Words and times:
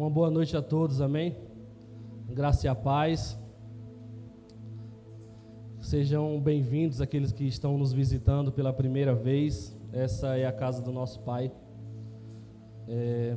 Uma 0.00 0.08
boa 0.08 0.30
noite 0.30 0.56
a 0.56 0.62
todos, 0.62 1.02
amém? 1.02 1.36
Graça 2.26 2.66
e 2.66 2.70
a 2.70 2.74
paz. 2.74 3.38
Sejam 5.78 6.40
bem-vindos 6.40 7.02
aqueles 7.02 7.32
que 7.32 7.44
estão 7.44 7.76
nos 7.76 7.92
visitando 7.92 8.50
pela 8.50 8.72
primeira 8.72 9.14
vez. 9.14 9.78
Essa 9.92 10.38
é 10.38 10.46
a 10.46 10.52
casa 10.52 10.80
do 10.80 10.90
nosso 10.90 11.20
Pai. 11.20 11.52
É... 12.88 13.36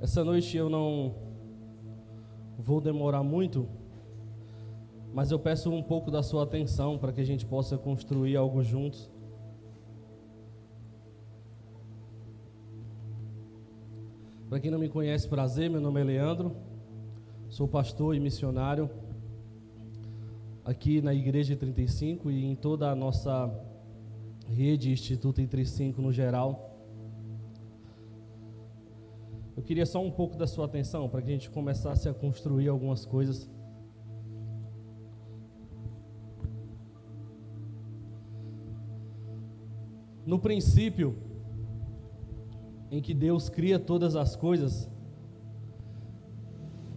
Essa 0.00 0.24
noite 0.24 0.56
eu 0.56 0.70
não 0.70 1.14
vou 2.58 2.80
demorar 2.80 3.22
muito, 3.22 3.68
mas 5.12 5.30
eu 5.30 5.38
peço 5.38 5.70
um 5.70 5.82
pouco 5.82 6.10
da 6.10 6.22
sua 6.22 6.44
atenção 6.44 6.96
para 6.96 7.12
que 7.12 7.20
a 7.20 7.26
gente 7.26 7.44
possa 7.44 7.76
construir 7.76 8.34
algo 8.34 8.62
juntos. 8.62 9.19
Para 14.50 14.58
quem 14.58 14.68
não 14.68 14.80
me 14.80 14.88
conhece, 14.88 15.28
prazer, 15.28 15.70
meu 15.70 15.80
nome 15.80 16.00
é 16.00 16.02
Leandro, 16.02 16.56
sou 17.48 17.68
pastor 17.68 18.16
e 18.16 18.18
missionário 18.18 18.90
aqui 20.64 21.00
na 21.00 21.14
Igreja 21.14 21.54
35 21.54 22.28
e 22.32 22.44
em 22.44 22.56
toda 22.56 22.90
a 22.90 22.96
nossa 22.96 23.48
rede 24.48 24.90
Instituto 24.90 25.36
35 25.36 26.02
no 26.02 26.12
geral. 26.12 26.68
Eu 29.56 29.62
queria 29.62 29.86
só 29.86 30.02
um 30.02 30.10
pouco 30.10 30.36
da 30.36 30.48
sua 30.48 30.64
atenção 30.64 31.08
para 31.08 31.22
que 31.22 31.28
a 31.28 31.32
gente 31.32 31.48
começasse 31.48 32.08
a 32.08 32.12
construir 32.12 32.66
algumas 32.66 33.06
coisas. 33.06 33.48
No 40.26 40.40
princípio, 40.40 41.29
em 42.90 43.00
que 43.00 43.14
Deus 43.14 43.48
cria 43.48 43.78
todas 43.78 44.16
as 44.16 44.34
coisas, 44.34 44.90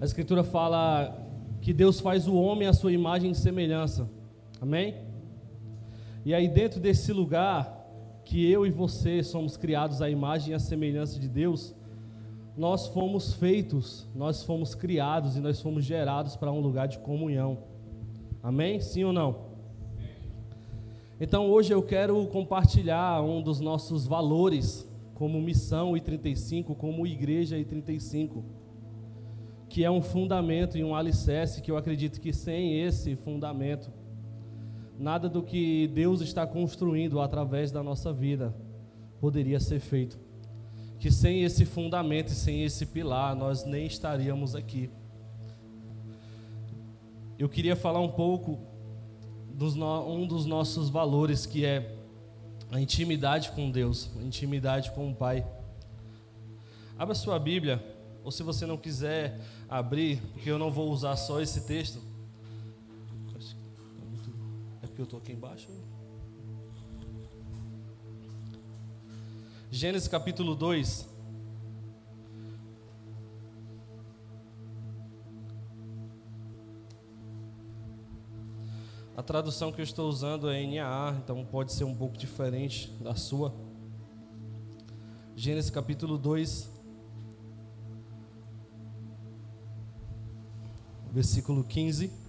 a 0.01 0.05
Escritura 0.05 0.43
fala 0.43 1.17
que 1.61 1.71
Deus 1.71 1.99
faz 1.99 2.27
o 2.27 2.35
homem 2.35 2.67
à 2.67 2.73
sua 2.73 2.91
imagem 2.91 3.31
e 3.31 3.35
semelhança. 3.35 4.09
Amém? 4.59 4.95
E 6.25 6.33
aí, 6.33 6.47
dentro 6.47 6.79
desse 6.79 7.13
lugar, 7.13 7.83
que 8.25 8.49
eu 8.49 8.65
e 8.65 8.69
você 8.69 9.23
somos 9.23 9.55
criados 9.55 10.01
à 10.01 10.09
imagem 10.09 10.51
e 10.51 10.53
à 10.53 10.59
semelhança 10.59 11.19
de 11.19 11.27
Deus, 11.27 11.75
nós 12.57 12.87
fomos 12.87 13.33
feitos, 13.33 14.07
nós 14.15 14.43
fomos 14.43 14.75
criados 14.75 15.35
e 15.35 15.39
nós 15.39 15.61
fomos 15.61 15.83
gerados 15.83 16.35
para 16.35 16.51
um 16.51 16.59
lugar 16.59 16.87
de 16.87 16.99
comunhão. 16.99 17.59
Amém? 18.41 18.79
Sim 18.79 19.05
ou 19.05 19.13
não? 19.13 19.53
Então 21.19 21.49
hoje 21.49 21.73
eu 21.73 21.81
quero 21.81 22.25
compartilhar 22.27 23.21
um 23.21 23.41
dos 23.41 23.59
nossos 23.59 24.05
valores 24.05 24.87
como 25.13 25.41
missão 25.41 25.95
e 25.95 26.01
35, 26.01 26.75
como 26.75 27.05
igreja 27.05 27.57
e 27.57 27.65
35, 27.65 28.43
que 29.69 29.83
é 29.83 29.89
um 29.89 30.01
fundamento 30.01 30.77
e 30.77 30.83
um 30.83 30.95
alicerce 30.95 31.61
que 31.61 31.71
eu 31.71 31.77
acredito 31.77 32.19
que 32.19 32.33
sem 32.33 32.81
esse 32.81 33.15
fundamento, 33.15 33.91
nada 34.97 35.27
do 35.27 35.41
que 35.41 35.87
Deus 35.87 36.21
está 36.21 36.45
construindo 36.45 37.19
através 37.19 37.71
da 37.71 37.81
nossa 37.81 38.13
vida 38.13 38.55
poderia 39.19 39.59
ser 39.59 39.79
feito. 39.79 40.19
Que 40.99 41.11
sem 41.11 41.43
esse 41.43 41.65
fundamento 41.65 42.29
e 42.29 42.35
sem 42.35 42.63
esse 42.63 42.85
pilar, 42.85 43.35
nós 43.35 43.65
nem 43.65 43.85
estaríamos 43.85 44.55
aqui. 44.55 44.89
Eu 47.37 47.49
queria 47.49 47.75
falar 47.75 47.99
um 47.99 48.09
pouco 48.09 48.59
dos 49.53 49.75
um 49.75 50.25
dos 50.25 50.45
nossos 50.45 50.89
valores 50.89 51.45
que 51.45 51.65
é 51.65 51.92
a 52.71 52.79
intimidade 52.79 53.51
com 53.51 53.69
Deus, 53.69 54.09
a 54.19 54.23
intimidade 54.23 54.91
com 54.91 55.11
o 55.11 55.15
Pai. 55.15 55.45
Abra 56.97 57.13
sua 57.15 57.37
Bíblia, 57.39 57.83
ou 58.23 58.31
se 58.31 58.43
você 58.43 58.65
não 58.65 58.77
quiser 58.77 59.39
abrir, 59.69 60.21
porque 60.33 60.49
eu 60.49 60.57
não 60.57 60.71
vou 60.71 60.91
usar 60.91 61.15
só 61.15 61.41
esse 61.41 61.61
texto. 61.61 62.01
É 64.81 64.87
porque 64.87 65.01
eu 65.01 65.05
estou 65.05 65.19
aqui 65.19 65.31
embaixo. 65.31 65.67
Gênesis 69.71 70.07
capítulo 70.07 70.55
2. 70.55 71.12
A 79.15 79.21
tradução 79.21 79.71
que 79.71 79.79
eu 79.79 79.83
estou 79.83 80.09
usando 80.09 80.49
é 80.49 80.65
NAA, 80.65 81.17
então 81.23 81.45
pode 81.45 81.71
ser 81.71 81.83
um 81.83 81.93
pouco 81.93 82.17
diferente 82.17 82.91
da 82.99 83.13
sua. 83.13 83.53
Gênesis 85.35 85.69
capítulo 85.69 86.17
2, 86.17 86.67
versículo 91.11 91.63
15. 91.63 92.22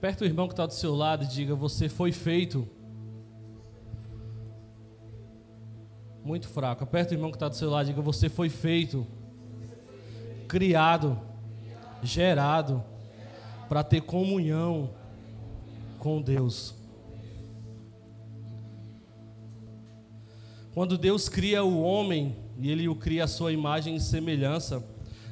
Aperta 0.00 0.24
o 0.24 0.26
irmão 0.26 0.48
que 0.48 0.54
está 0.54 0.64
do 0.64 0.72
seu 0.72 0.94
lado 0.94 1.24
e 1.24 1.26
diga: 1.26 1.54
Você 1.54 1.86
foi 1.86 2.10
feito. 2.10 2.66
Muito 6.24 6.48
fraco. 6.48 6.82
Aperta 6.84 7.12
o 7.12 7.14
irmão 7.18 7.30
que 7.30 7.36
está 7.36 7.50
do 7.50 7.54
seu 7.54 7.68
lado 7.68 7.84
e 7.84 7.90
diga: 7.90 8.00
Você 8.00 8.30
foi 8.30 8.48
feito, 8.48 9.06
criado, 10.48 11.20
gerado 12.02 12.82
para 13.68 13.84
ter 13.84 14.00
comunhão 14.00 14.88
com 15.98 16.22
Deus. 16.22 16.74
Quando 20.72 20.96
Deus 20.96 21.28
cria 21.28 21.62
o 21.62 21.78
homem 21.82 22.34
e 22.56 22.70
ele 22.70 22.88
o 22.88 22.94
cria 22.94 23.24
a 23.24 23.28
sua 23.28 23.52
imagem 23.52 23.96
e 23.96 24.00
semelhança, 24.00 24.82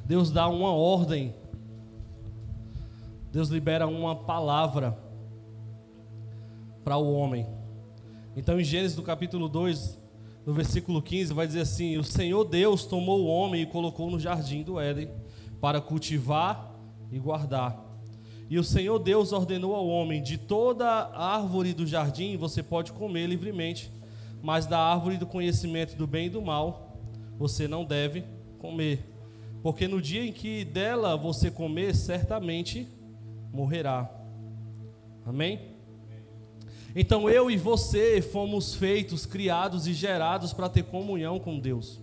Deus 0.05 0.29
dá 0.29 0.47
uma 0.47 0.71
ordem 0.71 1.33
Deus 3.31 3.49
libera 3.49 3.87
uma 3.87 4.15
palavra 4.15 4.97
para 6.83 6.97
o 6.97 7.13
homem. 7.13 7.45
Então, 8.35 8.59
em 8.59 8.63
Gênesis, 8.63 8.95
do 8.95 9.03
capítulo 9.03 9.47
2, 9.47 9.99
no 10.45 10.53
versículo 10.53 11.01
15, 11.01 11.33
vai 11.33 11.45
dizer 11.45 11.61
assim: 11.61 11.97
O 11.97 12.03
Senhor 12.03 12.43
Deus 12.43 12.85
tomou 12.85 13.21
o 13.21 13.27
homem 13.27 13.61
e 13.61 13.65
colocou 13.67 14.09
no 14.09 14.19
jardim 14.19 14.63
do 14.63 14.79
Éden 14.79 15.09
para 15.61 15.79
cultivar 15.79 16.75
e 17.11 17.19
guardar. 17.19 17.85
E 18.49 18.57
o 18.57 18.63
Senhor 18.63 18.97
Deus 18.97 19.31
ordenou 19.31 19.75
ao 19.75 19.87
homem: 19.87 20.23
De 20.23 20.37
toda 20.37 20.87
árvore 21.13 21.73
do 21.73 21.85
jardim 21.85 22.35
você 22.35 22.63
pode 22.63 22.91
comer 22.93 23.27
livremente, 23.27 23.91
mas 24.41 24.65
da 24.65 24.79
árvore 24.79 25.17
do 25.17 25.27
conhecimento 25.27 25.95
do 25.95 26.07
bem 26.07 26.25
e 26.25 26.29
do 26.29 26.41
mal 26.41 26.97
você 27.37 27.67
não 27.67 27.85
deve 27.85 28.23
comer, 28.57 29.05
porque 29.63 29.87
no 29.87 30.01
dia 30.01 30.25
em 30.25 30.33
que 30.33 30.65
dela 30.65 31.15
você 31.15 31.49
comer, 31.49 31.95
certamente 31.95 32.85
morrerá. 33.51 34.09
Amém? 35.25 35.69
Então 36.95 37.29
eu 37.29 37.51
e 37.51 37.57
você 37.57 38.21
fomos 38.21 38.73
feitos, 38.73 39.25
criados 39.25 39.87
e 39.87 39.93
gerados 39.93 40.53
para 40.53 40.69
ter 40.69 40.83
comunhão 40.83 41.39
com 41.39 41.59
Deus. 41.59 41.99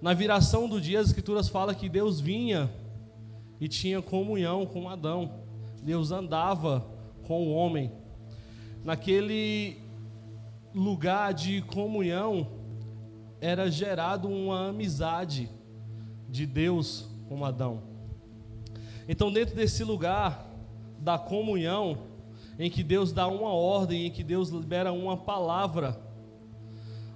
Na 0.00 0.14
viração 0.14 0.68
do 0.68 0.80
dia, 0.80 1.00
as 1.00 1.08
Escrituras 1.08 1.48
falam 1.48 1.74
que 1.74 1.88
Deus 1.88 2.20
vinha 2.20 2.70
e 3.60 3.68
tinha 3.68 4.00
comunhão 4.00 4.64
com 4.64 4.88
Adão. 4.88 5.42
Deus 5.82 6.10
andava 6.10 6.86
com 7.26 7.48
o 7.48 7.52
homem. 7.52 7.92
Naquele 8.84 9.76
lugar 10.74 11.34
de 11.34 11.60
comunhão 11.62 12.46
era 13.40 13.70
gerado 13.70 14.28
uma 14.28 14.68
amizade 14.68 15.50
de 16.28 16.46
Deus 16.46 17.08
com 17.28 17.44
Adão. 17.44 17.82
Então, 19.08 19.32
dentro 19.32 19.56
desse 19.56 19.82
lugar 19.82 20.46
da 20.98 21.18
comunhão, 21.18 21.96
em 22.58 22.70
que 22.70 22.82
Deus 22.82 23.10
dá 23.10 23.26
uma 23.26 23.48
ordem, 23.48 24.06
em 24.06 24.10
que 24.10 24.22
Deus 24.22 24.50
libera 24.50 24.92
uma 24.92 25.16
palavra, 25.16 25.98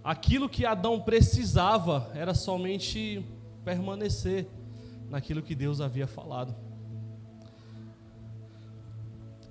aquilo 0.03 0.49
que 0.49 0.65
Adão 0.65 0.99
precisava 0.99 2.11
era 2.15 2.33
somente 2.33 3.23
permanecer 3.63 4.47
naquilo 5.11 5.43
que 5.43 5.55
Deus 5.55 5.83
havia 5.83 6.07
falado. 6.07 6.55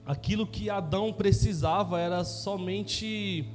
Aquilo 0.04 0.48
que 0.48 0.68
Adão 0.68 1.14
precisava 1.14 2.00
era 2.00 2.24
somente 2.24 3.48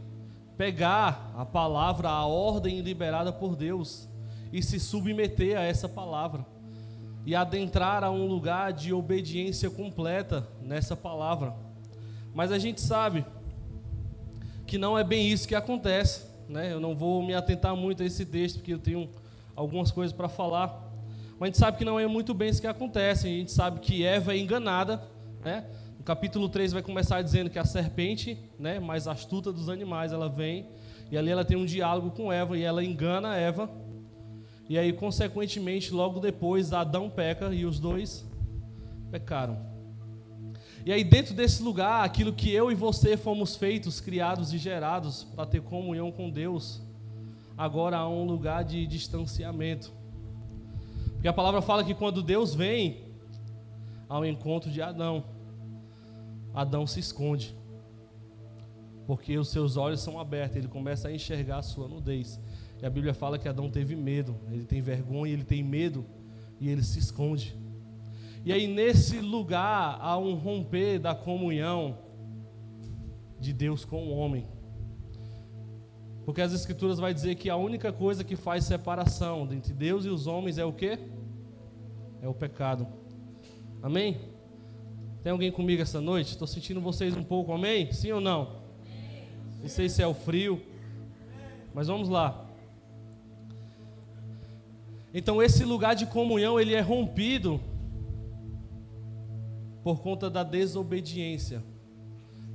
pegar 0.57 1.33
a 1.37 1.45
palavra, 1.45 2.09
a 2.09 2.25
ordem 2.25 2.81
liberada 2.83 3.33
por 3.33 3.57
Deus 3.57 4.09
e 4.53 4.63
se 4.63 4.79
submeter 4.79 5.59
a 5.59 5.63
essa 5.63 5.89
palavra 5.89 6.47
e 7.27 7.35
adentrar 7.35 8.05
a 8.05 8.11
um 8.11 8.25
lugar 8.27 8.73
de 8.73 8.93
obediência 8.93 9.69
completa 9.69 10.47
nessa 10.63 10.97
palavra. 10.97 11.53
Mas 12.33 12.53
a 12.53 12.59
gente 12.59 12.81
sabe 12.81 13.27
que 14.65 14.79
não 14.79 14.97
é 14.97 15.03
bem 15.03 15.29
isso 15.29 15.49
que 15.49 15.55
acontece. 15.55 16.25
Né? 16.49 16.73
Eu 16.73 16.79
não 16.79 16.95
vou 16.95 17.21
me 17.25 17.35
atentar 17.35 17.75
muito 17.75 18.05
a 18.05 18.07
esse 18.07 18.25
texto, 18.25 18.59
porque 18.59 18.73
eu 18.73 18.79
tenho 18.79 19.11
algumas 19.57 19.91
coisas 19.91 20.17
para 20.17 20.29
falar. 20.29 20.89
Mas 21.39 21.43
a 21.43 21.47
gente 21.47 21.59
sabe 21.59 21.79
que 21.79 21.85
não 21.85 21.99
é 21.99 22.07
muito 22.07 22.33
bem 22.33 22.49
isso 22.49 22.61
que 22.61 22.67
acontece. 22.69 23.27
A 23.27 23.31
gente 23.31 23.51
sabe 23.51 23.81
que 23.81 24.05
Eva 24.05 24.33
é 24.33 24.39
enganada. 24.39 25.03
Né? 25.45 25.65
No 25.99 26.05
capítulo 26.05 26.49
3 26.49 26.75
vai 26.75 26.83
começar 26.83 27.21
dizendo 27.23 27.51
que 27.51 27.59
a 27.59 27.65
serpente, 27.65 28.39
né, 28.57 28.79
mais 28.79 29.09
astuta 29.09 29.53
dos 29.53 29.69
animais, 29.69 30.13
ela 30.13 30.29
vem 30.29 30.69
e 31.11 31.19
ali 31.19 31.31
ela 31.31 31.45
tem 31.45 31.57
um 31.57 31.65
diálogo 31.65 32.11
com 32.11 32.33
Eva 32.33 32.57
e 32.57 32.63
ela 32.63 32.85
engana 32.85 33.37
Eva. 33.37 33.69
E 34.69 34.79
aí, 34.79 34.93
consequentemente, 34.93 35.93
logo 35.93 36.19
depois, 36.19 36.73
Adão 36.73 37.09
peca 37.09 37.55
e 37.55 37.65
os 37.65 37.79
dois 37.79 38.27
pecaram. 39.11 39.59
E 40.85 40.93
aí, 40.93 41.05
dentro 41.05 41.35
desse 41.35 41.63
lugar, 41.63 42.05
aquilo 42.05 42.33
que 42.33 42.51
eu 42.53 42.71
e 42.71 42.75
você 42.75 43.17
fomos 43.17 43.57
feitos, 43.57 44.01
criados 44.01 44.53
e 44.53 44.59
gerados 44.59 45.25
para 45.25 45.47
ter 45.47 45.61
comunhão 45.61 46.11
com 46.11 46.31
Deus, 46.31 46.81
agora 47.57 47.99
há 47.99 48.09
um 48.09 48.25
lugar 48.25 48.65
de 48.65 48.87
distanciamento. 48.87 49.93
Porque 51.13 51.29
a 51.29 51.33
palavra 51.33 51.63
fala 51.63 51.85
que 51.85 51.95
quando 51.95 52.23
Deus 52.23 52.55
vem 52.55 53.05
ao 54.09 54.25
encontro 54.25 54.71
de 54.71 54.83
Adão, 54.83 55.25
Adão 56.55 56.87
se 56.87 57.01
esconde 57.01 57.55
porque 59.07 59.39
os 59.39 59.49
seus 59.49 59.77
olhos 59.77 60.01
são 60.01 60.19
abertos, 60.19 60.57
ele 60.57 60.69
começa 60.69 61.09
a 61.09 61.13
enxergar 61.13 61.59
a 61.59 61.63
sua 61.63 61.87
nudez. 61.87 62.41
E 62.83 62.87
a 62.87 62.91
Bíblia 62.91 63.15
fala 63.15 63.39
que 63.39 63.49
Adão 63.49 63.71
teve 63.71 63.97
medo, 63.97 64.37
ele 64.51 64.65
tem 64.65 64.81
vergonha, 64.81 65.33
ele 65.33 65.45
tem 65.45 65.63
medo 65.63 66.05
e 66.61 66.69
ele 66.69 66.83
se 66.83 66.99
esconde. 66.99 67.57
E 68.45 68.53
aí 68.53 68.67
nesse 68.67 69.19
lugar 69.19 69.99
há 70.01 70.17
um 70.19 70.35
romper 70.35 70.99
da 70.99 71.15
comunhão 71.15 71.99
de 73.41 73.53
Deus 73.53 73.85
com 73.85 74.07
o 74.07 74.11
homem. 74.11 74.47
Porque 76.25 76.41
as 76.41 76.53
escrituras 76.53 76.99
vai 76.99 77.15
dizer 77.15 77.37
que 77.37 77.49
a 77.49 77.57
única 77.57 77.93
coisa 77.93 78.25
que 78.25 78.37
faz 78.37 78.65
separação 78.65 79.49
entre 79.53 79.73
Deus 79.73 80.05
e 80.05 80.09
os 80.09 80.27
homens 80.27 80.59
é 80.59 80.65
o 80.65 80.73
quê? 80.73 80.99
É 82.21 82.29
o 82.29 82.35
pecado. 82.35 82.87
Amém? 83.83 84.19
Tem 85.23 85.33
alguém 85.33 85.51
comigo 85.51 85.83
essa 85.83 86.01
noite? 86.01 86.31
Estou 86.31 86.47
sentindo 86.47 86.81
vocês 86.81 87.17
um 87.17 87.23
pouco, 87.23 87.53
amém? 87.53 87.93
Sim 87.93 88.13
ou 88.13 88.21
não? 88.21 88.61
Não 89.61 89.69
sei 89.69 89.89
se 89.89 90.03
é 90.03 90.07
o 90.07 90.15
frio, 90.15 90.63
mas 91.75 91.89
vamos 91.89 92.09
lá. 92.09 92.46
Então 95.19 95.43
esse 95.43 95.65
lugar 95.65 95.97
de 95.97 96.05
comunhão 96.05 96.61
ele 96.61 96.75
é 96.75 96.81
rompido 96.83 97.59
por 99.83 100.03
conta 100.03 100.29
da 100.29 100.43
desobediência, 100.43 101.65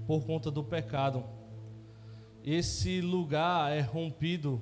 por 0.05 0.23
conta 0.23 0.51
do 0.51 0.63
pecado. 0.63 1.23
Esse 2.45 3.01
lugar 3.01 3.75
é 3.75 3.81
rompido 3.81 4.61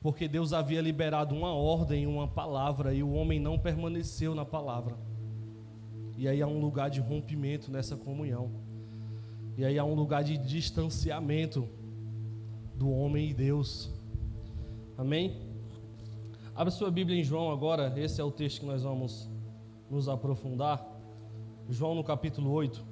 porque 0.00 0.26
Deus 0.26 0.52
havia 0.52 0.80
liberado 0.80 1.32
uma 1.32 1.54
ordem, 1.54 2.08
uma 2.08 2.26
palavra 2.26 2.92
e 2.92 3.04
o 3.04 3.12
homem 3.12 3.38
não 3.38 3.56
permaneceu 3.56 4.34
na 4.34 4.44
palavra. 4.44 4.96
E 6.16 6.26
aí 6.26 6.42
há 6.42 6.46
um 6.48 6.58
lugar 6.58 6.90
de 6.90 6.98
rompimento 6.98 7.70
nessa 7.70 7.96
comunhão. 7.96 8.50
E 9.56 9.64
aí 9.64 9.78
há 9.78 9.84
um 9.84 9.94
lugar 9.94 10.24
de 10.24 10.36
distanciamento 10.36 11.68
do 12.74 12.90
homem 12.90 13.30
e 13.30 13.34
Deus. 13.34 13.92
Amém? 14.96 15.47
Abra 16.58 16.72
sua 16.72 16.90
Bíblia 16.90 17.16
em 17.16 17.22
João 17.22 17.52
agora, 17.52 17.94
esse 17.96 18.20
é 18.20 18.24
o 18.24 18.32
texto 18.32 18.58
que 18.58 18.66
nós 18.66 18.82
vamos 18.82 19.30
nos 19.88 20.08
aprofundar. 20.08 20.84
João 21.68 21.94
no 21.94 22.02
capítulo 22.02 22.50
8. 22.50 22.84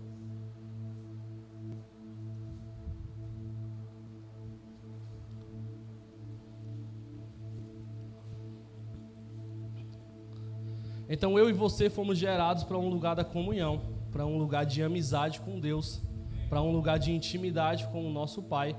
Então 11.09 11.37
eu 11.37 11.51
e 11.51 11.53
você 11.53 11.91
fomos 11.91 12.17
gerados 12.17 12.63
para 12.63 12.79
um 12.79 12.89
lugar 12.89 13.17
da 13.17 13.25
comunhão, 13.25 13.83
para 14.13 14.25
um 14.25 14.39
lugar 14.39 14.65
de 14.65 14.81
amizade 14.81 15.41
com 15.41 15.59
Deus 15.59 16.01
para 16.49 16.63
um 16.63 16.71
lugar 16.71 17.01
de 17.01 17.11
intimidade 17.11 17.89
com 17.89 18.07
o 18.07 18.13
nosso 18.13 18.41
Pai, 18.41 18.77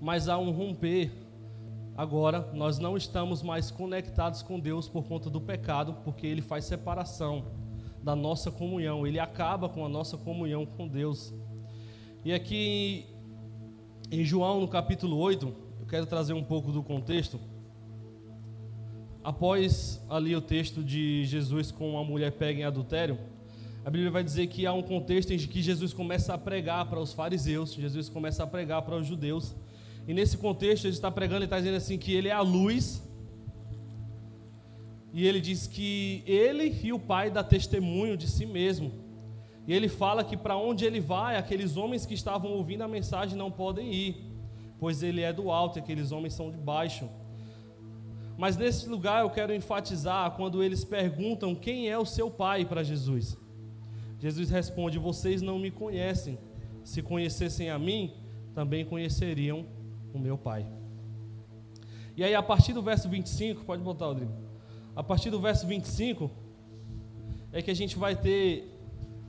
mas 0.00 0.26
há 0.26 0.38
um 0.38 0.50
romper. 0.50 1.23
Agora, 1.96 2.50
nós 2.52 2.78
não 2.78 2.96
estamos 2.96 3.42
mais 3.42 3.70
conectados 3.70 4.42
com 4.42 4.58
Deus 4.58 4.88
por 4.88 5.04
conta 5.04 5.30
do 5.30 5.40
pecado, 5.40 5.94
porque 6.04 6.26
ele 6.26 6.42
faz 6.42 6.64
separação 6.64 7.52
da 8.02 8.16
nossa 8.16 8.50
comunhão, 8.50 9.06
ele 9.06 9.18
acaba 9.18 9.68
com 9.68 9.84
a 9.84 9.88
nossa 9.88 10.18
comunhão 10.18 10.66
com 10.66 10.88
Deus. 10.88 11.32
E 12.24 12.32
aqui 12.32 13.06
em 14.10 14.24
João, 14.24 14.60
no 14.60 14.68
capítulo 14.68 15.16
8, 15.16 15.54
eu 15.80 15.86
quero 15.86 16.04
trazer 16.04 16.32
um 16.32 16.42
pouco 16.42 16.72
do 16.72 16.82
contexto. 16.82 17.40
Após 19.22 20.02
ali 20.10 20.36
o 20.36 20.40
texto 20.40 20.84
de 20.84 21.24
Jesus 21.24 21.70
com 21.70 21.96
a 21.98 22.04
mulher 22.04 22.32
pega 22.32 22.60
em 22.60 22.64
adultério, 22.64 23.18
a 23.84 23.90
Bíblia 23.90 24.10
vai 24.10 24.24
dizer 24.24 24.46
que 24.48 24.66
há 24.66 24.72
um 24.72 24.82
contexto 24.82 25.32
em 25.32 25.38
que 25.38 25.62
Jesus 25.62 25.92
começa 25.92 26.34
a 26.34 26.38
pregar 26.38 26.88
para 26.88 26.98
os 26.98 27.12
fariseus, 27.12 27.72
Jesus 27.72 28.08
começa 28.08 28.42
a 28.42 28.46
pregar 28.46 28.82
para 28.82 28.96
os 28.96 29.06
judeus. 29.06 29.54
E 30.06 30.12
nesse 30.12 30.36
contexto, 30.36 30.84
ele 30.84 30.94
está 30.94 31.10
pregando 31.10 31.42
e 31.42 31.44
está 31.44 31.58
dizendo 31.58 31.76
assim 31.76 31.96
que 31.96 32.12
ele 32.12 32.28
é 32.28 32.32
a 32.32 32.40
luz. 32.40 33.02
E 35.12 35.26
ele 35.26 35.40
diz 35.40 35.66
que 35.66 36.22
ele 36.26 36.78
e 36.82 36.92
o 36.92 36.98
Pai 36.98 37.30
dá 37.30 37.42
testemunho 37.42 38.16
de 38.16 38.28
si 38.28 38.44
mesmo. 38.44 38.92
E 39.66 39.72
ele 39.72 39.88
fala 39.88 40.22
que 40.22 40.36
para 40.36 40.56
onde 40.56 40.84
ele 40.84 41.00
vai, 41.00 41.36
aqueles 41.36 41.76
homens 41.76 42.04
que 42.04 42.12
estavam 42.12 42.50
ouvindo 42.52 42.82
a 42.82 42.88
mensagem 42.88 43.36
não 43.36 43.50
podem 43.50 43.92
ir, 43.92 44.16
pois 44.78 45.02
ele 45.02 45.22
é 45.22 45.32
do 45.32 45.50
alto 45.50 45.78
e 45.78 45.80
aqueles 45.80 46.12
homens 46.12 46.34
são 46.34 46.50
de 46.50 46.58
baixo. 46.58 47.08
Mas 48.36 48.56
nesse 48.56 48.88
lugar 48.88 49.22
eu 49.22 49.30
quero 49.30 49.54
enfatizar 49.54 50.32
quando 50.32 50.62
eles 50.62 50.84
perguntam 50.84 51.54
quem 51.54 51.88
é 51.88 51.96
o 51.96 52.04
seu 52.04 52.30
pai 52.30 52.64
para 52.64 52.82
Jesus. 52.82 53.38
Jesus 54.18 54.50
responde: 54.50 54.98
Vocês 54.98 55.40
não 55.40 55.58
me 55.58 55.70
conhecem. 55.70 56.38
Se 56.82 57.00
conhecessem 57.00 57.70
a 57.70 57.78
mim, 57.78 58.12
também 58.54 58.84
conheceriam 58.84 59.64
o 60.18 60.20
meu 60.20 60.38
Pai. 60.38 60.66
E 62.16 62.22
aí, 62.22 62.34
a 62.34 62.42
partir 62.42 62.72
do 62.72 62.82
verso 62.82 63.08
25, 63.08 63.64
pode 63.64 63.82
botar, 63.82 64.06
Rodrigo. 64.06 64.32
A 64.94 65.02
partir 65.02 65.30
do 65.30 65.40
verso 65.40 65.66
25, 65.66 66.30
é 67.52 67.60
que 67.60 67.70
a 67.70 67.74
gente 67.74 67.98
vai 67.98 68.14
ter 68.14 68.70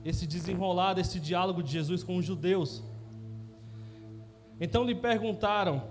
esse 0.04 0.26
desenrolar, 0.26 0.98
esse 0.98 1.18
diálogo 1.18 1.62
de 1.62 1.72
Jesus 1.72 2.04
com 2.04 2.16
os 2.16 2.24
judeus. 2.24 2.82
Então 4.60 4.84
lhe 4.84 4.94
perguntaram: 4.94 5.82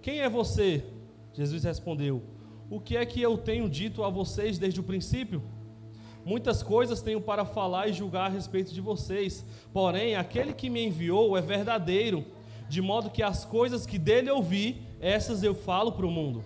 Quem 0.00 0.20
é 0.20 0.28
você? 0.28 0.84
Jesus 1.32 1.62
respondeu: 1.62 2.22
O 2.68 2.80
que 2.80 2.96
é 2.96 3.06
que 3.06 3.20
eu 3.20 3.38
tenho 3.38 3.68
dito 3.68 4.02
a 4.02 4.10
vocês 4.10 4.58
desde 4.58 4.80
o 4.80 4.82
princípio? 4.82 5.42
Muitas 6.24 6.62
coisas 6.62 7.02
tenho 7.02 7.20
para 7.20 7.44
falar 7.44 7.88
e 7.88 7.92
julgar 7.92 8.26
a 8.26 8.28
respeito 8.28 8.72
de 8.72 8.80
vocês, 8.80 9.44
porém, 9.72 10.14
aquele 10.14 10.52
que 10.52 10.70
me 10.70 10.84
enviou 10.84 11.36
é 11.36 11.40
verdadeiro, 11.40 12.24
de 12.72 12.80
modo 12.80 13.10
que 13.10 13.22
as 13.22 13.44
coisas 13.44 13.84
que 13.84 13.98
dele 13.98 14.30
ouvi, 14.30 14.80
essas 14.98 15.42
eu 15.42 15.54
falo 15.54 15.92
para 15.92 16.06
o 16.06 16.10
mundo. 16.10 16.42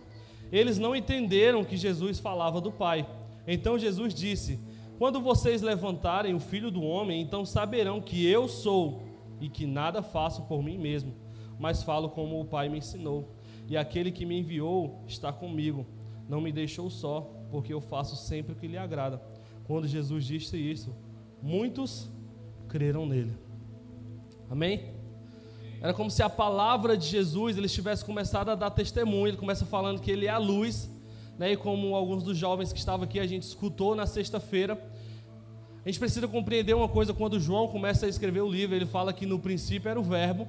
Eles 0.50 0.76
não 0.76 0.96
entenderam 0.96 1.64
que 1.64 1.76
Jesus 1.76 2.18
falava 2.18 2.60
do 2.60 2.72
Pai. 2.72 3.08
Então 3.46 3.78
Jesus 3.78 4.12
disse: 4.12 4.58
Quando 4.98 5.20
vocês 5.20 5.62
levantarem 5.62 6.34
o 6.34 6.40
filho 6.40 6.68
do 6.68 6.82
homem, 6.82 7.22
então 7.22 7.46
saberão 7.46 8.00
que 8.00 8.26
eu 8.26 8.48
sou 8.48 9.04
e 9.40 9.48
que 9.48 9.66
nada 9.66 10.02
faço 10.02 10.42
por 10.46 10.64
mim 10.64 10.76
mesmo, 10.76 11.14
mas 11.60 11.84
falo 11.84 12.08
como 12.08 12.40
o 12.40 12.44
Pai 12.44 12.68
me 12.68 12.78
ensinou. 12.78 13.28
E 13.68 13.76
aquele 13.76 14.10
que 14.10 14.26
me 14.26 14.36
enviou 14.36 15.04
está 15.06 15.32
comigo, 15.32 15.86
não 16.28 16.40
me 16.40 16.50
deixou 16.50 16.90
só, 16.90 17.20
porque 17.52 17.72
eu 17.72 17.80
faço 17.80 18.16
sempre 18.16 18.52
o 18.52 18.56
que 18.56 18.66
lhe 18.66 18.76
agrada. 18.76 19.22
Quando 19.62 19.86
Jesus 19.86 20.24
disse 20.24 20.56
isso, 20.56 20.92
muitos 21.40 22.10
creram 22.68 23.06
nele. 23.06 23.32
Amém? 24.50 24.95
Era 25.86 25.94
como 25.94 26.10
se 26.10 26.20
a 26.20 26.28
palavra 26.28 26.96
de 26.96 27.06
Jesus 27.06 27.56
ele 27.56 27.68
tivesse 27.68 28.04
começado 28.04 28.50
a 28.50 28.56
dar 28.56 28.70
testemunho. 28.70 29.28
Ele 29.28 29.36
começa 29.36 29.64
falando 29.64 30.00
que 30.00 30.10
ele 30.10 30.26
é 30.26 30.30
a 30.30 30.36
luz, 30.36 30.90
né? 31.38 31.52
E 31.52 31.56
como 31.56 31.94
alguns 31.94 32.24
dos 32.24 32.36
jovens 32.36 32.72
que 32.72 32.78
estavam 32.80 33.04
aqui 33.04 33.20
a 33.20 33.26
gente 33.26 33.44
escutou 33.44 33.94
na 33.94 34.04
sexta-feira, 34.04 34.74
a 35.84 35.88
gente 35.88 36.00
precisa 36.00 36.26
compreender 36.26 36.74
uma 36.74 36.88
coisa 36.88 37.14
quando 37.14 37.38
João 37.38 37.68
começa 37.68 38.04
a 38.04 38.08
escrever 38.08 38.40
o 38.40 38.50
livro, 38.50 38.74
ele 38.74 38.86
fala 38.86 39.12
que 39.12 39.24
no 39.26 39.38
princípio 39.38 39.88
era 39.88 40.00
o 40.00 40.02
verbo, 40.02 40.48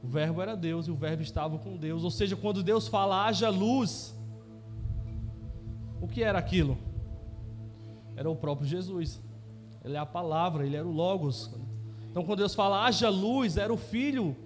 o 0.00 0.06
verbo 0.06 0.40
era 0.40 0.54
Deus 0.54 0.86
e 0.86 0.92
o 0.92 0.94
verbo 0.94 1.22
estava 1.22 1.58
com 1.58 1.76
Deus. 1.76 2.04
Ou 2.04 2.10
seja, 2.12 2.36
quando 2.36 2.62
Deus 2.62 2.86
fala 2.86 3.26
haja 3.26 3.48
luz, 3.48 4.14
o 6.00 6.06
que 6.06 6.22
era 6.22 6.38
aquilo? 6.38 6.78
era 8.16 8.30
o 8.30 8.36
próprio 8.36 8.68
Jesus. 8.68 9.20
Ele 9.84 9.96
é 9.96 9.98
a 9.98 10.06
palavra, 10.06 10.64
ele 10.64 10.76
era 10.76 10.86
o 10.86 10.92
Logos. 10.92 11.50
Então, 12.10 12.24
quando 12.24 12.38
Deus 12.38 12.54
fala 12.54 12.84
haja 12.84 13.08
luz, 13.08 13.56
era 13.56 13.72
o 13.72 13.76
Filho 13.76 14.36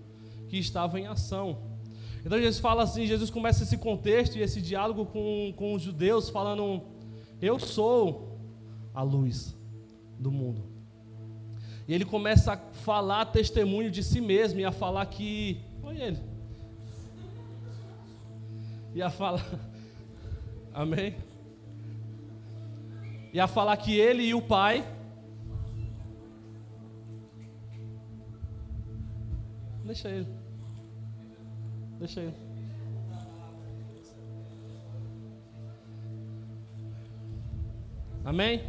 que 0.49 0.59
estava 0.59 0.99
em 0.99 1.07
ação. 1.07 1.59
Então, 2.25 2.39
Jesus 2.39 2.59
fala 2.59 2.83
assim: 2.83 3.07
Jesus 3.07 3.31
começa 3.31 3.63
esse 3.63 3.77
contexto 3.77 4.37
e 4.37 4.43
esse 4.43 4.61
diálogo 4.61 5.07
com, 5.07 5.53
com 5.57 5.75
os 5.75 5.83
judeus, 5.83 6.29
falando: 6.29 6.83
Eu 7.41 7.59
sou 7.59 8.39
a 8.93 9.03
luz 9.03 9.57
do 10.19 10.31
mundo. 10.31 10.65
E 11.87 11.95
ele 11.95 12.05
começa 12.05 12.55
a 12.55 12.57
falar 12.57 13.27
testemunho 13.27 13.91
de 13.91 14.03
si 14.03 14.21
mesmo 14.21 14.59
e 14.59 14.65
a 14.65 14.73
falar 14.73 15.07
que 15.07 15.61
foi 15.81 15.99
ele. 15.99 16.19
ia 18.95 19.09
falar. 19.09 19.47
Amém? 20.75 21.15
Ia 23.33 23.47
falar 23.47 23.77
que 23.77 23.95
ele 23.95 24.25
e 24.25 24.35
o 24.35 24.43
pai. 24.43 24.85
Deixa 29.87 30.09
ele. 30.09 30.27
Deixa 32.01 32.21
ele. 32.21 32.35
Amém? 38.25 38.65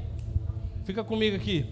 Fica 0.86 1.03
comigo 1.03 1.36
aqui. 1.36 1.65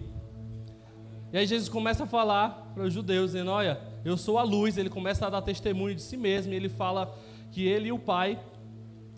E 1.32 1.38
aí 1.38 1.46
Jesus 1.46 1.70
começa 1.70 2.06
a 2.06 2.08
falar 2.08 2.72
para 2.74 2.84
os 2.84 2.94
judeus, 2.94 3.34
dizendo: 3.34 3.52
Olha, 3.52 3.80
eu 4.04 4.18
sou 4.18 4.40
a 4.40 4.44
luz. 4.44 4.78
Ele 4.78 4.90
começa 4.90 5.28
a 5.28 5.30
dar 5.30 5.44
testemunho 5.44 5.94
de 5.94 6.02
si 6.02 6.18
mesmo. 6.18 6.52
Ele 6.52 6.68
fala 6.68 7.16
que 7.52 7.68
ele 7.68 7.90
e 7.90 7.92
o 7.92 8.00
Pai, 8.00 8.40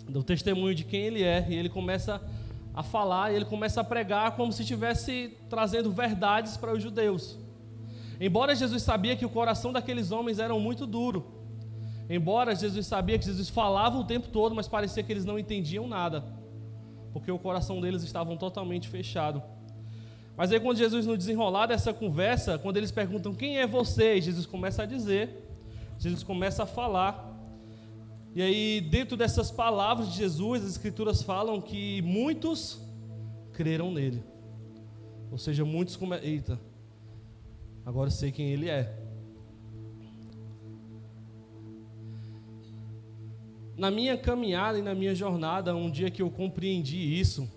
do 0.10 0.22
testemunho 0.22 0.76
de 0.76 0.84
quem 0.84 1.04
ele 1.04 1.24
é. 1.24 1.48
E 1.50 1.56
ele 1.56 1.70
começa 1.70 2.22
a 2.76 2.84
falar, 2.84 3.32
e 3.32 3.38
ele 3.38 3.46
começa 3.46 3.80
a 3.80 3.84
pregar 3.84 4.36
como 4.36 4.52
se 4.52 4.62
estivesse 4.62 5.38
trazendo 5.50 5.90
verdades 5.90 6.58
para 6.58 6.74
os 6.74 6.84
judeus. 6.84 7.47
Embora 8.20 8.56
Jesus 8.56 8.84
sabia 8.84 9.16
que 9.16 9.26
o 9.26 9.30
coração 9.30 9.72
daqueles 9.72 10.12
homens 10.12 10.40
era 10.40 10.54
muito 10.56 10.88
duro, 10.88 11.26
embora 12.10 12.56
Jesus 12.56 12.88
sabia 12.88 13.18
que 13.20 13.26
Jesus 13.26 13.50
falava 13.50 13.98
o 13.98 14.04
tempo 14.04 14.28
todo, 14.30 14.56
mas 14.56 14.68
parecia 14.68 15.04
que 15.04 15.12
eles 15.12 15.26
não 15.26 15.38
entendiam 15.38 15.88
nada, 15.88 16.24
porque 17.14 17.32
o 17.32 17.38
coração 17.38 17.80
deles 17.80 18.04
estava 18.04 18.36
totalmente 18.36 18.88
fechado. 18.88 19.42
Mas 20.36 20.52
aí 20.52 20.60
quando 20.60 20.78
Jesus 20.78 21.06
no 21.06 21.18
desenrolar 21.18 21.66
dessa 21.66 21.94
conversa, 21.94 22.60
quando 22.60 22.78
eles 22.78 22.92
perguntam 22.92 23.34
quem 23.34 23.58
é 23.58 23.66
você, 23.66 24.22
Jesus 24.22 24.46
começa 24.46 24.84
a 24.84 24.86
dizer, 24.86 25.48
Jesus 25.98 26.24
começa 26.24 26.64
a 26.64 26.66
falar. 26.68 27.36
E 28.36 28.42
aí 28.42 28.80
dentro 28.80 29.18
dessas 29.18 29.50
palavras 29.50 30.12
de 30.12 30.18
Jesus, 30.18 30.64
as 30.64 30.72
escrituras 30.72 31.24
falam 31.24 31.60
que 31.60 32.04
muitos 32.04 32.80
creram 33.52 33.92
nele. 33.92 34.24
Ou 35.32 35.40
seja, 35.40 35.66
muitos 35.66 35.96
come... 35.96 36.16
eita. 36.18 36.60
Agora 37.88 38.10
sei 38.10 38.34
quem 38.34 38.50
ele 38.50 38.68
é. 38.68 38.94
Na 43.78 43.90
minha 43.90 44.18
caminhada 44.18 44.78
e 44.78 44.82
na 44.82 44.94
minha 44.94 45.16
jornada, 45.16 45.74
um 45.74 45.90
dia 45.90 46.12
que 46.12 46.22
eu 46.22 46.30
compreendi 46.30 46.98
isso, 46.98 47.50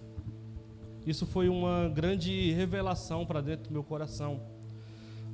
isso 1.05 1.27
foi 1.27 1.49
uma 1.49 1.89
grande 1.89 2.53
revelação 2.53 3.27
para 3.27 3.41
dentro 3.41 3.65
do 3.65 3.73
meu 3.73 3.83
coração. 3.83 4.41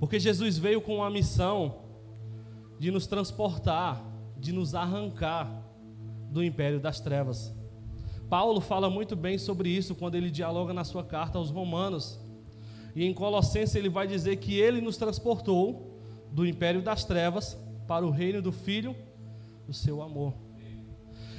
Porque 0.00 0.18
Jesus 0.18 0.56
veio 0.56 0.80
com 0.80 1.04
a 1.04 1.10
missão 1.10 1.82
de 2.78 2.90
nos 2.90 3.06
transportar, 3.06 4.02
de 4.38 4.50
nos 4.50 4.74
arrancar 4.74 5.62
do 6.30 6.42
império 6.42 6.80
das 6.80 7.00
trevas. 7.00 7.54
Paulo 8.30 8.62
fala 8.62 8.88
muito 8.88 9.14
bem 9.14 9.36
sobre 9.36 9.68
isso 9.68 9.94
quando 9.94 10.14
ele 10.14 10.30
dialoga 10.30 10.72
na 10.72 10.84
sua 10.84 11.04
carta 11.04 11.36
aos 11.36 11.50
Romanos. 11.50 12.18
E 12.96 13.04
em 13.04 13.12
Colossenses 13.12 13.74
ele 13.74 13.90
vai 13.90 14.06
dizer 14.06 14.36
que 14.36 14.58
ele 14.58 14.80
nos 14.80 14.96
transportou 14.96 16.00
do 16.32 16.46
império 16.46 16.80
das 16.80 17.04
trevas 17.04 17.54
para 17.86 18.06
o 18.06 18.10
reino 18.10 18.40
do 18.40 18.50
Filho 18.50 18.96
do 19.66 19.74
seu 19.74 20.00
amor. 20.00 20.32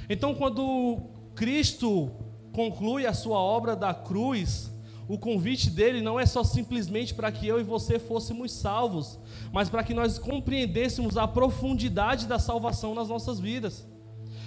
Então, 0.08 0.36
quando 0.36 1.00
Cristo 1.34 2.12
conclui 2.52 3.06
a 3.06 3.12
sua 3.12 3.38
obra 3.38 3.74
da 3.74 3.92
cruz, 3.92 4.72
o 5.08 5.18
convite 5.18 5.68
dele 5.68 6.00
não 6.00 6.18
é 6.18 6.26
só 6.26 6.44
simplesmente 6.44 7.12
para 7.12 7.32
que 7.32 7.48
eu 7.48 7.58
e 7.58 7.64
você 7.64 7.98
fôssemos 7.98 8.52
salvos, 8.52 9.18
mas 9.52 9.68
para 9.68 9.82
que 9.82 9.92
nós 9.92 10.16
compreendêssemos 10.16 11.16
a 11.16 11.26
profundidade 11.26 12.28
da 12.28 12.38
salvação 12.38 12.94
nas 12.94 13.08
nossas 13.08 13.40
vidas. 13.40 13.84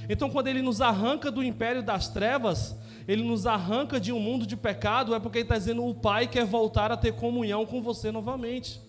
Então, 0.08 0.30
quando 0.30 0.48
ele 0.48 0.62
nos 0.62 0.80
arranca 0.80 1.30
do 1.30 1.44
império 1.44 1.84
das 1.84 2.08
trevas, 2.08 2.74
ele 3.12 3.24
nos 3.24 3.46
arranca 3.46 4.00
de 4.00 4.12
um 4.12 4.20
mundo 4.20 4.46
de 4.46 4.56
pecado, 4.56 5.14
é 5.16 5.20
porque 5.20 5.40
ele 5.40 5.46
está 5.46 5.58
dizendo: 5.58 5.86
o 5.86 5.96
Pai 5.96 6.28
quer 6.28 6.46
voltar 6.46 6.92
a 6.92 6.98
ter 6.98 7.14
comunhão 7.14 7.66
com 7.66 7.82
você 7.82 8.12
novamente. 8.12 8.80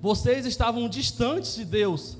Vocês 0.00 0.46
estavam 0.46 0.88
distantes 0.88 1.54
de 1.54 1.64
Deus. 1.64 2.18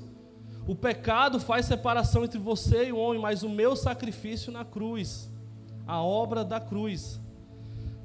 O 0.65 0.73
pecado 0.73 1.39
faz 1.39 1.65
separação 1.65 2.23
entre 2.23 2.39
você 2.39 2.87
e 2.87 2.93
o 2.93 2.97
homem, 2.97 3.21
mas 3.21 3.43
o 3.43 3.49
meu 3.49 3.75
sacrifício 3.75 4.51
na 4.51 4.63
cruz 4.63 5.29
a 5.85 6.01
obra 6.01 6.43
da 6.43 6.59
cruz 6.59 7.19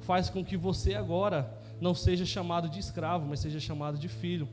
faz 0.01 0.29
com 0.29 0.43
que 0.43 0.57
você 0.57 0.95
agora 0.95 1.57
não 1.79 1.95
seja 1.95 2.25
chamado 2.25 2.67
de 2.67 2.79
escravo, 2.79 3.25
mas 3.27 3.39
seja 3.39 3.59
chamado 3.59 3.97
de 3.97 4.07
filho. 4.07 4.49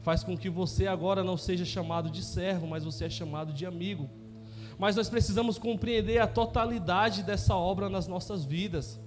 Faz 0.00 0.24
com 0.24 0.36
que 0.36 0.48
você 0.48 0.86
agora 0.86 1.22
não 1.22 1.36
seja 1.36 1.64
chamado 1.64 2.10
de 2.10 2.24
servo, 2.24 2.66
mas 2.66 2.84
você 2.84 3.04
é 3.04 3.10
chamado 3.10 3.52
de 3.52 3.66
amigo. 3.66 4.08
Mas 4.82 4.96
nós 4.96 5.08
precisamos 5.08 5.58
compreender 5.58 6.18
a 6.18 6.26
totalidade 6.26 7.22
dessa 7.22 7.54
obra 7.54 7.88
nas 7.88 8.08
nossas 8.08 8.44
vidas. 8.44 8.98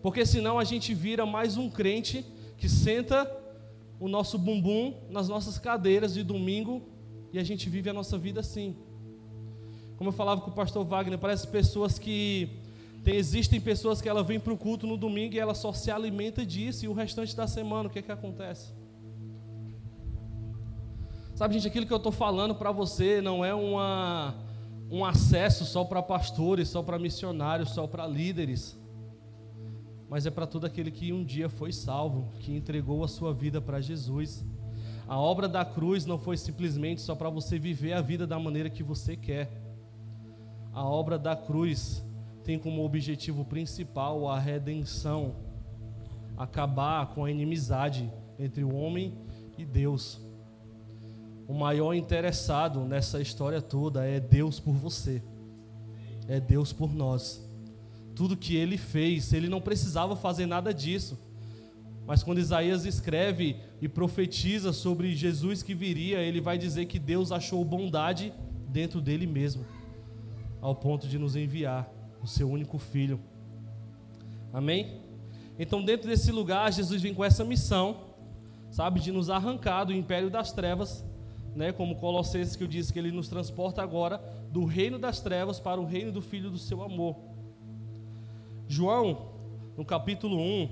Porque 0.00 0.24
senão 0.24 0.56
a 0.56 0.62
gente 0.62 0.94
vira 0.94 1.26
mais 1.26 1.56
um 1.56 1.68
crente 1.68 2.24
que 2.56 2.68
senta 2.68 3.28
o 3.98 4.06
nosso 4.06 4.38
bumbum 4.38 4.94
nas 5.10 5.28
nossas 5.28 5.58
cadeiras 5.58 6.14
de 6.14 6.22
domingo 6.22 6.80
e 7.32 7.40
a 7.40 7.42
gente 7.42 7.68
vive 7.68 7.90
a 7.90 7.92
nossa 7.92 8.16
vida 8.16 8.38
assim. 8.38 8.76
Como 9.96 10.10
eu 10.10 10.12
falava 10.12 10.42
com 10.42 10.52
o 10.52 10.54
pastor 10.54 10.86
Wagner, 10.86 11.18
parece 11.18 11.48
pessoas 11.48 11.98
que 11.98 12.48
tem, 13.02 13.16
existem 13.16 13.60
pessoas 13.60 14.00
que 14.00 14.08
ela 14.08 14.22
vem 14.22 14.38
para 14.38 14.52
o 14.52 14.56
culto 14.56 14.86
no 14.86 14.96
domingo 14.96 15.34
e 15.34 15.40
ela 15.40 15.54
só 15.54 15.72
se 15.72 15.90
alimenta 15.90 16.46
disso 16.46 16.84
e 16.84 16.88
o 16.88 16.92
restante 16.92 17.34
da 17.34 17.48
semana, 17.48 17.88
o 17.88 17.90
que 17.90 17.98
é 17.98 18.02
que 18.02 18.12
acontece? 18.12 18.72
Sabe, 21.34 21.54
gente, 21.54 21.66
aquilo 21.66 21.84
que 21.84 21.92
eu 21.92 21.96
estou 21.96 22.12
falando 22.12 22.54
para 22.54 22.70
você 22.70 23.20
não 23.20 23.44
é 23.44 23.52
uma, 23.52 24.45
um 24.90 25.04
acesso 25.04 25.64
só 25.64 25.84
para 25.84 26.02
pastores, 26.02 26.68
só 26.68 26.82
para 26.82 26.98
missionários, 26.98 27.70
só 27.70 27.86
para 27.86 28.06
líderes, 28.06 28.78
mas 30.08 30.26
é 30.26 30.30
para 30.30 30.46
todo 30.46 30.64
aquele 30.64 30.90
que 30.90 31.12
um 31.12 31.24
dia 31.24 31.48
foi 31.48 31.72
salvo, 31.72 32.32
que 32.38 32.54
entregou 32.54 33.02
a 33.02 33.08
sua 33.08 33.34
vida 33.34 33.60
para 33.60 33.80
Jesus. 33.80 34.44
A 35.08 35.18
obra 35.18 35.48
da 35.48 35.64
cruz 35.64 36.06
não 36.06 36.18
foi 36.18 36.36
simplesmente 36.36 37.00
só 37.00 37.14
para 37.14 37.28
você 37.28 37.58
viver 37.58 37.92
a 37.92 38.00
vida 38.00 38.26
da 38.26 38.38
maneira 38.38 38.70
que 38.70 38.82
você 38.82 39.16
quer. 39.16 39.50
A 40.72 40.84
obra 40.84 41.18
da 41.18 41.34
cruz 41.34 42.04
tem 42.44 42.58
como 42.58 42.84
objetivo 42.84 43.44
principal 43.44 44.28
a 44.28 44.38
redenção, 44.38 45.34
acabar 46.36 47.08
com 47.08 47.24
a 47.24 47.30
inimizade 47.30 48.12
entre 48.38 48.62
o 48.62 48.74
homem 48.74 49.18
e 49.58 49.64
Deus. 49.64 50.20
O 51.48 51.54
maior 51.54 51.94
interessado 51.94 52.80
nessa 52.80 53.20
história 53.20 53.62
toda 53.62 54.04
é 54.04 54.18
Deus 54.18 54.58
por 54.58 54.74
você, 54.74 55.22
é 56.26 56.40
Deus 56.40 56.72
por 56.72 56.92
nós. 56.92 57.44
Tudo 58.14 58.36
que 58.36 58.56
ele 58.56 58.76
fez, 58.76 59.32
ele 59.32 59.48
não 59.48 59.60
precisava 59.60 60.16
fazer 60.16 60.46
nada 60.46 60.74
disso. 60.74 61.18
Mas 62.06 62.22
quando 62.22 62.38
Isaías 62.38 62.84
escreve 62.84 63.56
e 63.80 63.88
profetiza 63.88 64.72
sobre 64.72 65.14
Jesus 65.14 65.62
que 65.62 65.74
viria, 65.74 66.20
ele 66.20 66.40
vai 66.40 66.56
dizer 66.56 66.86
que 66.86 66.98
Deus 66.98 67.32
achou 67.32 67.64
bondade 67.64 68.32
dentro 68.68 69.00
dele 69.00 69.26
mesmo, 69.26 69.64
ao 70.60 70.74
ponto 70.74 71.08
de 71.08 71.18
nos 71.18 71.34
enviar 71.36 71.88
o 72.22 72.26
seu 72.26 72.50
único 72.50 72.78
filho. 72.78 73.20
Amém? 74.52 75.00
Então, 75.58 75.82
dentro 75.82 76.08
desse 76.08 76.30
lugar, 76.30 76.72
Jesus 76.72 77.02
vem 77.02 77.14
com 77.14 77.24
essa 77.24 77.44
missão, 77.44 77.98
sabe, 78.70 79.00
de 79.00 79.10
nos 79.10 79.30
arrancar 79.30 79.84
do 79.84 79.92
império 79.92 80.30
das 80.30 80.52
trevas, 80.52 81.04
né, 81.56 81.72
como 81.72 81.96
Colossenses 81.96 82.54
que 82.54 82.62
eu 82.62 82.68
disse 82.68 82.92
que 82.92 82.98
ele 82.98 83.10
nos 83.10 83.28
transporta 83.28 83.82
agora 83.82 84.18
do 84.52 84.64
reino 84.64 84.98
das 84.98 85.20
trevas 85.20 85.58
para 85.58 85.80
o 85.80 85.84
reino 85.84 86.12
do 86.12 86.20
filho 86.20 86.50
do 86.50 86.58
seu 86.58 86.82
amor. 86.82 87.16
João, 88.68 89.30
no 89.76 89.84
capítulo 89.84 90.36
1, 90.36 90.68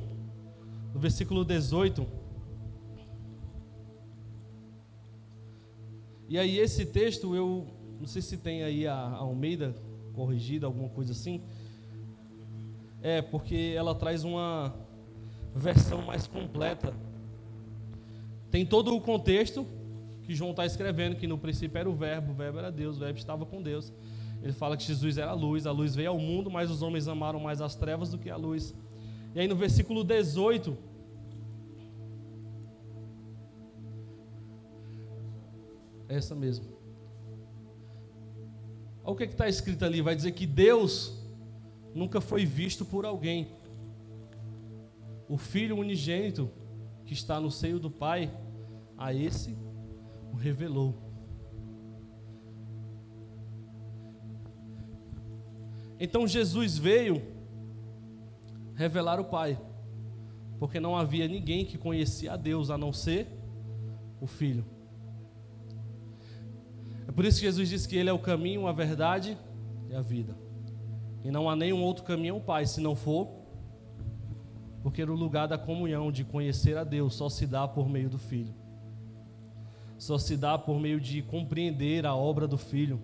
no 0.93 1.01
versículo 1.01 1.45
18, 1.45 2.07
E 6.27 6.39
aí 6.39 6.59
esse 6.59 6.87
texto 6.87 7.37
eu 7.37 7.67
não 8.01 8.07
sei 8.07 8.23
se 8.23 8.37
tem 8.37 8.63
aí 8.65 8.87
a 8.87 8.97
Almeida 8.97 9.75
corrigida, 10.15 10.67
alguma 10.67 10.89
coisa 10.89 11.13
assim. 11.13 11.43
É, 13.03 13.21
porque 13.21 13.75
ela 13.77 13.95
traz 13.95 14.25
uma 14.25 14.75
versão 15.55 16.03
mais 16.03 16.27
completa. 16.27 16.95
Tem 18.51 18.65
todo 18.65 18.95
o 18.97 19.01
contexto 19.01 19.67
que 20.25 20.35
João 20.35 20.51
está 20.51 20.65
escrevendo, 20.65 21.17
que 21.17 21.27
no 21.27 21.37
princípio 21.37 21.79
era 21.79 21.89
o 21.89 21.95
verbo, 21.95 22.33
o 22.33 22.35
verbo 22.35 22.59
era 22.59 22.73
Deus, 22.73 22.97
o 22.97 23.01
verbo 23.01 23.19
estava 23.19 23.45
com 23.45 23.63
Deus. 23.63 23.93
Ele 24.43 24.53
fala 24.53 24.77
que 24.77 24.85
Jesus 24.85 25.19
era 25.19 25.31
a 25.31 25.35
luz, 25.35 25.67
a 25.67 25.73
luz 25.73 25.95
veio 25.95 26.11
ao 26.11 26.19
mundo, 26.19 26.51
mas 26.51 26.71
os 26.71 26.83
homens 26.83 27.09
amaram 27.09 27.39
mais 27.41 27.61
as 27.61 27.75
trevas 27.75 28.11
do 28.11 28.19
que 28.19 28.31
a 28.31 28.37
luz. 28.37 28.75
E 29.35 29.41
aí 29.41 29.49
no 29.49 29.57
versículo 29.57 30.03
18, 30.03 30.77
é 36.09 36.17
essa 36.17 36.35
mesmo. 36.35 36.67
Olha 39.03 39.13
o 39.13 39.17
que 39.17 39.25
está 39.25 39.49
escrito 39.49 39.85
ali: 39.85 40.01
vai 40.01 40.17
dizer 40.17 40.33
que 40.33 40.47
Deus 40.47 41.23
nunca 41.95 42.21
foi 42.21 42.47
visto 42.47 42.85
por 42.85 43.05
alguém. 43.05 43.49
O 45.29 45.37
Filho 45.37 45.77
unigênito 45.77 46.51
que 47.05 47.13
está 47.13 47.39
no 47.39 47.51
seio 47.51 47.79
do 47.79 47.91
Pai, 47.91 48.31
a 48.97 49.13
esse 49.13 49.57
o 50.35 50.37
revelou. 50.37 50.93
Então 55.99 56.27
Jesus 56.27 56.77
veio 56.77 57.23
revelar 58.75 59.21
o 59.21 59.25
Pai, 59.25 59.57
porque 60.59 60.81
não 60.81 60.97
havia 60.97 61.29
ninguém 61.29 61.65
que 61.65 61.79
conhecia 61.79 62.33
a 62.33 62.37
Deus 62.37 62.69
a 62.69 62.77
não 62.77 62.93
ser 62.93 63.29
o 64.21 64.27
Filho. 64.27 64.65
É 67.07 67.13
por 67.13 67.25
isso 67.25 67.39
que 67.39 67.47
Jesus 67.47 67.69
disse 67.69 67.89
que 67.89 67.97
Ele 67.97 68.11
é 68.11 68.13
o 68.13 68.19
caminho, 68.19 68.67
a 68.67 68.73
verdade 68.73 69.39
e 69.89 69.95
a 69.95 70.01
vida. 70.01 70.37
E 71.23 71.31
não 71.31 71.49
há 71.49 71.55
nenhum 71.55 71.81
outro 71.81 72.05
caminho 72.05 72.35
ao 72.35 72.41
Pai, 72.41 72.67
se 72.67 72.81
não 72.81 72.97
for, 72.97 73.29
porque 74.83 75.07
no 75.07 75.15
lugar 75.15 75.47
da 75.47 75.57
comunhão, 75.57 76.11
de 76.11 76.25
conhecer 76.25 76.77
a 76.77 76.83
Deus, 76.83 77.15
só 77.15 77.29
se 77.29 77.47
dá 77.47 77.69
por 77.69 77.89
meio 77.89 78.11
do 78.11 78.19
Filho. 78.19 78.64
Só 79.99 80.19
se 80.19 80.37
dá 80.37 80.59
por 80.59 80.79
meio 80.81 81.01
de 81.01 81.23
compreender 81.23 82.05
a 82.05 82.15
obra 82.15 82.47
do 82.47 82.59
Filho. 82.59 83.01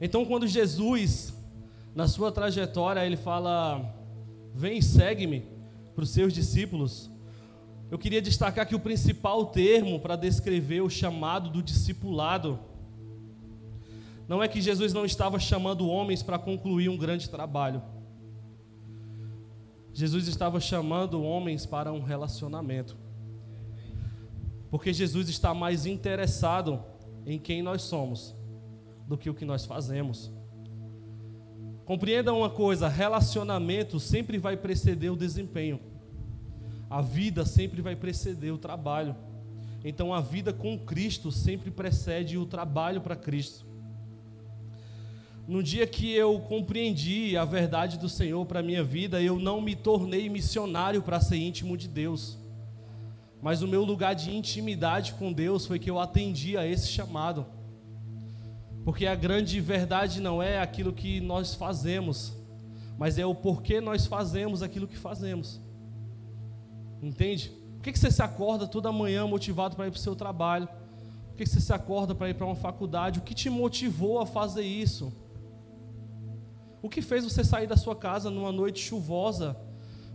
Então, 0.00 0.24
quando 0.24 0.46
Jesus, 0.46 1.32
na 1.94 2.08
sua 2.08 2.32
trajetória, 2.32 3.04
ele 3.06 3.16
fala: 3.16 3.94
Vem, 4.54 4.80
segue-me, 4.82 5.44
para 5.94 6.04
os 6.04 6.10
seus 6.10 6.32
discípulos. 6.32 7.10
Eu 7.90 7.98
queria 7.98 8.22
destacar 8.22 8.66
que 8.66 8.74
o 8.74 8.80
principal 8.80 9.46
termo 9.46 10.00
para 10.00 10.16
descrever 10.16 10.80
o 10.80 10.88
chamado 10.88 11.50
do 11.50 11.62
discipulado 11.62 12.58
não 14.26 14.42
é 14.42 14.48
que 14.48 14.62
Jesus 14.62 14.94
não 14.94 15.04
estava 15.04 15.38
chamando 15.38 15.86
homens 15.86 16.22
para 16.22 16.38
concluir 16.38 16.88
um 16.88 16.96
grande 16.96 17.28
trabalho. 17.28 17.82
Jesus 19.92 20.26
estava 20.26 20.58
chamando 20.58 21.22
homens 21.22 21.66
para 21.66 21.92
um 21.92 22.02
relacionamento. 22.02 22.96
Porque 24.72 24.90
Jesus 24.90 25.28
está 25.28 25.52
mais 25.52 25.84
interessado 25.84 26.82
em 27.26 27.38
quem 27.38 27.60
nós 27.60 27.82
somos 27.82 28.34
do 29.06 29.18
que 29.18 29.28
o 29.28 29.34
que 29.34 29.44
nós 29.44 29.66
fazemos. 29.66 30.32
Compreenda 31.84 32.32
uma 32.32 32.48
coisa: 32.48 32.88
relacionamento 32.88 34.00
sempre 34.00 34.38
vai 34.38 34.56
preceder 34.56 35.12
o 35.12 35.16
desempenho. 35.16 35.78
A 36.88 37.02
vida 37.02 37.44
sempre 37.44 37.82
vai 37.82 37.94
preceder 37.94 38.50
o 38.50 38.56
trabalho. 38.56 39.14
Então 39.84 40.14
a 40.14 40.22
vida 40.22 40.54
com 40.54 40.78
Cristo 40.78 41.30
sempre 41.30 41.70
precede 41.70 42.38
o 42.38 42.46
trabalho 42.46 43.02
para 43.02 43.14
Cristo. 43.14 43.66
No 45.46 45.62
dia 45.62 45.86
que 45.86 46.10
eu 46.14 46.40
compreendi 46.40 47.36
a 47.36 47.44
verdade 47.44 47.98
do 47.98 48.08
Senhor 48.08 48.46
para 48.46 48.60
a 48.60 48.62
minha 48.62 48.82
vida, 48.82 49.20
eu 49.20 49.38
não 49.38 49.60
me 49.60 49.76
tornei 49.76 50.30
missionário 50.30 51.02
para 51.02 51.20
ser 51.20 51.36
íntimo 51.36 51.76
de 51.76 51.88
Deus. 51.88 52.40
Mas 53.42 53.60
o 53.60 53.66
meu 53.66 53.82
lugar 53.82 54.14
de 54.14 54.34
intimidade 54.34 55.14
com 55.14 55.32
Deus 55.32 55.66
foi 55.66 55.80
que 55.80 55.90
eu 55.90 55.98
atendi 55.98 56.56
a 56.56 56.64
esse 56.64 56.86
chamado. 56.86 57.44
Porque 58.84 59.04
a 59.04 59.16
grande 59.16 59.60
verdade 59.60 60.20
não 60.20 60.40
é 60.40 60.60
aquilo 60.60 60.92
que 60.92 61.20
nós 61.20 61.52
fazemos, 61.52 62.32
mas 62.96 63.18
é 63.18 63.26
o 63.26 63.34
porquê 63.34 63.80
nós 63.80 64.06
fazemos 64.06 64.62
aquilo 64.62 64.86
que 64.86 64.96
fazemos. 64.96 65.60
Entende? 67.02 67.50
Por 67.74 67.82
que 67.82 67.98
você 67.98 68.12
se 68.12 68.22
acorda 68.22 68.64
toda 68.64 68.92
manhã 68.92 69.26
motivado 69.26 69.74
para 69.74 69.88
ir 69.88 69.90
para 69.90 69.98
o 69.98 70.00
seu 70.00 70.14
trabalho? 70.14 70.68
Por 71.26 71.36
que 71.36 71.44
você 71.44 71.60
se 71.60 71.72
acorda 71.72 72.14
para 72.14 72.30
ir 72.30 72.34
para 72.34 72.46
uma 72.46 72.54
faculdade? 72.54 73.18
O 73.18 73.22
que 73.22 73.34
te 73.34 73.50
motivou 73.50 74.20
a 74.20 74.26
fazer 74.26 74.62
isso? 74.62 75.12
O 76.80 76.88
que 76.88 77.02
fez 77.02 77.24
você 77.24 77.42
sair 77.42 77.66
da 77.66 77.76
sua 77.76 77.96
casa 77.96 78.30
numa 78.30 78.52
noite 78.52 78.78
chuvosa 78.78 79.56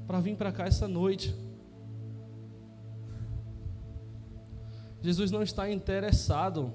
para 0.06 0.22
vir 0.22 0.38
para 0.38 0.54
cá 0.54 0.66
essa 0.66 0.88
noite? 0.88 1.36
Jesus 5.02 5.32
não 5.32 5.44
está 5.44 5.70
interessado 5.72 6.74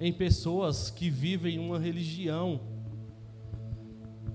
em 0.00 0.12
pessoas 0.12 0.90
que 0.90 1.10
vivem 1.10 1.58
uma 1.58 1.78
religião. 1.78 2.60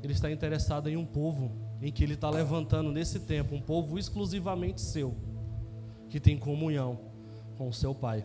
Ele 0.01 0.13
está 0.13 0.31
interessado 0.31 0.89
em 0.89 0.97
um 0.97 1.05
povo 1.05 1.51
em 1.81 1.91
que 1.91 2.03
ele 2.03 2.13
está 2.13 2.29
levantando 2.29 2.91
nesse 2.91 3.19
tempo, 3.21 3.55
um 3.55 3.61
povo 3.61 3.97
exclusivamente 3.97 4.81
seu, 4.81 5.15
que 6.09 6.19
tem 6.19 6.37
comunhão 6.37 6.99
com 7.57 7.67
o 7.67 7.73
seu 7.73 7.93
Pai. 7.93 8.23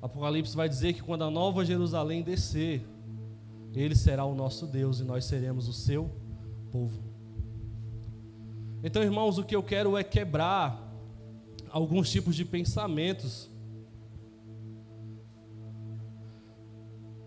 Apocalipse 0.00 0.56
vai 0.56 0.68
dizer 0.68 0.94
que 0.94 1.02
quando 1.02 1.24
a 1.24 1.30
nova 1.30 1.64
Jerusalém 1.64 2.22
descer, 2.22 2.86
ele 3.74 3.94
será 3.94 4.24
o 4.24 4.34
nosso 4.34 4.66
Deus 4.66 5.00
e 5.00 5.04
nós 5.04 5.24
seremos 5.26 5.68
o 5.68 5.72
seu 5.72 6.10
povo. 6.72 7.02
Então, 8.82 9.02
irmãos, 9.02 9.36
o 9.36 9.44
que 9.44 9.54
eu 9.54 9.62
quero 9.62 9.96
é 9.96 10.02
quebrar 10.02 10.89
alguns 11.70 12.10
tipos 12.10 12.34
de 12.34 12.44
pensamentos 12.44 13.48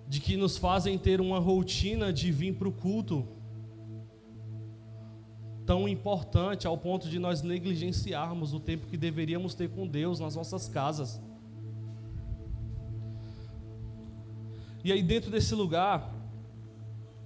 de 0.08 0.20
que 0.20 0.38
nos 0.38 0.58
fazem 0.58 0.98
ter 0.98 1.20
uma 1.20 1.40
rotina 1.40 2.14
de 2.14 2.32
vir 2.32 2.54
para 2.56 2.68
o 2.68 2.72
culto 2.72 3.28
tão 5.66 5.88
importante 5.88 6.68
ao 6.68 6.78
ponto 6.78 7.10
de 7.10 7.18
nós 7.18 7.42
negligenciarmos 7.42 8.54
o 8.54 8.60
tempo 8.60 8.86
que 8.86 8.98
deveríamos 8.98 9.56
ter 9.56 9.70
com 9.70 9.88
Deus 9.88 10.20
nas 10.20 10.36
nossas 10.36 10.68
casas. 10.68 11.22
E 14.84 14.92
aí, 14.92 15.02
dentro 15.02 15.32
desse 15.32 15.56
lugar 15.56 16.14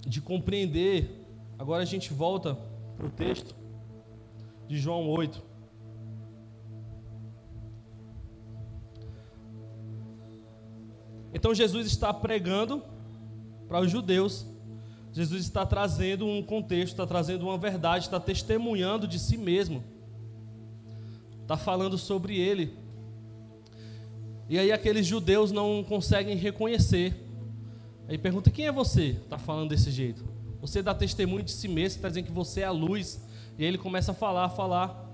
de 0.06 0.22
compreender, 0.22 1.26
agora 1.58 1.82
a 1.82 1.86
gente 1.86 2.14
volta 2.14 2.56
para 2.96 3.08
o 3.08 3.10
texto 3.10 3.56
de 4.68 4.78
João 4.78 5.10
8. 5.10 5.47
Então 11.38 11.54
Jesus 11.54 11.86
está 11.86 12.12
pregando 12.12 12.82
para 13.68 13.80
os 13.80 13.92
judeus, 13.92 14.44
Jesus 15.14 15.44
está 15.44 15.68
trazendo 15.68 16.26
um 16.26 16.42
contexto, 16.42 16.94
está 16.94 17.06
trazendo 17.06 17.46
uma 17.46 17.60
verdade, 17.60 18.06
está 18.06 18.20
testemunhando 18.20 19.08
de 19.08 19.20
si 19.20 19.38
mesmo, 19.38 19.84
está 21.44 21.56
falando 21.56 21.96
sobre 21.96 22.40
ele. 22.40 22.74
E 24.50 24.58
aí 24.58 24.72
aqueles 24.72 25.06
judeus 25.06 25.52
não 25.52 25.84
conseguem 25.88 26.36
reconhecer. 26.36 27.14
Aí 28.08 28.18
pergunta: 28.18 28.50
quem 28.50 28.66
é 28.66 28.72
você? 28.72 29.10
Está 29.10 29.38
falando 29.38 29.70
desse 29.70 29.92
jeito. 29.92 30.26
Você 30.60 30.82
dá 30.82 30.96
testemunho 30.96 31.44
de 31.44 31.52
si 31.52 31.68
mesmo, 31.68 31.98
está 31.98 32.10
dizendo 32.10 32.26
que 32.26 32.32
você 32.32 32.62
é 32.62 32.66
a 32.66 32.72
luz. 32.72 33.22
E 33.60 33.62
aí 33.62 33.68
ele 33.68 33.78
começa 33.78 34.12
a 34.12 34.16
falar, 34.16 34.46
a 34.46 34.50
falar. 34.50 35.08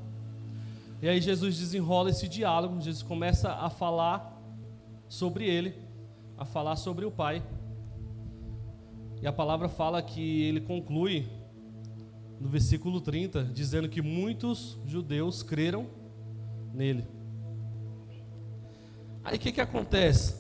E 1.02 1.10
aí 1.10 1.20
Jesus 1.20 1.58
desenrola 1.58 2.12
esse 2.12 2.30
diálogo, 2.30 2.80
Jesus 2.80 3.04
começa 3.04 3.52
a 3.52 3.70
falar 3.70 4.42
sobre 5.10 5.46
ele 5.46 5.83
a 6.44 6.46
falar 6.46 6.76
sobre 6.76 7.06
o 7.06 7.12
Pai. 7.12 7.42
E 9.22 9.26
a 9.26 9.32
palavra 9.32 9.70
fala 9.70 10.02
que 10.02 10.44
ele 10.44 10.60
conclui 10.60 11.26
no 12.38 12.50
versículo 12.50 13.00
30, 13.00 13.46
dizendo 13.46 13.88
que 13.88 14.02
muitos 14.02 14.78
judeus 14.86 15.42
creram 15.42 15.88
nele. 16.74 17.08
Aí 19.24 19.38
o 19.38 19.40
que, 19.40 19.54
que 19.54 19.62
acontece? 19.62 20.36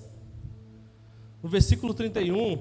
No 1.41 1.47
versículo 1.47 1.93
31, 1.93 2.59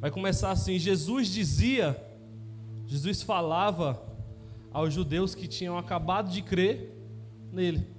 vai 0.00 0.10
começar 0.10 0.50
assim: 0.50 0.76
Jesus 0.76 1.28
dizia, 1.28 1.96
Jesus 2.88 3.22
falava 3.22 4.02
aos 4.72 4.92
judeus 4.92 5.36
que 5.36 5.46
tinham 5.46 5.78
acabado 5.78 6.32
de 6.32 6.42
crer 6.42 6.92
nele. 7.52 7.91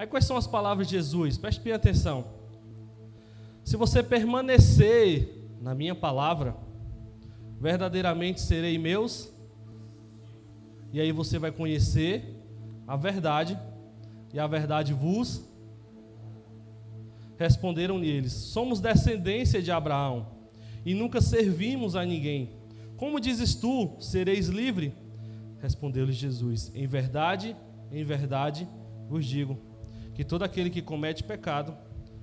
Aí 0.00 0.06
quais 0.06 0.24
são 0.24 0.38
as 0.38 0.46
palavras 0.46 0.88
de 0.88 0.96
Jesus? 0.96 1.36
Preste 1.36 1.60
bem 1.60 1.74
atenção. 1.74 2.24
Se 3.62 3.76
você 3.76 4.02
permanecer 4.02 5.44
na 5.60 5.74
minha 5.74 5.94
palavra, 5.94 6.56
verdadeiramente 7.60 8.40
serei 8.40 8.78
meus, 8.78 9.30
e 10.90 10.98
aí 11.02 11.12
você 11.12 11.38
vai 11.38 11.52
conhecer 11.52 12.34
a 12.88 12.96
verdade, 12.96 13.58
e 14.32 14.40
a 14.40 14.46
verdade 14.46 14.94
vos 14.94 15.44
responderam 17.36 18.02
eles: 18.02 18.32
Somos 18.32 18.80
descendência 18.80 19.60
de 19.60 19.70
Abraão 19.70 20.28
e 20.82 20.94
nunca 20.94 21.20
servimos 21.20 21.94
a 21.94 22.06
ninguém. 22.06 22.48
Como 22.96 23.20
dizes 23.20 23.54
tu, 23.54 23.90
sereis 24.00 24.48
livre? 24.48 24.94
Respondeu-lhes 25.60 26.16
Jesus: 26.16 26.72
Em 26.74 26.86
verdade, 26.86 27.54
em 27.92 28.02
verdade 28.02 28.66
vos 29.06 29.26
digo 29.26 29.68
que 30.20 30.24
todo 30.24 30.42
aquele 30.42 30.68
que 30.68 30.82
comete 30.82 31.24
pecado 31.24 31.74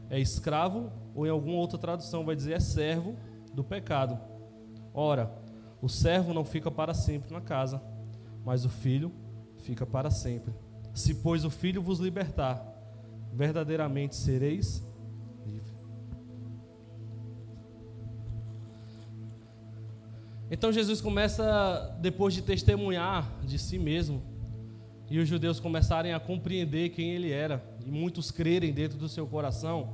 é 0.08 0.20
escravo, 0.20 0.92
ou 1.16 1.26
em 1.26 1.32
alguma 1.32 1.58
outra 1.58 1.80
tradução 1.80 2.24
vai 2.24 2.36
dizer 2.36 2.54
é 2.54 2.60
servo 2.60 3.16
do 3.56 3.64
pecado. 3.64 4.20
Ora, 4.94 5.34
o 5.82 5.90
servo 5.90 6.32
não 6.32 6.46
fica 6.46 6.70
para 6.70 6.94
sempre 6.94 7.34
na 7.34 7.42
casa, 7.42 7.82
mas 8.46 8.66
o 8.66 8.70
filho 8.70 9.12
fica 9.64 9.84
para 9.84 10.12
sempre. 10.12 10.54
Se, 10.94 11.16
pois, 11.16 11.44
o 11.44 11.50
filho 11.50 11.82
vos 11.82 11.98
libertar, 11.98 12.64
verdadeiramente 13.34 14.16
sereis 14.16 14.86
livres. 15.44 15.76
Então 20.52 20.72
Jesus 20.72 21.02
começa, 21.02 21.98
depois 22.00 22.36
de 22.36 22.44
testemunhar 22.44 23.28
de 23.44 23.58
si 23.58 23.80
mesmo, 23.80 24.22
e 25.10 25.18
os 25.18 25.28
judeus 25.28 25.60
começarem 25.60 26.14
a 26.14 26.20
compreender 26.20 26.90
quem 26.90 27.10
ele 27.16 27.32
era 27.32 27.76
e 27.88 27.92
muitos 27.92 28.32
crerem 28.32 28.74
dentro 28.74 28.98
do 28.98 29.08
seu 29.08 29.26
coração, 29.26 29.94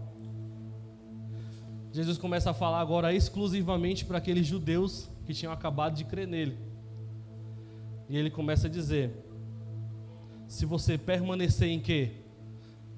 Jesus 1.91 2.17
começa 2.17 2.49
a 2.49 2.53
falar 2.53 2.79
agora 2.79 3.13
exclusivamente 3.13 4.03
para 4.03 4.17
aqueles 4.17 4.47
judeus 4.47 5.07
que 5.27 5.33
tinham 5.33 5.53
acabado 5.53 5.95
de 5.95 6.03
crer 6.03 6.27
nele. 6.27 6.57
E 8.09 8.17
ele 8.17 8.31
começa 8.31 8.65
a 8.65 8.69
dizer: 8.69 9.11
Se 10.47 10.65
você 10.65 10.97
permanecer 10.97 11.69
em 11.69 11.79
quê? 11.79 12.13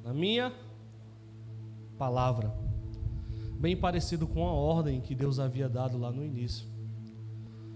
Na 0.01 0.13
minha 0.13 0.53
palavra. 1.97 2.55
Bem 3.59 3.75
parecido 3.75 4.25
com 4.25 4.47
a 4.47 4.53
ordem 4.53 5.01
que 5.01 5.13
Deus 5.13 5.39
havia 5.39 5.67
dado 5.67 5.97
lá 5.97 6.09
no 6.09 6.23
início. 6.23 6.65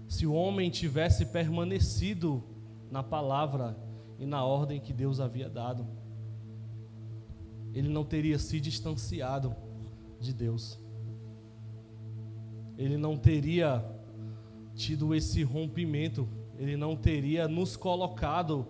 Se 0.08 0.26
o 0.26 0.32
homem 0.32 0.70
tivesse 0.70 1.26
permanecido 1.26 2.42
na 2.90 3.02
palavra 3.02 3.76
e 4.18 4.24
na 4.24 4.42
ordem 4.42 4.80
que 4.80 4.94
Deus 4.94 5.20
havia 5.20 5.50
dado, 5.50 5.99
ele 7.74 7.88
não 7.88 8.04
teria 8.04 8.38
se 8.38 8.60
distanciado 8.60 9.54
de 10.18 10.32
Deus. 10.32 10.78
Ele 12.76 12.96
não 12.96 13.16
teria 13.16 13.84
tido 14.74 15.14
esse 15.14 15.42
rompimento, 15.42 16.28
ele 16.58 16.76
não 16.76 16.96
teria 16.96 17.46
nos 17.46 17.76
colocado 17.76 18.66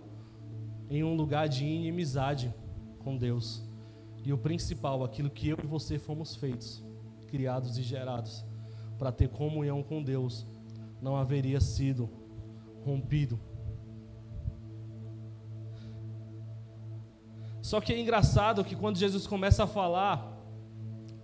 em 0.89 1.03
um 1.03 1.15
lugar 1.15 1.47
de 1.47 1.65
inimizade 1.65 2.53
com 2.99 3.17
Deus. 3.17 3.63
E 4.23 4.31
o 4.31 4.37
principal, 4.37 5.03
aquilo 5.03 5.29
que 5.29 5.47
eu 5.47 5.57
e 5.63 5.65
você 5.65 5.97
fomos 5.97 6.35
feitos, 6.35 6.83
criados 7.27 7.77
e 7.77 7.81
gerados 7.81 8.45
para 8.99 9.11
ter 9.11 9.29
comunhão 9.29 9.81
com 9.81 10.03
Deus, 10.03 10.45
não 11.01 11.15
haveria 11.15 11.59
sido 11.59 12.09
rompido. 12.85 13.39
Só 17.71 17.79
que 17.79 17.93
é 17.93 17.97
engraçado 17.97 18.65
que 18.65 18.75
quando 18.75 18.97
Jesus 18.97 19.25
começa 19.25 19.63
a 19.63 19.67
falar, 19.67 20.37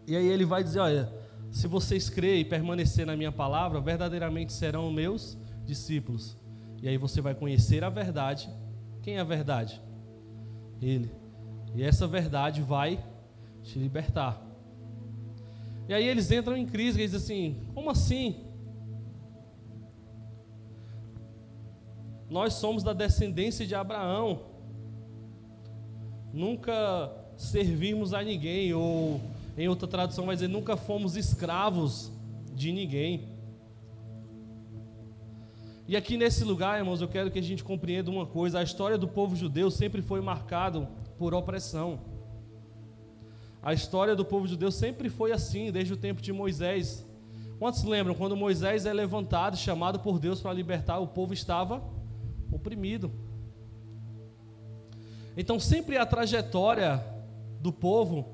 e 0.07 0.15
aí 0.15 0.25
ele 0.25 0.45
vai 0.45 0.63
dizer: 0.63 0.79
Olha, 0.79 1.13
se 1.51 1.67
vocês 1.67 2.09
crerem 2.09 2.39
e 2.39 2.45
permanecer 2.45 3.05
na 3.05 3.17
minha 3.17 3.33
palavra, 3.33 3.81
verdadeiramente 3.81 4.53
serão 4.53 4.89
meus 4.89 5.37
discípulos. 5.65 6.37
E 6.81 6.87
aí 6.87 6.97
você 6.97 7.19
vai 7.19 7.35
conhecer 7.35 7.83
a 7.83 7.89
verdade. 7.89 8.49
Quem 9.01 9.17
é 9.17 9.19
a 9.19 9.25
verdade? 9.25 9.81
Ele. 10.81 11.11
E 11.75 11.83
essa 11.83 12.07
verdade 12.07 12.61
vai 12.61 13.05
te 13.61 13.77
libertar. 13.77 14.41
E 15.89 15.93
aí 15.93 16.07
eles 16.07 16.31
entram 16.31 16.55
em 16.55 16.65
crise 16.65 17.01
e 17.01 17.03
dizem 17.03 17.19
assim: 17.19 17.67
como 17.73 17.89
assim? 17.89 18.45
Nós 22.29 22.53
somos 22.53 22.83
da 22.83 22.93
descendência 22.93 23.67
de 23.67 23.75
Abraão. 23.75 24.46
Nunca 26.33 27.11
servimos 27.35 28.13
a 28.13 28.21
ninguém, 28.21 28.73
ou 28.73 29.21
em 29.57 29.67
outra 29.67 29.87
tradução 29.87 30.25
vai 30.25 30.35
dizer, 30.35 30.47
nunca 30.47 30.75
fomos 30.75 31.15
escravos 31.15 32.11
de 32.53 32.71
ninguém. 32.71 33.27
E 35.87 35.95
aqui 35.95 36.17
nesse 36.17 36.43
lugar, 36.43 36.77
irmãos, 36.77 37.01
eu 37.01 37.07
quero 37.07 37.31
que 37.31 37.39
a 37.39 37.43
gente 37.43 37.63
compreenda 37.63 38.11
uma 38.11 38.25
coisa: 38.25 38.59
a 38.59 38.63
história 38.63 38.97
do 38.97 39.07
povo 39.07 39.35
judeu 39.35 39.71
sempre 39.71 40.01
foi 40.01 40.19
marcado 40.19 40.87
por 41.17 41.33
opressão. 41.33 42.01
A 43.61 43.73
história 43.73 44.15
do 44.15 44.25
povo 44.25 44.47
judeu 44.47 44.71
sempre 44.71 45.09
foi 45.09 45.31
assim, 45.31 45.71
desde 45.71 45.93
o 45.93 45.97
tempo 45.97 46.21
de 46.21 46.33
Moisés. 46.33 47.05
Quantos 47.57 47.83
lembram 47.83 48.13
quando 48.13 48.35
Moisés 48.35 48.85
é 48.85 48.93
levantado, 48.93 49.57
chamado 49.57 49.99
por 49.99 50.19
Deus 50.19 50.41
para 50.41 50.53
libertar, 50.53 50.99
o 50.99 51.07
povo 51.07 51.33
estava 51.33 51.81
oprimido. 52.51 53.11
Então, 55.37 55.59
sempre 55.59 55.97
a 55.97 56.05
trajetória 56.05 57.05
do 57.61 57.71
povo, 57.71 58.25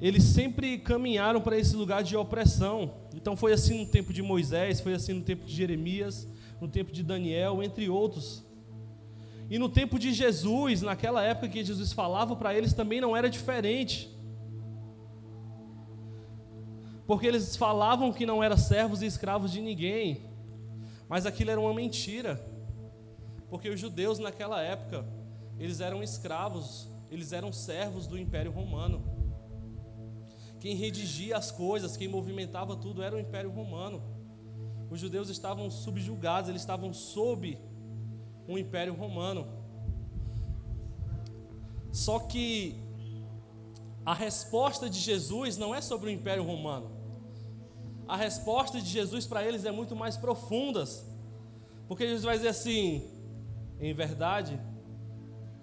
eles 0.00 0.24
sempre 0.24 0.78
caminharam 0.78 1.38
para 1.38 1.58
esse 1.58 1.76
lugar 1.76 2.02
de 2.02 2.16
opressão. 2.16 2.94
Então, 3.14 3.36
foi 3.36 3.52
assim 3.52 3.78
no 3.78 3.86
tempo 3.86 4.10
de 4.10 4.22
Moisés, 4.22 4.80
foi 4.80 4.94
assim 4.94 5.12
no 5.12 5.22
tempo 5.22 5.44
de 5.44 5.54
Jeremias, 5.54 6.26
no 6.58 6.66
tempo 6.66 6.90
de 6.90 7.02
Daniel, 7.02 7.62
entre 7.62 7.90
outros. 7.90 8.42
E 9.50 9.58
no 9.58 9.68
tempo 9.68 9.98
de 9.98 10.14
Jesus, 10.14 10.80
naquela 10.80 11.22
época 11.22 11.50
que 11.50 11.62
Jesus 11.62 11.92
falava 11.92 12.34
para 12.34 12.54
eles, 12.54 12.72
também 12.72 12.98
não 12.98 13.14
era 13.14 13.28
diferente. 13.28 14.10
Porque 17.06 17.26
eles 17.26 17.54
falavam 17.54 18.10
que 18.14 18.24
não 18.24 18.42
eram 18.42 18.56
servos 18.56 19.02
e 19.02 19.06
escravos 19.06 19.52
de 19.52 19.60
ninguém. 19.60 20.22
Mas 21.06 21.26
aquilo 21.26 21.50
era 21.50 21.60
uma 21.60 21.74
mentira. 21.74 22.42
Porque 23.50 23.68
os 23.68 23.78
judeus 23.78 24.18
naquela 24.18 24.62
época, 24.62 25.04
eles 25.58 25.80
eram 25.80 26.02
escravos, 26.02 26.88
eles 27.10 27.32
eram 27.32 27.52
servos 27.52 28.06
do 28.06 28.18
Império 28.18 28.50
Romano. 28.50 29.02
Quem 30.60 30.74
redigia 30.74 31.36
as 31.36 31.50
coisas, 31.50 31.96
quem 31.96 32.08
movimentava 32.08 32.76
tudo 32.76 33.02
era 33.02 33.14
o 33.14 33.20
Império 33.20 33.50
Romano. 33.50 34.02
Os 34.90 34.98
judeus 34.98 35.28
estavam 35.28 35.70
subjugados, 35.70 36.48
eles 36.48 36.62
estavam 36.62 36.92
sob 36.92 37.58
o 38.48 38.58
Império 38.58 38.94
Romano. 38.94 39.46
Só 41.92 42.18
que 42.18 42.82
a 44.04 44.14
resposta 44.14 44.90
de 44.90 44.98
Jesus 44.98 45.56
não 45.56 45.74
é 45.74 45.80
sobre 45.80 46.10
o 46.10 46.12
Império 46.12 46.44
Romano. 46.44 46.90
A 48.06 48.16
resposta 48.16 48.80
de 48.80 48.88
Jesus 48.88 49.26
para 49.26 49.44
eles 49.44 49.64
é 49.64 49.70
muito 49.70 49.96
mais 49.96 50.16
profunda. 50.16 50.84
Porque 51.88 52.04
Jesus 52.04 52.24
vai 52.24 52.36
dizer 52.36 52.48
assim: 52.48 53.08
em 53.80 53.94
verdade, 53.94 54.60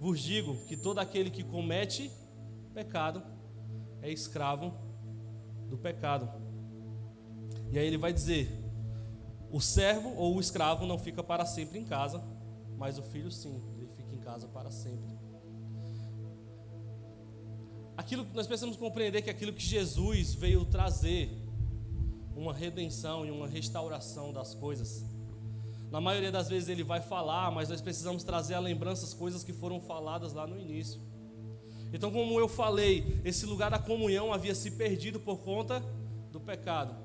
vos 0.01 0.19
digo 0.19 0.57
que 0.65 0.75
todo 0.75 0.97
aquele 0.97 1.29
que 1.29 1.43
comete 1.43 2.11
pecado 2.73 3.21
é 4.01 4.11
escravo 4.11 4.73
do 5.69 5.77
pecado. 5.77 6.27
E 7.71 7.77
aí 7.77 7.85
ele 7.85 7.99
vai 7.99 8.11
dizer: 8.11 8.49
o 9.51 9.61
servo 9.61 10.11
ou 10.17 10.35
o 10.35 10.41
escravo 10.41 10.87
não 10.87 10.97
fica 10.97 11.23
para 11.23 11.45
sempre 11.45 11.77
em 11.77 11.85
casa, 11.85 12.19
mas 12.79 12.97
o 12.97 13.03
filho, 13.03 13.31
sim, 13.31 13.61
ele 13.77 13.87
fica 13.95 14.15
em 14.15 14.17
casa 14.17 14.47
para 14.47 14.71
sempre. 14.71 15.15
Aquilo 17.95 18.25
nós 18.33 18.47
precisamos 18.47 18.77
compreender 18.77 19.21
que 19.21 19.29
aquilo 19.29 19.53
que 19.53 19.63
Jesus 19.63 20.33
veio 20.33 20.65
trazer, 20.65 21.29
uma 22.35 22.55
redenção 22.55 23.23
e 23.23 23.29
uma 23.29 23.47
restauração 23.47 24.33
das 24.33 24.55
coisas. 24.55 25.05
Na 25.91 25.99
maioria 25.99 26.31
das 26.31 26.47
vezes 26.47 26.69
ele 26.69 26.83
vai 26.83 27.01
falar, 27.01 27.51
mas 27.51 27.67
nós 27.67 27.81
precisamos 27.81 28.23
trazer 28.23 28.53
à 28.53 28.59
lembrança 28.59 29.05
as 29.05 29.13
coisas 29.13 29.43
que 29.43 29.51
foram 29.51 29.81
faladas 29.81 30.31
lá 30.31 30.47
no 30.47 30.57
início. 30.57 31.01
Então, 31.91 32.09
como 32.09 32.39
eu 32.39 32.47
falei, 32.47 33.19
esse 33.25 33.45
lugar 33.45 33.69
da 33.69 33.77
comunhão 33.77 34.33
havia 34.33 34.55
se 34.55 34.71
perdido 34.71 35.19
por 35.19 35.39
conta 35.39 35.83
do 36.31 36.39
pecado. 36.39 36.95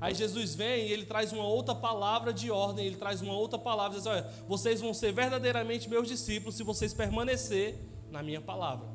Aí 0.00 0.12
Jesus 0.12 0.56
vem 0.56 0.88
e 0.88 0.92
ele 0.92 1.06
traz 1.06 1.32
uma 1.32 1.44
outra 1.44 1.76
palavra 1.76 2.32
de 2.32 2.50
ordem, 2.50 2.84
ele 2.84 2.96
traz 2.96 3.22
uma 3.22 3.34
outra 3.34 3.56
palavra, 3.56 3.96
diz: 3.96 4.06
Olha, 4.06 4.28
vocês 4.48 4.80
vão 4.80 4.92
ser 4.92 5.12
verdadeiramente 5.12 5.88
meus 5.88 6.08
discípulos 6.08 6.56
se 6.56 6.64
vocês 6.64 6.92
permanecer 6.92 7.78
na 8.10 8.20
minha 8.20 8.40
palavra. 8.40 8.88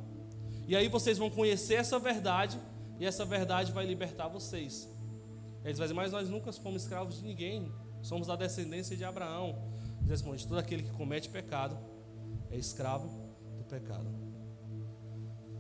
E 0.68 0.76
aí 0.76 0.90
vocês 0.90 1.18
vão 1.18 1.30
conhecer 1.30 1.76
essa 1.76 1.98
verdade, 1.98 2.60
e 3.00 3.06
essa 3.06 3.24
verdade 3.24 3.72
vai 3.72 3.86
libertar 3.86 4.28
vocês. 4.28 4.94
Eles 5.64 5.78
vai 5.78 5.88
dizer, 5.88 5.94
mas 5.94 6.12
nós 6.12 6.30
nunca 6.30 6.52
fomos 6.52 6.84
escravos 6.84 7.16
de 7.16 7.24
ninguém, 7.24 7.72
somos 8.08 8.28
da 8.28 8.36
descendência 8.36 8.96
de 8.96 9.04
Abraão. 9.04 9.56
Ele 10.02 10.10
responde: 10.10 10.48
todo 10.48 10.60
aquele 10.60 10.84
que 10.84 10.92
comete 10.92 11.30
pecado 11.30 11.78
é 12.50 12.58
escravo 12.58 13.08
do 13.58 13.64
pecado. 13.66 14.10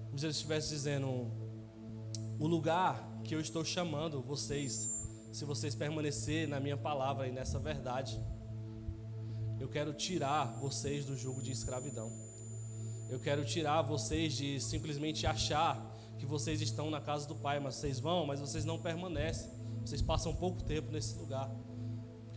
Como 0.05 0.17
se 0.17 0.25
ele 0.25 0.31
estivesse 0.31 0.69
dizendo: 0.69 1.31
o 2.39 2.47
lugar 2.47 3.21
que 3.23 3.35
eu 3.35 3.41
estou 3.41 3.65
chamando 3.65 4.21
vocês 4.21 4.97
se 5.31 5.45
vocês 5.45 5.75
permanecerem 5.75 6.47
na 6.47 6.59
minha 6.59 6.77
palavra 6.77 7.27
e 7.27 7.31
nessa 7.31 7.59
verdade. 7.59 8.19
Eu 9.59 9.67
quero 9.67 9.93
tirar 9.93 10.45
vocês 10.59 11.05
do 11.05 11.15
jugo 11.15 11.41
de 11.41 11.51
escravidão. 11.51 12.11
Eu 13.09 13.19
quero 13.19 13.45
tirar 13.45 13.81
vocês 13.81 14.33
de 14.33 14.59
simplesmente 14.59 15.27
achar 15.27 15.95
que 16.17 16.25
vocês 16.25 16.61
estão 16.61 16.89
na 16.89 16.99
casa 16.99 17.27
do 17.27 17.35
Pai, 17.35 17.59
mas 17.59 17.75
vocês 17.75 17.99
vão, 17.99 18.25
mas 18.25 18.39
vocês 18.39 18.65
não 18.65 18.79
permanecem. 18.79 19.49
Vocês 19.85 20.01
passam 20.01 20.35
pouco 20.35 20.63
tempo 20.63 20.91
nesse 20.91 21.15
lugar, 21.17 21.49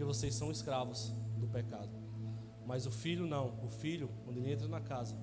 porque 0.01 0.15
vocês 0.15 0.35
são 0.35 0.51
escravos 0.51 1.13
do 1.37 1.47
pecado. 1.47 1.91
Mas 2.67 2.87
o 2.87 2.91
filho 2.91 3.27
não. 3.27 3.59
O 3.63 3.69
filho, 3.69 4.09
quando 4.25 4.39
ele 4.39 4.51
entra 4.51 4.67
na 4.67 4.81
casa, 4.81 5.15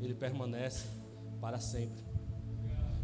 ele 0.00 0.14
permanece 0.14 0.86
para 1.40 1.58
sempre. 1.58 2.04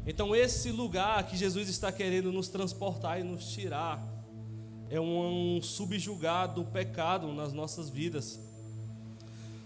Então, 0.07 0.37
esse 0.37 0.70
lugar 0.70 1.26
que 1.26 1.37
Jesus 1.37 1.68
está 1.68 1.90
querendo 1.90 2.31
nos 2.31 2.48
transportar 2.48 3.18
e 3.18 3.24
nos 3.24 3.50
tirar 3.50 4.00
é 4.88 5.00
um, 5.00 5.61
subjugado 5.61 6.62
do 6.62 6.70
pecado 6.70 7.33
nas 7.33 7.52
nossas 7.52 7.90
vidas. 7.90 8.38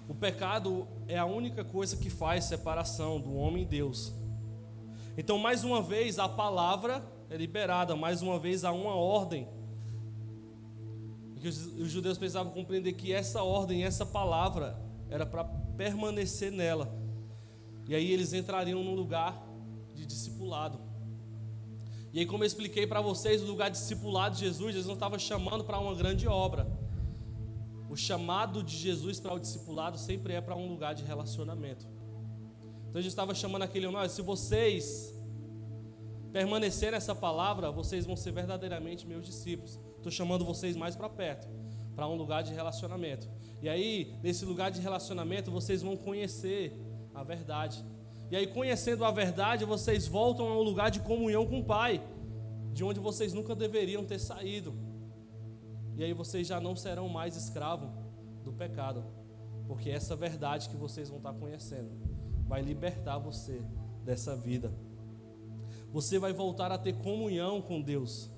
O 0.09 0.15
pecado 0.15 0.89
é 1.07 1.19
a 1.19 1.27
única 1.27 1.63
coisa 1.63 1.99
que 1.99 2.09
faz 2.09 2.45
separação 2.45 3.21
do 3.21 3.35
homem 3.35 3.65
e 3.65 3.67
Deus. 3.67 4.11
Então, 5.19 5.37
mais 5.37 5.65
uma 5.65 5.83
vez, 5.83 6.19
a 6.19 6.31
palavra 6.31 7.05
é 7.29 7.37
liberada, 7.37 7.95
mais 7.95 8.23
uma 8.23 8.39
vez, 8.39 8.65
há 8.65 8.73
uma 8.73 8.95
ordem. 8.95 9.47
E 11.43 11.49
os 11.49 11.91
judeus 11.91 12.17
precisavam 12.17 12.53
compreender 12.53 12.93
que 12.93 13.13
essa 13.13 13.43
ordem, 13.43 13.85
essa 13.85 14.07
palavra, 14.07 14.81
era 15.11 15.27
para 15.27 15.45
permanecer 15.77 16.53
nela. 16.53 16.95
E 17.89 17.95
aí 17.95 18.13
eles 18.13 18.33
entrariam 18.33 18.83
num 18.83 18.95
lugar 18.95 19.45
de 19.93 20.07
discipulado. 20.07 20.79
E 22.13 22.21
aí, 22.21 22.27
como 22.27 22.45
eu 22.45 22.47
expliquei 22.47 22.87
para 22.87 23.01
vocês, 23.01 23.43
o 23.43 23.47
lugar 23.47 23.71
de 23.71 23.79
discipulado 23.79 24.37
de 24.37 24.43
Jesus, 24.43 24.73
Jesus 24.73 24.87
não 24.87 24.95
estava 24.95 25.19
chamando 25.19 25.65
para 25.65 25.79
uma 25.79 25.95
grande 25.95 26.29
obra. 26.29 26.71
O 27.91 27.97
chamado 27.97 28.63
de 28.63 28.77
Jesus 28.77 29.19
para 29.19 29.35
o 29.35 29.41
discipulado 29.41 29.99
sempre 29.99 30.35
é 30.35 30.41
para 30.41 30.55
um 30.55 30.69
lugar 30.69 30.95
de 30.95 31.03
relacionamento. 31.03 31.87
Então 32.89 33.01
gente 33.01 33.11
estava 33.11 33.35
chamando 33.35 33.63
aquele 33.63 33.87
homem, 33.87 34.07
se 34.09 34.23
vocês 34.23 35.13
permanecerem 36.31 36.93
nessa 36.93 37.15
palavra, 37.15 37.71
vocês 37.71 38.07
vão 38.07 38.17
ser 38.17 38.33
verdadeiramente 38.33 39.07
meus 39.07 39.27
discípulos. 39.27 39.79
Estou 40.03 40.11
chamando 40.11 40.45
vocês 40.45 40.77
mais 40.77 40.97
para 40.97 41.09
perto, 41.09 41.47
para 41.95 42.09
um 42.09 42.17
lugar 42.17 42.43
de 42.43 42.53
relacionamento. 42.53 43.31
E 43.63 43.69
aí, 43.69 44.17
nesse 44.21 44.45
lugar 44.45 44.69
de 44.69 44.81
relacionamento, 44.81 45.49
vocês 45.49 45.81
vão 45.81 45.97
conhecer 45.97 46.77
a 47.15 47.23
verdade. 47.23 47.85
E 48.29 48.35
aí, 48.35 48.49
conhecendo 48.49 49.05
a 49.05 49.13
verdade, 49.13 49.65
vocês 49.65 50.09
voltam 50.09 50.49
a 50.49 50.59
um 50.59 50.63
lugar 50.63 50.91
de 50.91 50.99
comunhão 50.99 51.47
com 51.47 51.61
o 51.61 51.65
Pai, 51.65 52.03
de 52.73 52.83
onde 52.83 52.99
vocês 52.99 53.33
nunca 53.33 53.55
deveriam 53.55 54.05
ter 54.05 54.19
saído. 54.19 54.75
E 55.97 56.03
aí, 56.03 56.13
vocês 56.13 56.49
já 56.49 56.59
não 56.59 56.75
serão 56.75 57.09
mais 57.09 57.37
escravos 57.37 57.89
do 58.43 58.53
pecado, 58.53 59.05
porque 59.69 59.89
essa 59.89 60.17
verdade 60.17 60.69
que 60.69 60.75
vocês 60.75 61.09
vão 61.09 61.19
estar 61.19 61.33
conhecendo 61.33 61.93
vai 62.49 62.61
libertar 62.61 63.19
você 63.19 63.63
dessa 64.05 64.35
vida. 64.35 64.73
Você 65.93 66.19
vai 66.19 66.33
voltar 66.33 66.73
a 66.73 66.79
ter 66.79 66.95
comunhão 66.95 67.63
com 67.63 67.81
Deus. 67.81 68.33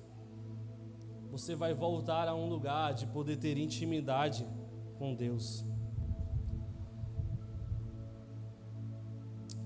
Você 1.35 1.53
vai 1.53 1.73
voltar 1.73 2.29
a 2.29 2.33
um 2.33 2.47
lugar 2.47 2.93
de 2.93 3.05
poder 3.07 3.35
ter 3.35 3.57
intimidade 3.57 4.47
com 4.97 5.13
Deus. 5.13 5.65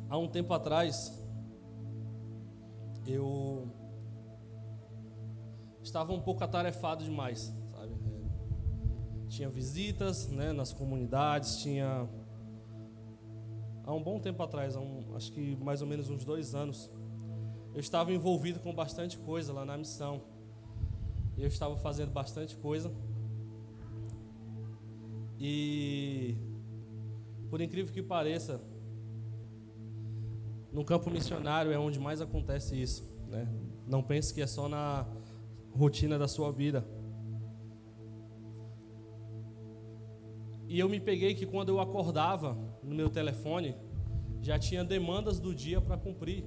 Há 0.10 0.17
um 0.17 0.27
tempo 0.27 0.51
atrás, 0.51 1.23
eu 3.05 3.67
estava 5.84 6.12
um 6.12 6.19
pouco 6.19 6.43
atarefado 6.43 7.03
demais, 7.03 7.55
sabe? 7.69 7.93
É, 7.93 9.27
tinha 9.27 9.47
visitas, 9.47 10.27
né, 10.27 10.51
nas 10.51 10.73
comunidades, 10.73 11.58
tinha 11.58 12.10
há 13.84 13.93
um 13.93 14.01
bom 14.01 14.19
tempo 14.19 14.41
atrás, 14.41 14.75
um, 14.75 15.15
acho 15.15 15.32
que 15.32 15.55
mais 15.58 15.84
ou 15.84 15.88
menos 15.88 16.10
uns 16.10 16.25
dois 16.25 16.55
anos, 16.55 16.89
eu 17.75 17.79
estava 17.79 18.12
envolvido 18.12 18.60
com 18.60 18.73
bastante 18.73 19.19
coisa 19.19 19.53
lá 19.53 19.63
na 19.63 19.77
missão. 19.77 20.38
Eu 21.39 21.47
estava 21.47 21.78
fazendo 21.78 22.12
bastante 22.12 22.56
coisa. 22.58 22.91
E, 25.39 26.36
por 27.49 27.62
incrível 27.62 27.93
que 27.93 28.04
pareça, 28.04 28.62
no 30.71 30.84
campo 30.84 31.10
missionário 31.10 31.71
é 31.71 31.80
onde 31.80 31.97
mais 31.97 32.19
acontece 32.19 32.80
isso. 32.80 33.10
Né? 33.30 33.47
Não 33.88 34.04
pense 34.04 34.34
que 34.34 34.41
é 34.41 34.47
só 34.47 34.67
na 34.67 35.08
rotina 35.71 36.19
da 36.19 36.28
sua 36.28 36.52
vida. 36.52 36.86
E 40.67 40.78
eu 40.78 40.89
me 40.89 40.99
peguei 40.99 41.34
que 41.34 41.45
quando 41.45 41.69
eu 41.69 41.80
acordava 41.80 42.58
no 42.84 42.93
meu 42.93 43.10
telefone, 43.10 43.75
já 44.41 44.60
tinha 44.60 44.84
demandas 44.84 45.39
do 45.39 45.56
dia 45.56 45.80
para 45.80 45.97
cumprir. 45.97 46.43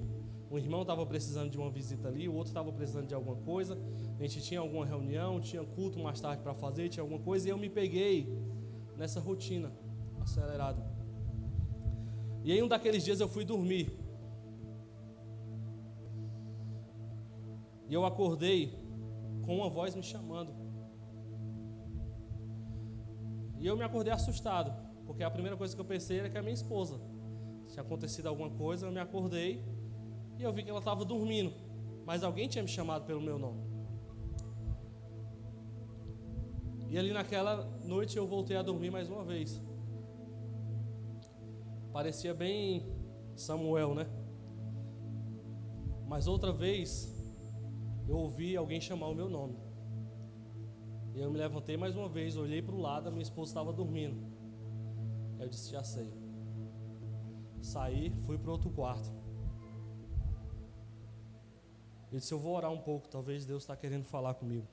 Um 0.53 0.57
irmão 0.59 0.83
estava 0.83 1.03
precisando 1.03 1.49
de 1.49 1.57
uma 1.57 1.71
visita 1.71 2.07
ali, 2.07 2.29
o 2.29 2.33
outro 2.35 2.51
estava 2.51 2.71
precisando 2.71 3.07
de 3.07 3.15
alguma 3.15 3.37
coisa. 3.37 3.75
A 4.19 4.21
gente 4.21 4.39
tinha 4.43 4.59
alguma 4.59 4.85
reunião, 4.85 5.41
tinha 5.41 5.63
culto 5.63 5.97
mais 5.97 6.21
tarde 6.21 6.43
para 6.43 6.53
fazer, 6.53 6.89
tinha 6.89 7.01
alguma 7.01 7.19
coisa, 7.19 7.47
e 7.47 7.49
eu 7.49 7.57
me 7.57 7.67
peguei 7.67 8.31
nessa 8.95 9.19
rotina 9.19 9.73
acelerada. 10.21 10.85
E 12.43 12.51
aí 12.51 12.61
um 12.61 12.67
daqueles 12.67 13.03
dias 13.03 13.19
eu 13.19 13.27
fui 13.27 13.43
dormir. 13.43 13.97
E 17.89 17.93
eu 17.95 18.05
acordei 18.05 18.77
com 19.41 19.57
uma 19.57 19.71
voz 19.71 19.95
me 19.95 20.03
chamando. 20.03 20.53
E 23.59 23.65
eu 23.65 23.75
me 23.75 23.83
acordei 23.83 24.13
assustado, 24.13 24.71
porque 25.07 25.23
a 25.23 25.31
primeira 25.31 25.57
coisa 25.57 25.73
que 25.73 25.81
eu 25.81 25.85
pensei 25.85 26.19
era 26.19 26.29
que 26.29 26.37
a 26.37 26.43
minha 26.43 26.53
esposa 26.53 27.01
tinha 27.69 27.81
acontecido 27.81 28.27
alguma 28.27 28.51
coisa, 28.51 28.85
eu 28.85 28.91
me 28.91 28.99
acordei 28.99 29.72
eu 30.45 30.53
vi 30.53 30.63
que 30.63 30.69
ela 30.69 30.79
estava 30.79 31.03
dormindo, 31.05 31.53
mas 32.05 32.23
alguém 32.23 32.47
tinha 32.47 32.63
me 32.63 32.69
chamado 32.69 33.05
pelo 33.05 33.21
meu 33.21 33.37
nome. 33.37 33.61
E 36.89 36.97
ali 36.97 37.11
naquela 37.11 37.65
noite 37.83 38.17
eu 38.17 38.27
voltei 38.27 38.55
a 38.55 38.61
dormir 38.61 38.91
mais 38.91 39.09
uma 39.09 39.23
vez. 39.23 39.59
Parecia 41.91 42.33
bem 42.33 42.85
Samuel, 43.35 43.95
né? 43.95 44.07
Mas 46.07 46.27
outra 46.27 46.51
vez 46.51 47.11
eu 48.07 48.17
ouvi 48.17 48.55
alguém 48.55 48.79
chamar 48.79 49.07
o 49.07 49.15
meu 49.15 49.29
nome. 49.29 49.57
E 51.15 51.19
eu 51.19 51.31
me 51.31 51.37
levantei 51.37 51.77
mais 51.77 51.95
uma 51.95 52.09
vez, 52.09 52.35
olhei 52.35 52.61
para 52.61 52.75
o 52.75 52.79
lado, 52.79 53.07
a 53.07 53.11
minha 53.11 53.23
esposa 53.23 53.51
estava 53.51 53.71
dormindo. 53.71 54.23
Eu 55.39 55.47
disse: 55.47 55.71
Já 55.71 55.83
sei. 55.83 56.11
Saí, 57.61 58.11
fui 58.25 58.37
para 58.37 58.51
outro 58.51 58.69
quarto. 58.69 59.22
Eu 62.13 62.19
disse: 62.19 62.31
Eu 62.31 62.39
vou 62.39 62.55
orar 62.55 62.71
um 62.71 62.77
pouco, 62.77 63.07
talvez 63.09 63.43
Deus 63.43 63.63
está 63.63 63.75
querendo 63.75 64.05
falar 64.05 64.35
comigo. 64.35 64.67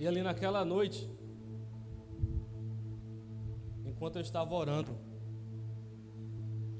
E 0.00 0.08
ali 0.08 0.22
naquela 0.22 0.64
noite, 0.64 1.06
enquanto 3.84 4.16
eu 4.16 4.22
estava 4.22 4.54
orando, 4.54 4.96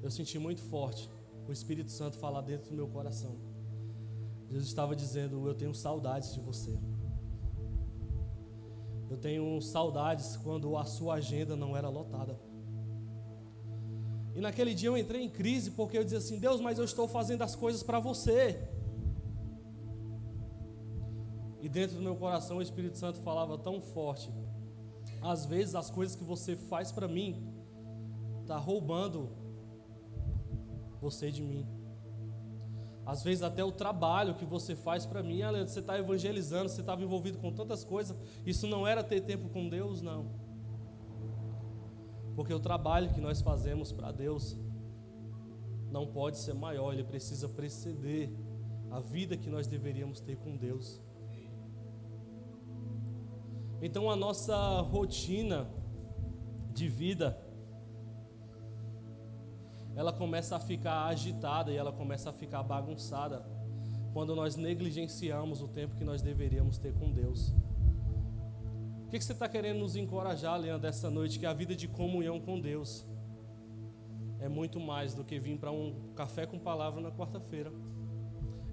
eu 0.03 0.11
senti 0.11 0.39
muito 0.39 0.63
forte 0.63 1.11
o 1.47 1.53
Espírito 1.53 1.93
Santo 1.93 2.17
falar 2.17 2.41
dentro 2.41 2.71
do 2.71 2.77
meu 2.77 2.89
coração. 2.89 3.37
Jesus 4.49 4.69
estava 4.69 4.97
dizendo: 4.97 5.47
Eu 5.47 5.55
tenho 5.55 5.75
saudades 5.75 6.33
de 6.33 6.41
você. 6.41 6.75
Eu 9.11 9.19
tenho 9.19 9.61
saudades 9.61 10.39
quando 10.39 10.75
a 10.79 10.87
sua 10.87 11.17
agenda 11.17 11.55
não 11.55 11.77
era 11.77 11.91
lotada. 11.91 12.41
E 14.35 14.41
naquele 14.41 14.75
dia 14.75 14.89
eu 14.89 14.99
entrei 14.99 15.23
em 15.23 15.29
crise 15.29 15.71
porque 15.71 15.97
eu 15.97 16.05
dizia 16.05 16.19
assim: 16.19 16.39
Deus, 16.39 16.61
mas 16.61 16.79
eu 16.79 16.85
estou 16.85 17.07
fazendo 17.07 17.43
as 17.43 17.55
coisas 17.55 17.83
para 17.83 18.01
você. 18.01 18.61
E 21.63 21.69
dentro 21.69 21.97
do 21.97 22.03
meu 22.03 22.17
coração 22.17 22.59
o 22.59 22.63
Espírito 22.63 22.99
Santo 22.99 23.21
falava 23.21 23.57
tão 23.57 23.81
forte: 23.81 24.31
Às 25.23 25.47
vezes 25.47 25.75
as 25.75 25.91
coisas 25.91 26.17
que 26.17 26.25
você 26.25 26.57
faz 26.57 26.91
para 26.91 27.07
mim 27.07 27.49
está 28.43 28.59
roubando 28.59 29.31
você 31.01 31.31
de 31.31 31.43
mim. 31.43 31.67
Às 33.07 33.23
vezes 33.23 33.43
até 33.43 33.63
o 33.63 33.71
trabalho 33.71 34.35
que 34.35 34.45
você 34.45 34.75
faz 34.75 35.05
para 35.05 35.23
mim, 35.23 35.43
Leandro, 35.43 35.69
você 35.69 35.81
está 35.81 35.99
evangelizando, 35.99 36.71
você 36.71 36.81
estava 36.81 37.03
envolvido 37.03 37.39
com 37.39 37.53
tantas 37.53 37.85
coisas, 37.85 38.17
isso 38.47 38.67
não 38.67 38.87
era 38.87 39.05
ter 39.05 39.21
tempo 39.21 39.49
com 39.51 39.69
Deus, 39.69 40.01
não. 40.01 40.44
Porque 42.35 42.53
o 42.53 42.61
trabalho 42.61 43.13
que 43.13 43.21
nós 43.21 43.41
fazemos 43.41 43.93
para 43.93 44.11
Deus 44.11 44.57
não 45.91 46.07
pode 46.07 46.39
ser 46.39 46.55
maior, 46.55 46.93
ele 46.93 47.05
precisa 47.05 47.49
preceder 47.49 48.33
a 48.91 49.01
vida 49.01 49.37
que 49.37 49.49
nós 49.49 49.67
deveríamos 49.67 50.21
ter 50.21 50.37
com 50.37 50.57
Deus. 50.57 51.01
Então 53.81 54.11
a 54.11 54.17
nossa 54.17 54.81
rotina 54.81 55.69
de 56.73 56.89
vida 56.89 57.39
ela 59.95 60.13
começa 60.13 60.57
a 60.57 60.61
ficar 60.61 61.07
agitada 61.07 61.71
e 61.71 61.77
ela 61.77 61.93
começa 61.93 62.31
a 62.31 62.33
ficar 62.33 62.63
bagunçada 62.63 63.45
quando 64.13 64.35
nós 64.35 64.57
negligenciamos 64.57 65.61
o 65.61 65.69
tempo 65.69 65.95
que 65.95 66.05
nós 66.05 66.23
deveríamos 66.23 66.79
ter 66.79 66.93
com 66.95 67.13
Deus. 67.13 67.53
O 69.15 69.17
que, 69.17 69.25
você 69.25 69.31
está 69.33 69.49
querendo 69.49 69.79
nos 69.79 69.95
encorajar, 69.95 70.59
Leandro, 70.59 70.89
essa 70.89 71.09
noite? 71.09 71.39
Que 71.39 71.47
a 71.47 71.53
vida 71.53 71.77
de 71.77 71.87
comunhão 71.87 72.41
com 72.41 72.59
Deus 72.59 73.07
é 74.41 74.49
muito 74.49 74.81
mais 74.81 75.15
do 75.15 75.23
que 75.23 75.39
vir 75.39 75.57
para 75.57 75.71
um 75.71 76.13
café 76.17 76.47
com 76.47 76.59
palavra 76.59 77.01
na 77.01 77.13
quarta-feira. 77.13 77.73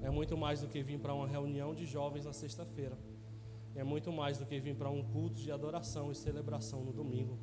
É 0.01 0.10
muito 0.10 0.36
mais 0.36 0.62
do 0.62 0.67
que 0.67 0.82
vir 0.82 0.97
para 0.97 1.13
uma 1.13 1.27
reunião 1.27 1.75
de 1.75 1.86
jovens 1.86 2.25
na 2.25 2.34
sexta-feira. 2.34 2.97
É 3.75 3.84
muito 3.84 4.12
mais 4.12 4.39
do 4.39 4.47
que 4.47 4.60
vir 4.60 4.75
para 4.75 4.89
um 4.89 5.04
culto 5.04 5.39
de 5.39 5.51
adoração 5.51 6.12
e 6.12 6.15
celebração 6.15 6.84
no 6.84 6.91
domingo. 6.91 7.38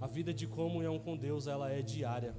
A 0.00 0.06
vida 0.06 0.32
de 0.32 0.46
comunhão 0.46 0.98
com 0.98 1.14
Deus, 1.14 1.46
ela 1.46 1.70
é 1.70 1.82
diária. 1.82 2.34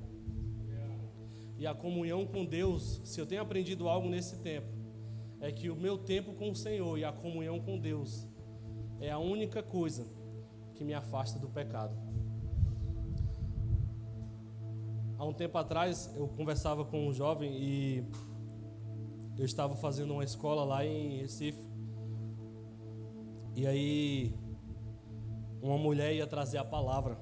E 1.60 1.68
a 1.68 1.76
comunhão 1.76 2.26
com 2.26 2.44
Deus, 2.44 3.02
se 3.04 3.22
eu 3.22 3.28
tenho 3.28 3.44
aprendido 3.44 3.88
algo 3.88 4.10
nesse 4.10 4.38
tempo, 4.38 4.74
é 5.40 5.52
que 5.52 5.70
o 5.70 5.76
meu 5.76 5.96
tempo 5.96 6.34
com 6.34 6.50
o 6.50 6.56
Senhor 6.56 6.98
e 6.98 7.06
a 7.06 7.12
comunhão 7.12 7.60
com 7.60 7.78
Deus 7.78 8.28
é 9.00 9.12
a 9.12 9.18
única 9.18 9.64
coisa 9.64 10.06
que 10.76 10.84
me 10.84 10.94
afasta 10.94 11.40
do 11.40 11.50
pecado. 11.50 11.96
Há 15.18 15.26
um 15.26 15.34
tempo 15.34 15.58
atrás 15.58 16.14
eu 16.16 16.28
conversava 16.30 16.86
com 16.86 17.08
um 17.08 17.14
jovem 17.14 17.52
e 17.54 18.06
eu 19.38 19.46
estava 19.46 19.76
fazendo 19.76 20.14
uma 20.14 20.24
escola 20.24 20.64
lá 20.64 20.86
em 20.86 21.20
Recife. 21.20 21.62
E 23.56 23.68
aí, 23.68 24.34
uma 25.62 25.78
mulher 25.78 26.14
ia 26.14 26.26
trazer 26.26 26.58
a 26.58 26.64
palavra. 26.64 27.18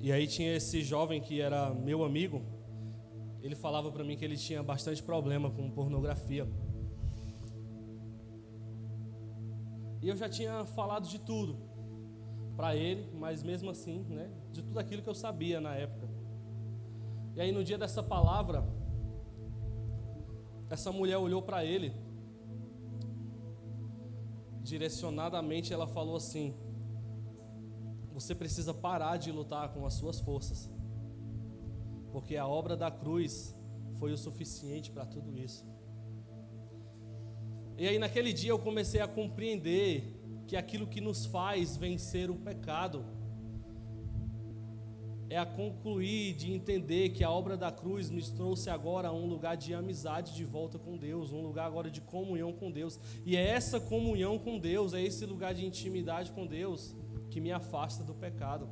E 0.00 0.12
aí 0.12 0.28
tinha 0.28 0.54
esse 0.54 0.82
jovem 0.82 1.20
que 1.20 1.40
era 1.40 1.74
meu 1.74 2.04
amigo. 2.04 2.40
Ele 3.42 3.56
falava 3.56 3.90
para 3.90 4.04
mim 4.04 4.16
que 4.16 4.24
ele 4.24 4.36
tinha 4.36 4.62
bastante 4.62 5.02
problema 5.02 5.50
com 5.50 5.68
pornografia. 5.70 6.46
E 10.00 10.08
eu 10.08 10.16
já 10.16 10.28
tinha 10.28 10.64
falado 10.64 11.08
de 11.08 11.18
tudo 11.18 11.56
para 12.56 12.74
ele, 12.74 13.08
mas 13.14 13.42
mesmo 13.42 13.70
assim, 13.70 14.04
né, 14.08 14.30
de 14.52 14.62
tudo 14.62 14.78
aquilo 14.78 15.02
que 15.02 15.08
eu 15.08 15.14
sabia 15.14 15.60
na 15.60 15.74
época. 15.74 16.08
E 17.34 17.40
aí 17.40 17.52
no 17.52 17.62
dia 17.62 17.78
dessa 17.78 18.02
palavra, 18.02 18.66
essa 20.70 20.92
mulher 20.92 21.18
olhou 21.18 21.40
para 21.40 21.64
ele, 21.64 21.94
direcionadamente 24.62 25.72
ela 25.72 25.86
falou 25.86 26.16
assim: 26.16 26.54
Você 28.12 28.34
precisa 28.34 28.74
parar 28.74 29.16
de 29.16 29.32
lutar 29.32 29.72
com 29.72 29.86
as 29.86 29.94
suas 29.94 30.20
forças, 30.20 30.70
porque 32.12 32.36
a 32.36 32.46
obra 32.46 32.76
da 32.76 32.90
cruz 32.90 33.56
foi 33.98 34.12
o 34.12 34.18
suficiente 34.18 34.90
para 34.90 35.06
tudo 35.06 35.36
isso. 35.36 35.64
E 37.78 37.86
aí 37.86 37.96
naquele 37.96 38.32
dia 38.32 38.50
eu 38.50 38.58
comecei 38.58 39.00
a 39.00 39.06
compreender 39.06 40.12
que 40.48 40.56
aquilo 40.56 40.84
que 40.84 41.00
nos 41.00 41.24
faz 41.24 41.76
vencer 41.76 42.28
o 42.28 42.34
pecado 42.34 43.04
é 45.30 45.38
a 45.38 45.46
concluir 45.46 46.34
de 46.34 46.52
entender 46.52 47.10
que 47.10 47.22
a 47.22 47.30
obra 47.30 47.56
da 47.56 47.70
cruz 47.70 48.10
nos 48.10 48.30
trouxe 48.30 48.68
agora 48.68 49.08
a 49.08 49.12
um 49.12 49.26
lugar 49.26 49.56
de 49.56 49.74
amizade 49.74 50.34
de 50.34 50.44
volta 50.44 50.76
com 50.76 50.96
Deus, 50.96 51.30
um 51.30 51.40
lugar 51.40 51.66
agora 51.66 51.88
de 51.88 52.00
comunhão 52.00 52.52
com 52.52 52.68
Deus. 52.68 52.98
E 53.24 53.36
é 53.36 53.46
essa 53.46 53.78
comunhão 53.78 54.38
com 54.38 54.58
Deus, 54.58 54.92
é 54.92 55.00
esse 55.00 55.24
lugar 55.24 55.54
de 55.54 55.64
intimidade 55.64 56.32
com 56.32 56.46
Deus 56.46 56.96
que 57.30 57.40
me 57.40 57.52
afasta 57.52 58.02
do 58.02 58.14
pecado. 58.14 58.68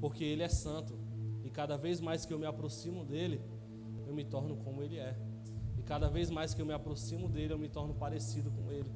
Porque 0.00 0.22
ele 0.22 0.44
é 0.44 0.48
santo 0.48 0.96
e 1.42 1.50
cada 1.50 1.76
vez 1.76 2.00
mais 2.00 2.24
que 2.24 2.32
eu 2.32 2.38
me 2.38 2.46
aproximo 2.46 3.04
dele, 3.04 3.40
eu 4.06 4.14
me 4.14 4.24
torno 4.24 4.56
como 4.58 4.80
ele 4.80 4.98
é. 4.98 5.16
Cada 5.90 6.08
vez 6.08 6.30
mais 6.30 6.54
que 6.54 6.62
eu 6.62 6.66
me 6.66 6.72
aproximo 6.72 7.28
dele, 7.28 7.52
eu 7.52 7.58
me 7.58 7.68
torno 7.68 7.92
parecido 7.92 8.48
com 8.48 8.70
ele. 8.70 8.88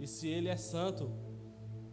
E 0.00 0.06
se 0.06 0.28
ele 0.28 0.48
é 0.48 0.56
santo, 0.56 1.12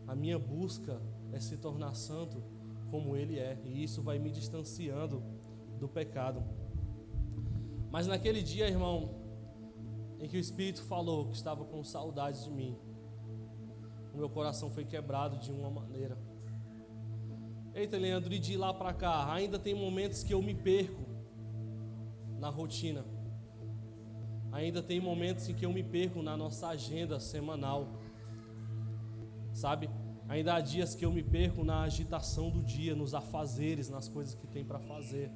a 0.07 0.15
minha 0.15 0.39
busca 0.39 1.01
é 1.33 1.41
se 1.41 1.57
tornar 1.57 1.93
santo 1.93 2.41
como 2.89 3.17
ele 3.17 3.37
é. 3.37 3.59
E 3.65 3.83
isso 3.83 4.01
vai 4.01 4.17
me 4.17 4.31
distanciando 4.31 5.21
do 5.77 5.89
pecado. 5.89 6.41
Mas 7.91 8.07
naquele 8.07 8.41
dia, 8.41 8.69
irmão, 8.69 9.15
em 10.21 10.25
que 10.29 10.37
o 10.37 10.39
Espírito 10.39 10.83
falou 10.83 11.27
que 11.27 11.35
estava 11.35 11.65
com 11.65 11.83
saudades 11.83 12.45
de 12.45 12.49
mim, 12.49 12.77
o 14.13 14.17
meu 14.17 14.29
coração 14.29 14.71
foi 14.71 14.85
quebrado 14.85 15.37
de 15.37 15.51
uma 15.51 15.69
maneira. 15.69 16.17
Eita, 17.73 17.97
Leandro, 17.97 18.33
e 18.33 18.39
de 18.39 18.55
lá 18.55 18.73
para 18.73 18.93
cá, 18.93 19.33
ainda 19.33 19.59
tem 19.59 19.75
momentos 19.75 20.23
que 20.23 20.33
eu 20.33 20.41
me 20.41 20.55
perco 20.55 21.03
na 22.39 22.47
rotina. 22.47 23.14
Ainda 24.55 24.81
tem 24.81 25.01
momentos 25.01 25.49
em 25.49 25.53
que 25.53 25.65
eu 25.65 25.73
me 25.73 25.83
perco 25.83 26.23
na 26.23 26.37
nossa 26.37 26.69
agenda 26.69 27.19
semanal. 27.19 27.89
Sabe? 29.51 29.89
Ainda 30.29 30.53
há 30.55 30.61
dias 30.61 30.95
que 30.95 31.03
eu 31.03 31.11
me 31.11 31.21
perco 31.21 31.61
na 31.65 31.81
agitação 31.81 32.49
do 32.49 32.63
dia, 32.63 32.95
nos 32.95 33.13
afazeres, 33.13 33.89
nas 33.89 34.07
coisas 34.07 34.33
que 34.33 34.47
tem 34.47 34.63
para 34.63 34.79
fazer. 34.79 35.29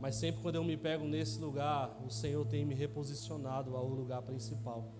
Mas 0.00 0.14
sempre 0.14 0.40
quando 0.40 0.54
eu 0.54 0.64
me 0.64 0.74
pego 0.74 1.06
nesse 1.06 1.38
lugar, 1.38 2.00
o 2.02 2.08
Senhor 2.08 2.46
tem 2.46 2.64
me 2.64 2.74
reposicionado 2.74 3.76
ao 3.76 3.86
lugar 3.86 4.22
principal. 4.22 4.90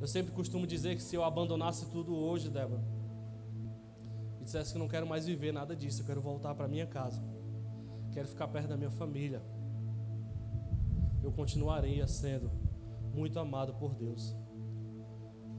Eu 0.00 0.06
sempre 0.06 0.30
costumo 0.30 0.68
dizer 0.68 0.94
que 0.94 1.02
se 1.02 1.16
eu 1.16 1.24
abandonasse 1.24 1.90
tudo 1.90 2.14
hoje, 2.14 2.48
Débora, 2.48 2.84
e 4.40 4.44
dissesse 4.44 4.72
que 4.72 4.78
não 4.78 4.86
quero 4.86 5.04
mais 5.04 5.26
viver 5.26 5.50
nada 5.50 5.74
disso, 5.74 6.02
eu 6.02 6.06
quero 6.06 6.20
voltar 6.20 6.54
para 6.54 6.68
minha 6.68 6.86
casa, 6.86 7.20
quero 8.12 8.28
ficar 8.28 8.46
perto 8.46 8.68
da 8.68 8.76
minha 8.76 8.92
família, 8.92 9.42
eu 11.22 11.32
continuaria 11.32 12.06
sendo 12.06 12.50
muito 13.12 13.38
amado 13.38 13.74
por 13.74 13.94
Deus. 13.94 14.36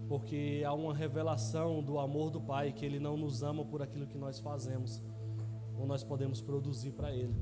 Porque 0.08 0.64
há 0.66 0.74
uma 0.74 0.94
revelação 0.94 1.84
do 1.84 2.00
amor 2.00 2.32
do 2.32 2.42
Pai, 2.42 2.72
que 2.72 2.86
Ele 2.86 3.00
não 3.00 3.16
nos 3.16 3.44
ama 3.44 3.64
por 3.64 3.82
aquilo 3.82 4.08
que 4.08 4.18
nós 4.18 4.40
fazemos, 4.40 5.04
ou 5.78 5.86
nós 5.86 6.04
podemos 6.04 6.42
produzir 6.42 6.92
para 6.92 7.14
Ele, 7.14 7.36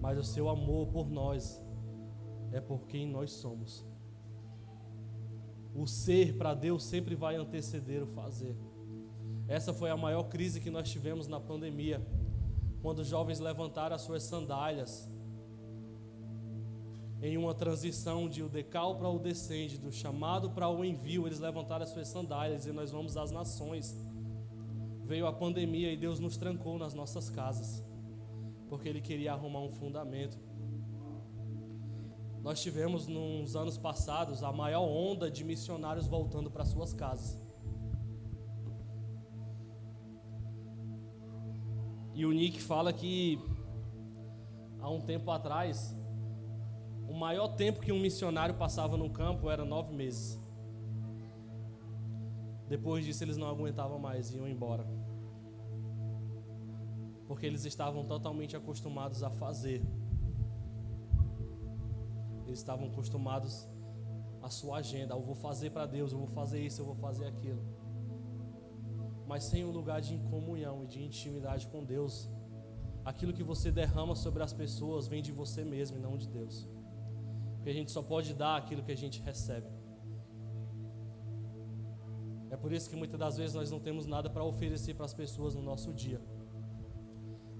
mas 0.00 0.18
o 0.18 0.24
seu 0.24 0.48
amor 0.48 0.88
por 0.88 1.10
nós 1.10 1.62
é 2.52 2.60
por 2.60 2.86
quem 2.86 3.06
nós 3.06 3.32
somos. 3.32 3.84
O 5.74 5.86
ser 5.86 6.36
para 6.36 6.54
Deus 6.54 6.82
sempre 6.84 7.14
vai 7.14 7.36
anteceder 7.36 8.02
o 8.02 8.06
fazer. 8.06 8.56
Essa 9.46 9.72
foi 9.72 9.90
a 9.90 9.96
maior 9.96 10.24
crise 10.24 10.60
que 10.60 10.70
nós 10.70 10.90
tivemos 10.90 11.28
na 11.28 11.38
pandemia, 11.38 12.04
quando 12.80 13.00
os 13.00 13.08
jovens 13.08 13.40
levantaram 13.40 13.94
as 13.94 14.02
suas 14.02 14.22
sandálias 14.22 15.08
em 17.22 17.36
uma 17.36 17.54
transição 17.54 18.28
de 18.28 18.42
o 18.42 18.48
decal 18.48 18.96
para 18.96 19.08
o 19.08 19.18
descende, 19.18 19.76
do 19.76 19.92
chamado 19.92 20.50
para 20.50 20.68
o 20.68 20.84
envio, 20.84 21.26
eles 21.26 21.38
levantaram 21.38 21.84
as 21.84 21.90
suas 21.90 22.08
sandálias 22.08 22.64
e 22.66 22.72
nós 22.72 22.90
vamos 22.90 23.16
às 23.16 23.30
nações. 23.30 23.94
Veio 25.04 25.26
a 25.26 25.32
pandemia 25.32 25.92
e 25.92 25.96
Deus 25.96 26.18
nos 26.18 26.38
trancou 26.38 26.78
nas 26.78 26.94
nossas 26.94 27.28
casas, 27.28 27.84
porque 28.68 28.88
Ele 28.88 29.02
queria 29.02 29.32
arrumar 29.32 29.60
um 29.60 29.70
fundamento. 29.70 30.38
Nós 32.42 32.62
tivemos 32.62 33.06
nos 33.06 33.54
anos 33.54 33.76
passados 33.76 34.42
a 34.42 34.50
maior 34.50 34.88
onda 34.88 35.30
de 35.30 35.44
missionários 35.44 36.06
voltando 36.06 36.50
para 36.50 36.64
suas 36.64 36.94
casas. 36.94 37.38
E 42.14 42.24
o 42.24 42.32
Nick 42.32 42.62
fala 42.62 42.94
que 42.94 43.38
há 44.80 44.88
um 44.88 45.02
tempo 45.02 45.30
atrás 45.30 45.94
o 47.10 47.14
maior 47.14 47.48
tempo 47.56 47.80
que 47.80 47.90
um 47.90 47.98
missionário 47.98 48.54
passava 48.54 48.96
no 48.96 49.10
campo 49.10 49.50
era 49.50 49.64
nove 49.64 49.92
meses. 49.92 50.40
Depois 52.68 53.04
disso, 53.04 53.24
eles 53.24 53.36
não 53.36 53.48
aguentavam 53.48 53.98
mais 53.98 54.30
e 54.30 54.36
iam 54.36 54.46
embora. 54.46 54.86
Porque 57.26 57.44
eles 57.44 57.64
estavam 57.64 58.04
totalmente 58.04 58.56
acostumados 58.56 59.24
a 59.24 59.30
fazer. 59.30 59.82
Eles 62.46 62.60
estavam 62.60 62.86
acostumados 62.86 63.68
à 64.40 64.48
sua 64.48 64.76
agenda. 64.78 65.14
Eu 65.14 65.20
vou 65.20 65.34
fazer 65.34 65.70
para 65.70 65.86
Deus, 65.86 66.12
eu 66.12 66.18
vou 66.18 66.28
fazer 66.28 66.64
isso, 66.64 66.80
eu 66.80 66.86
vou 66.86 66.94
fazer 66.94 67.26
aquilo. 67.26 67.60
Mas 69.26 69.42
sem 69.42 69.64
um 69.64 69.72
lugar 69.72 70.00
de 70.00 70.16
comunhão 70.30 70.84
e 70.84 70.86
de 70.86 71.02
intimidade 71.02 71.66
com 71.66 71.84
Deus, 71.84 72.30
aquilo 73.04 73.32
que 73.32 73.42
você 73.42 73.72
derrama 73.72 74.14
sobre 74.14 74.44
as 74.44 74.52
pessoas 74.52 75.08
vem 75.08 75.20
de 75.20 75.32
você 75.32 75.64
mesmo 75.64 75.96
e 75.98 76.00
não 76.00 76.16
de 76.16 76.28
Deus. 76.28 76.68
Porque 77.60 77.68
a 77.68 77.74
gente 77.74 77.92
só 77.92 78.02
pode 78.02 78.32
dar 78.32 78.56
aquilo 78.56 78.82
que 78.82 78.90
a 78.90 78.96
gente 78.96 79.20
recebe. 79.20 79.68
É 82.48 82.56
por 82.56 82.72
isso 82.72 82.88
que 82.88 82.96
muitas 82.96 83.20
das 83.20 83.36
vezes 83.36 83.54
nós 83.54 83.70
não 83.70 83.78
temos 83.78 84.06
nada 84.06 84.30
para 84.30 84.42
oferecer 84.42 84.94
para 84.94 85.04
as 85.04 85.12
pessoas 85.12 85.54
no 85.54 85.60
nosso 85.60 85.92
dia. 85.92 86.18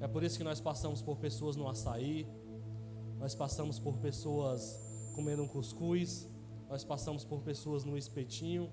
É 0.00 0.08
por 0.08 0.22
isso 0.22 0.38
que 0.38 0.42
nós 0.42 0.58
passamos 0.58 1.02
por 1.02 1.18
pessoas 1.18 1.54
no 1.54 1.68
açaí, 1.68 2.26
nós 3.18 3.34
passamos 3.34 3.78
por 3.78 3.98
pessoas 3.98 4.80
comendo 5.14 5.42
um 5.42 5.48
cuscuz, 5.48 6.26
nós 6.66 6.82
passamos 6.82 7.26
por 7.26 7.42
pessoas 7.42 7.84
no 7.84 7.98
espetinho, 7.98 8.72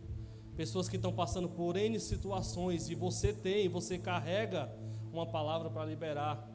pessoas 0.55 0.87
que 0.87 0.95
estão 0.95 1.11
passando 1.11 1.49
por 1.49 1.75
N 1.75 1.99
situações 1.99 2.89
e 2.89 2.95
você 2.95 3.33
tem, 3.33 3.67
você 3.67 3.97
carrega 3.97 4.73
uma 5.11 5.25
palavra 5.25 5.69
para 5.69 5.83
liberar, 5.83 6.49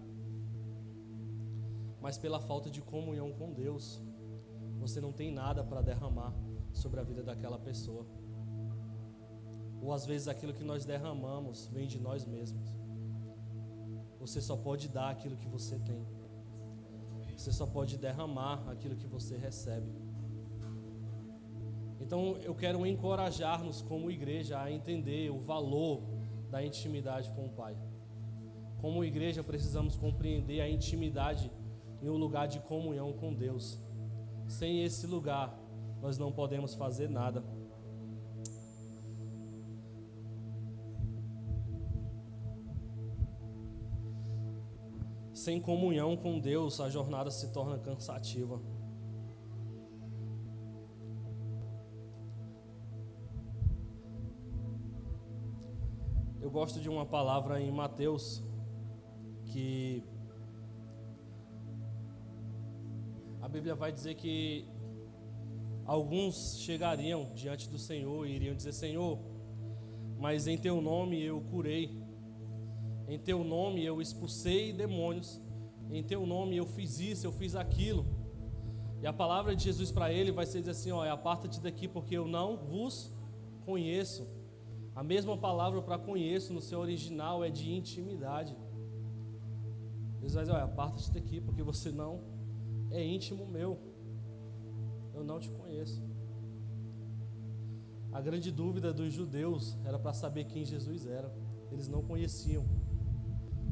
mas 2.01 2.17
pela 2.17 2.41
falta 2.41 2.71
de 2.71 2.81
comunhão 2.81 3.31
com 3.33 3.53
Deus, 3.53 4.01
você 4.83 5.01
não 5.01 5.13
tem 5.13 5.31
nada 5.31 5.63
para 5.63 5.81
derramar 5.81 6.35
sobre 6.73 6.99
a 6.99 7.05
vida 7.05 7.23
daquela 7.23 7.59
pessoa. 7.59 8.05
Ou 9.81 9.93
às 9.93 10.05
vezes 10.05 10.27
aquilo 10.27 10.53
que 10.53 10.65
nós 10.65 10.85
derramamos 10.85 11.69
vem 11.69 11.87
de 11.87 12.01
nós 12.01 12.25
mesmos. 12.25 12.69
Você 14.19 14.41
só 14.41 14.57
pode 14.57 14.89
dar 14.89 15.11
aquilo 15.11 15.37
que 15.37 15.49
você 15.49 15.79
tem. 15.79 16.05
Você 17.37 17.53
só 17.53 17.67
pode 17.67 17.97
derramar 17.97 18.65
aquilo 18.69 18.97
que 18.97 19.07
você 19.07 19.37
recebe. 19.37 19.91
Então 22.01 22.37
eu 22.43 22.55
quero 22.55 22.85
encorajar-nos 22.85 23.83
como 23.83 24.11
igreja 24.11 24.61
a 24.61 24.71
entender 24.71 25.31
o 25.31 25.39
valor 25.41 26.03
da 26.51 26.65
intimidade 26.65 27.31
com 27.33 27.47
o 27.47 27.51
Pai. 27.51 27.77
Como 28.81 29.05
igreja 29.05 29.45
precisamos 29.45 29.97
compreender 29.97 30.61
a 30.61 30.69
intimidade 30.69 31.51
em 32.03 32.09
um 32.09 32.17
lugar 32.17 32.49
de 32.49 32.59
comunhão 32.61 33.13
com 33.13 33.33
Deus. 33.33 33.79
Sem 34.53 34.85
esse 34.85 35.07
lugar, 35.07 35.59
nós 36.03 36.19
não 36.19 36.31
podemos 36.31 36.75
fazer 36.75 37.09
nada. 37.09 37.43
Sem 45.33 45.59
comunhão 45.59 46.19
com 46.19 46.39
Deus, 46.39 46.81
a 46.81 46.91
jornada 46.91 47.31
se 47.31 47.51
torna 47.51 47.79
cansativa. 47.79 48.61
Eu 56.43 56.51
gosto 56.51 56.79
de 56.79 56.91
uma 56.91 57.07
palavra 57.07 57.59
em 57.59 57.73
Mateus 57.73 58.45
que 59.47 60.05
a 63.43 63.49
Bíblia 63.49 63.75
vai 63.75 63.91
dizer 63.91 64.15
que 64.15 64.65
alguns 65.85 66.59
chegariam 66.61 67.35
diante 67.35 67.69
do 67.69 67.77
Senhor 67.77 68.25
e 68.25 68.37
iriam 68.37 68.55
dizer: 68.55 68.73
Senhor, 68.73 69.19
mas 70.17 70.47
em 70.47 70.57
teu 70.57 70.81
nome 70.81 71.21
eu 71.21 71.41
curei, 71.41 72.01
em 73.09 73.19
teu 73.19 73.43
nome 73.43 73.85
eu 73.85 74.01
expulsei 74.01 74.73
demônios, 74.73 75.41
em 75.91 76.05
teu 76.05 76.25
nome 76.25 76.57
eu 76.57 76.65
fiz 76.65 77.01
isso, 77.01 77.27
eu 77.27 77.33
fiz 77.33 77.57
aquilo. 77.57 78.07
E 79.03 79.07
a 79.09 79.13
palavra 79.13 79.57
de 79.57 79.65
Jesus 79.65 79.91
para 79.91 80.13
ele 80.13 80.31
vai 80.31 80.47
ser 80.47 80.67
assim: 80.71 80.93
ó, 80.93 81.03
aparta-te 81.11 81.61
daqui 81.61 81.89
porque 81.89 82.17
eu 82.17 82.29
não 82.29 82.57
vos 82.57 83.13
conheço. 83.67 84.25
A 84.95 85.03
mesma 85.03 85.37
palavra 85.37 85.83
para 85.83 85.99
conheço 85.99 86.53
no 86.53 86.61
seu 86.61 86.79
original 86.79 87.43
é 87.43 87.51
de 87.51 87.73
intimidade. 87.73 88.57
Jesus 90.21 90.35
vai 90.35 90.45
dizer: 90.45 90.55
olha, 90.55 90.65
aparta-te 90.65 91.11
daqui 91.11 91.41
porque 91.41 91.65
você 91.65 91.91
não 91.91 92.32
é 92.93 93.05
íntimo 93.05 93.47
meu. 93.47 93.79
Eu 95.15 95.25
não 95.25 95.41
te 95.41 95.51
conheço. 95.51 96.03
A 98.13 98.21
grande 98.21 98.53
dúvida 98.53 98.93
dos 98.93 99.13
judeus 99.13 99.77
era 99.85 99.99
para 99.99 100.13
saber 100.13 100.45
quem 100.45 100.65
Jesus 100.65 101.07
era. 101.07 101.35
Eles 101.71 101.89
não 101.89 102.03
conheciam. 102.03 102.65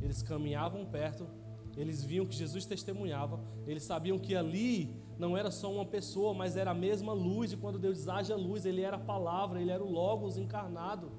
Eles 0.01 0.23
caminhavam 0.23 0.87
perto, 0.87 1.29
eles 1.77 2.03
viam 2.03 2.25
que 2.25 2.35
Jesus 2.35 2.65
testemunhava, 2.65 3.39
eles 3.67 3.83
sabiam 3.83 4.19
que 4.19 4.35
ali 4.35 4.97
não 5.19 5.37
era 5.37 5.51
só 5.51 5.71
uma 5.71 5.85
pessoa, 5.85 6.33
mas 6.33 6.57
era 6.57 6.71
a 6.71 6.75
mesma 6.75 7.13
luz, 7.13 7.53
e 7.53 7.57
quando 7.57 7.79
Deus 7.79 7.99
diz 7.99 8.09
haja 8.09 8.35
luz, 8.35 8.65
ele 8.65 8.81
era 8.81 8.97
a 8.97 9.01
palavra, 9.01 9.61
ele 9.61 9.71
era 9.71 9.85
o 9.85 9.91
Logos 9.91 10.39
encarnado. 10.39 11.13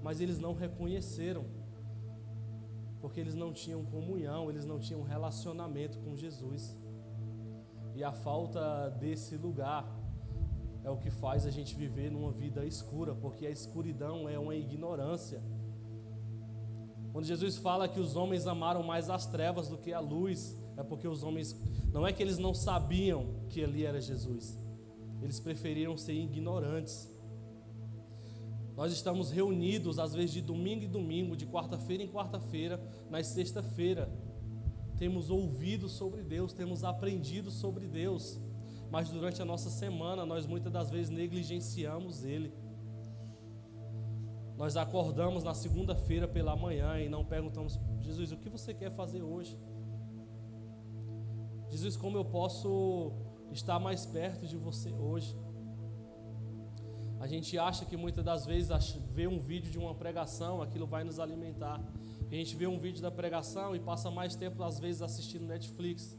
Mas 0.00 0.20
eles 0.20 0.38
não 0.38 0.54
reconheceram, 0.54 1.44
porque 3.00 3.20
eles 3.20 3.34
não 3.34 3.52
tinham 3.52 3.84
comunhão, 3.84 4.50
eles 4.50 4.64
não 4.64 4.78
tinham 4.78 5.02
relacionamento 5.02 5.98
com 5.98 6.16
Jesus. 6.16 6.76
E 7.94 8.02
a 8.02 8.12
falta 8.12 8.90
desse 8.90 9.36
lugar 9.36 9.84
é 10.84 10.90
o 10.90 10.96
que 10.96 11.10
faz 11.10 11.46
a 11.46 11.50
gente 11.50 11.74
viver 11.74 12.10
numa 12.10 12.32
vida 12.32 12.64
escura, 12.64 13.14
porque 13.14 13.46
a 13.46 13.50
escuridão 13.50 14.28
é 14.28 14.38
uma 14.38 14.54
ignorância. 14.54 15.42
Quando 17.12 17.24
Jesus 17.24 17.56
fala 17.56 17.88
que 17.88 17.98
os 17.98 18.16
homens 18.16 18.46
amaram 18.46 18.82
mais 18.82 19.10
as 19.10 19.26
trevas 19.26 19.68
do 19.68 19.76
que 19.76 19.92
a 19.92 20.00
luz, 20.00 20.56
é 20.76 20.82
porque 20.82 21.08
os 21.08 21.22
homens, 21.22 21.60
não 21.92 22.06
é 22.06 22.12
que 22.12 22.22
eles 22.22 22.38
não 22.38 22.54
sabiam 22.54 23.26
que 23.48 23.62
ali 23.62 23.84
era 23.84 24.00
Jesus, 24.00 24.58
eles 25.20 25.40
preferiram 25.40 25.96
ser 25.96 26.12
ignorantes. 26.12 27.12
Nós 28.78 28.92
estamos 28.92 29.32
reunidos, 29.32 29.98
às 29.98 30.14
vezes 30.14 30.30
de 30.30 30.40
domingo 30.40 30.84
em 30.84 30.88
domingo, 30.88 31.36
de 31.36 31.44
quarta-feira 31.44 32.00
em 32.00 32.06
quarta-feira, 32.06 32.80
na 33.10 33.20
sexta-feira. 33.24 34.08
Temos 34.96 35.30
ouvido 35.30 35.88
sobre 35.88 36.22
Deus, 36.22 36.52
temos 36.52 36.84
aprendido 36.84 37.50
sobre 37.50 37.88
Deus, 37.88 38.40
mas 38.88 39.10
durante 39.10 39.42
a 39.42 39.44
nossa 39.44 39.68
semana 39.68 40.24
nós 40.24 40.46
muitas 40.46 40.72
das 40.72 40.90
vezes 40.90 41.10
negligenciamos 41.10 42.24
Ele. 42.24 42.52
Nós 44.56 44.76
acordamos 44.76 45.42
na 45.42 45.54
segunda-feira 45.54 46.28
pela 46.28 46.54
manhã 46.54 47.00
e 47.00 47.08
não 47.08 47.24
perguntamos, 47.24 47.80
Jesus, 48.00 48.30
o 48.30 48.36
que 48.36 48.48
você 48.48 48.72
quer 48.72 48.92
fazer 48.92 49.22
hoje? 49.22 49.58
Jesus, 51.68 51.96
como 51.96 52.16
eu 52.16 52.24
posso 52.24 53.10
estar 53.50 53.80
mais 53.80 54.06
perto 54.06 54.46
de 54.46 54.56
você 54.56 54.92
hoje? 54.92 55.36
A 57.20 57.26
gente 57.26 57.58
acha 57.58 57.84
que 57.84 57.96
muitas 57.96 58.24
das 58.24 58.46
vezes 58.46 58.70
vê 59.12 59.26
um 59.26 59.40
vídeo 59.40 59.70
de 59.70 59.78
uma 59.78 59.94
pregação, 59.94 60.62
aquilo 60.62 60.86
vai 60.86 61.02
nos 61.02 61.18
alimentar. 61.18 61.82
A 62.30 62.34
gente 62.34 62.54
vê 62.54 62.66
um 62.66 62.78
vídeo 62.78 63.02
da 63.02 63.10
pregação 63.10 63.74
e 63.74 63.80
passa 63.80 64.10
mais 64.10 64.36
tempo, 64.36 64.62
às 64.62 64.78
vezes, 64.78 65.02
assistindo 65.02 65.46
Netflix. 65.46 66.16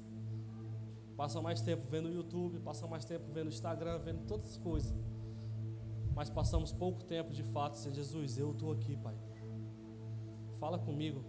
Passa 1.15 1.41
mais 1.41 1.61
tempo 1.61 1.87
vendo 1.89 2.09
YouTube, 2.09 2.59
passa 2.59 2.87
mais 2.87 3.05
tempo 3.05 3.25
vendo 3.31 3.47
Instagram, 3.47 3.99
vendo 3.99 4.25
todas 4.25 4.51
as 4.51 4.57
coisas. 4.57 4.93
Mas 6.13 6.29
passamos 6.29 6.73
pouco 6.73 7.03
tempo 7.03 7.31
de 7.31 7.43
fato 7.43 7.75
sem 7.75 7.93
Jesus. 7.93 8.37
Eu 8.37 8.51
estou 8.51 8.71
aqui, 8.71 8.97
Pai. 8.97 9.15
Fala 10.59 10.77
comigo. 10.77 11.23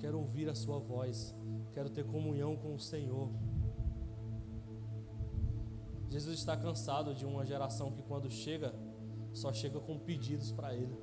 Quero 0.00 0.18
ouvir 0.18 0.48
a 0.48 0.54
Sua 0.54 0.78
voz. 0.78 1.34
Quero 1.74 1.90
ter 1.90 2.04
comunhão 2.04 2.56
com 2.56 2.74
o 2.74 2.78
Senhor. 2.78 3.30
Jesus 6.08 6.38
está 6.38 6.56
cansado 6.56 7.14
de 7.14 7.26
uma 7.26 7.44
geração 7.44 7.92
que, 7.92 8.02
quando 8.02 8.30
chega, 8.30 8.74
só 9.32 9.52
chega 9.52 9.78
com 9.78 9.98
pedidos 9.98 10.50
para 10.50 10.74
Ele. 10.74 10.96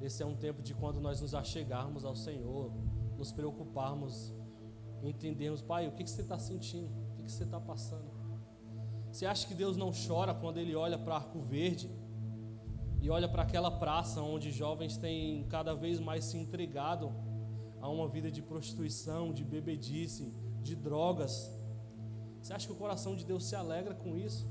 Esse 0.00 0.22
é 0.22 0.26
um 0.26 0.36
tempo 0.36 0.62
de 0.62 0.74
quando 0.74 1.00
nós 1.00 1.20
nos 1.20 1.34
achegarmos 1.34 2.04
ao 2.04 2.14
Senhor, 2.14 2.70
nos 3.16 3.32
preocuparmos, 3.32 4.32
entendermos, 5.02 5.62
Pai, 5.62 5.88
o 5.88 5.92
que, 5.92 6.04
que 6.04 6.10
você 6.10 6.22
está 6.22 6.38
sentindo? 6.38 6.92
O 7.12 7.16
que, 7.16 7.22
que 7.24 7.32
você 7.32 7.44
está 7.44 7.60
passando? 7.60 8.10
Você 9.10 9.26
acha 9.26 9.46
que 9.48 9.54
Deus 9.54 9.76
não 9.76 9.90
chora 9.90 10.34
quando 10.34 10.58
Ele 10.58 10.76
olha 10.76 10.98
para 10.98 11.16
Arco 11.16 11.40
Verde 11.40 11.90
e 13.00 13.10
olha 13.10 13.28
para 13.28 13.42
aquela 13.42 13.70
praça 13.70 14.20
onde 14.20 14.50
jovens 14.50 14.96
têm 14.96 15.44
cada 15.48 15.74
vez 15.74 15.98
mais 15.98 16.24
se 16.24 16.36
entregado 16.36 17.10
a 17.80 17.88
uma 17.88 18.06
vida 18.08 18.30
de 18.30 18.42
prostituição, 18.42 19.32
de 19.32 19.44
bebedice, 19.44 20.32
de 20.62 20.74
drogas. 20.74 21.50
Você 22.40 22.52
acha 22.52 22.66
que 22.66 22.72
o 22.72 22.76
coração 22.76 23.14
de 23.16 23.24
Deus 23.24 23.44
se 23.44 23.54
alegra 23.56 23.94
com 23.94 24.16
isso? 24.16 24.48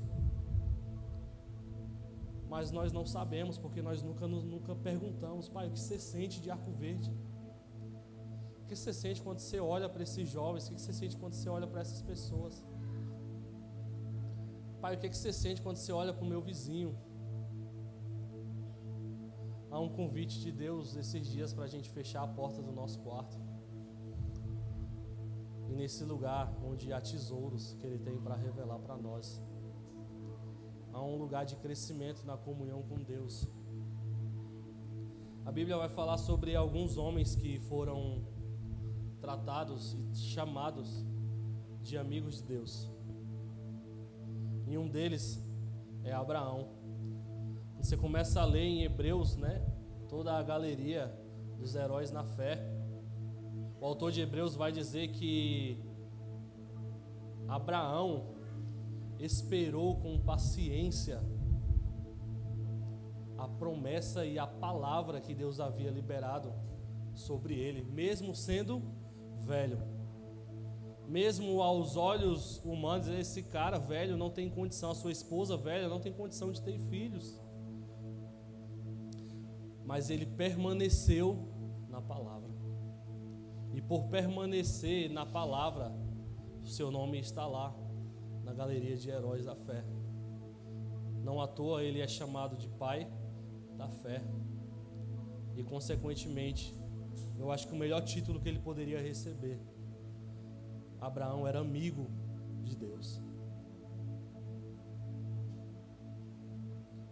Mas 2.48 2.70
nós 2.70 2.92
não 2.92 3.04
sabemos, 3.04 3.58
porque 3.58 3.82
nós 3.82 4.02
nunca, 4.02 4.26
nunca 4.26 4.74
perguntamos, 4.74 5.48
pai, 5.48 5.68
o 5.68 5.70
que 5.70 5.80
você 5.80 5.98
sente 5.98 6.40
de 6.40 6.50
arco 6.50 6.70
verde? 6.72 7.12
O 8.62 8.66
que 8.68 8.76
você 8.76 8.92
sente 8.92 9.22
quando 9.22 9.38
você 9.38 9.58
olha 9.60 9.88
para 9.88 10.02
esses 10.02 10.28
jovens? 10.28 10.68
O 10.68 10.74
que 10.74 10.80
você 10.80 10.92
sente 10.92 11.16
quando 11.16 11.34
você 11.34 11.48
olha 11.48 11.66
para 11.66 11.80
essas 11.80 12.02
pessoas? 12.02 12.64
Pai, 14.80 14.94
o 14.94 14.98
que 14.98 15.14
você 15.14 15.32
sente 15.32 15.60
quando 15.60 15.76
você 15.76 15.92
olha 15.92 16.12
para 16.12 16.24
o 16.24 16.28
meu 16.28 16.40
vizinho? 16.40 16.96
Há 19.70 19.78
um 19.78 19.88
convite 19.88 20.40
de 20.40 20.50
Deus 20.50 20.96
esses 20.96 21.26
dias 21.26 21.52
para 21.52 21.64
a 21.64 21.68
gente 21.68 21.90
fechar 21.90 22.22
a 22.22 22.28
porta 22.28 22.62
do 22.62 22.72
nosso 22.72 22.98
quarto 23.00 23.47
e 25.68 25.74
nesse 25.74 26.04
lugar 26.04 26.52
onde 26.64 26.92
há 26.92 27.00
tesouros 27.00 27.74
que 27.74 27.86
Ele 27.86 27.98
tem 27.98 28.18
para 28.18 28.34
revelar 28.34 28.78
para 28.78 28.96
nós. 28.96 29.42
Há 30.92 31.02
um 31.02 31.16
lugar 31.16 31.44
de 31.44 31.56
crescimento 31.56 32.24
na 32.24 32.36
comunhão 32.36 32.82
com 32.82 33.02
Deus. 33.02 33.46
A 35.44 35.52
Bíblia 35.52 35.76
vai 35.76 35.88
falar 35.88 36.18
sobre 36.18 36.56
alguns 36.56 36.96
homens 36.96 37.34
que 37.34 37.58
foram 37.60 38.24
tratados 39.20 39.94
e 39.94 40.14
chamados 40.14 41.04
de 41.82 41.96
amigos 41.96 42.38
de 42.38 42.44
Deus. 42.44 42.90
E 44.66 44.76
um 44.76 44.88
deles 44.88 45.42
é 46.04 46.12
Abraão. 46.12 46.68
Você 47.80 47.96
começa 47.96 48.40
a 48.40 48.44
ler 48.44 48.64
em 48.64 48.82
Hebreus, 48.82 49.36
né? 49.36 49.64
Toda 50.08 50.36
a 50.36 50.42
galeria 50.42 51.14
dos 51.56 51.74
heróis 51.74 52.10
na 52.10 52.24
fé. 52.24 52.77
O 53.80 53.86
autor 53.86 54.10
de 54.10 54.20
Hebreus 54.20 54.56
vai 54.56 54.72
dizer 54.72 55.08
que 55.08 55.78
Abraão 57.46 58.34
esperou 59.18 59.96
com 59.96 60.18
paciência 60.18 61.22
a 63.36 63.46
promessa 63.46 64.26
e 64.26 64.36
a 64.36 64.46
palavra 64.46 65.20
que 65.20 65.32
Deus 65.32 65.60
havia 65.60 65.90
liberado 65.90 66.52
sobre 67.14 67.54
ele, 67.54 67.82
mesmo 67.82 68.34
sendo 68.34 68.82
velho. 69.40 69.78
Mesmo 71.06 71.62
aos 71.62 71.96
olhos 71.96 72.60
humanos, 72.64 73.08
esse 73.08 73.44
cara 73.44 73.78
velho 73.78 74.16
não 74.16 74.28
tem 74.28 74.50
condição, 74.50 74.90
a 74.90 74.94
sua 74.94 75.12
esposa 75.12 75.56
velha 75.56 75.88
não 75.88 76.00
tem 76.00 76.12
condição 76.12 76.50
de 76.50 76.60
ter 76.60 76.78
filhos. 76.78 77.40
Mas 79.84 80.10
ele 80.10 80.26
permaneceu 80.26 81.48
na 81.88 82.02
palavra. 82.02 82.47
E 83.78 83.80
por 83.80 84.08
permanecer 84.08 85.08
na 85.08 85.24
palavra, 85.24 85.92
o 86.64 86.66
seu 86.66 86.90
nome 86.90 87.20
está 87.20 87.46
lá, 87.46 87.72
na 88.42 88.52
galeria 88.52 88.96
de 88.96 89.08
heróis 89.08 89.44
da 89.44 89.54
fé. 89.54 89.84
Não 91.22 91.40
à 91.40 91.46
toa 91.46 91.84
ele 91.84 92.00
é 92.00 92.08
chamado 92.08 92.56
de 92.56 92.68
pai 92.70 93.08
da 93.76 93.88
fé. 93.88 94.20
E 95.56 95.62
consequentemente, 95.62 96.76
eu 97.38 97.52
acho 97.52 97.68
que 97.68 97.72
o 97.72 97.76
melhor 97.76 98.00
título 98.00 98.40
que 98.40 98.48
ele 98.48 98.58
poderia 98.58 99.00
receber. 99.00 99.60
Abraão 101.00 101.46
era 101.46 101.60
amigo 101.60 102.10
de 102.64 102.74
Deus. 102.74 103.22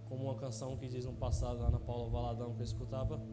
Como 0.08 0.24
uma 0.24 0.34
canção 0.34 0.76
que 0.76 0.88
diz 0.88 1.04
no 1.04 1.12
passado 1.12 1.60
lá 1.60 1.70
na 1.70 1.78
Paula 1.78 2.10
Valadão 2.10 2.54
que 2.54 2.60
eu 2.62 2.64
escutava, 2.64 3.24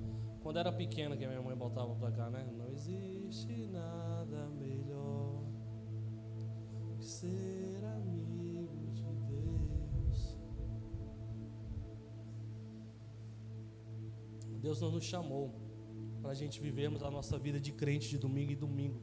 quando 0.44 0.60
era 0.60 0.72
pequena, 0.74 1.16
que 1.16 1.24
a 1.24 1.30
minha 1.30 1.42
mãe 1.42 1.56
botava 1.56 1.96
pra 1.96 2.12
cá, 2.12 2.30
né? 2.30 2.46
Não 2.58 2.70
existe 2.70 3.66
nada 3.68 4.50
melhor 4.50 5.42
que 6.98 7.06
ser 7.06 7.82
amigo 7.86 8.92
de 8.92 9.06
Deus. 9.30 10.38
Deus 14.62 14.82
não 14.82 14.92
nos 14.92 15.06
chamou 15.06 15.56
para 16.22 16.32
a 16.32 16.36
gente 16.36 16.60
vivermos 16.60 17.02
a 17.04 17.10
nossa 17.10 17.38
vida 17.40 17.58
de 17.58 17.72
crente 17.72 18.10
de 18.10 18.18
domingo 18.18 18.52
em 18.52 18.58
domingo. 18.58 19.02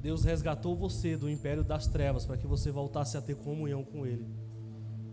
Deus 0.00 0.22
resgatou 0.24 0.76
você 0.76 1.16
do 1.16 1.28
império 1.28 1.64
das 1.64 1.88
trevas 1.88 2.24
para 2.24 2.36
que 2.36 2.46
você 2.46 2.70
voltasse 2.70 3.16
a 3.16 3.22
ter 3.22 3.34
comunhão 3.36 3.84
com 3.84 4.06
Ele 4.06 4.26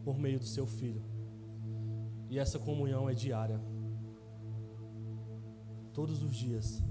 por 0.03 0.19
meio 0.19 0.39
do 0.39 0.45
seu 0.45 0.67
Filho. 0.67 1.03
E 2.30 2.38
essa 2.38 2.59
comunhão 2.59 3.09
é 3.09 3.13
diária, 3.13 3.59
todos 5.94 6.24
os 6.24 6.36
dias. 6.36 6.84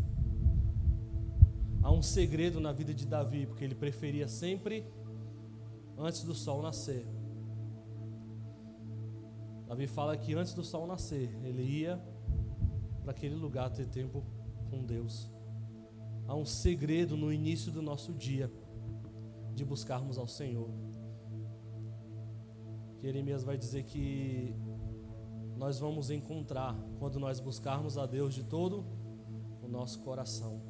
Há 1.82 1.90
um 1.90 2.02
segredo 2.02 2.60
na 2.60 2.72
vida 2.72 2.92
de 2.92 3.06
Davi, 3.06 3.46
porque 3.46 3.64
ele 3.64 3.74
preferia 3.74 4.28
sempre 4.28 4.84
antes 5.96 6.22
do 6.22 6.34
sol 6.34 6.62
nascer. 6.62 7.06
Davi 9.66 9.86
fala 9.86 10.16
que 10.16 10.34
antes 10.34 10.54
do 10.54 10.64
sol 10.64 10.86
nascer, 10.86 11.30
ele 11.44 11.62
ia 11.62 12.02
para 13.02 13.12
aquele 13.12 13.34
lugar 13.34 13.70
ter 13.70 13.86
tempo 13.86 14.24
com 14.70 14.84
Deus. 14.84 15.30
Há 16.26 16.34
um 16.34 16.44
segredo 16.44 17.16
no 17.16 17.32
início 17.32 17.72
do 17.72 17.80
nosso 17.80 18.12
dia 18.12 18.52
de 19.54 19.64
buscarmos 19.64 20.18
ao 20.18 20.28
Senhor. 20.28 20.70
Jeremias 23.00 23.44
vai 23.44 23.56
dizer 23.56 23.84
que 23.84 24.54
nós 25.58 25.80
vamos 25.80 26.08
encontrar 26.08 26.78
quando 27.00 27.18
nós 27.18 27.40
buscarmos 27.40 27.98
a 27.98 28.06
Deus 28.06 28.32
de 28.32 28.44
todo 28.44 28.84
o 29.60 29.66
nosso 29.66 29.98
coração. 29.98 30.62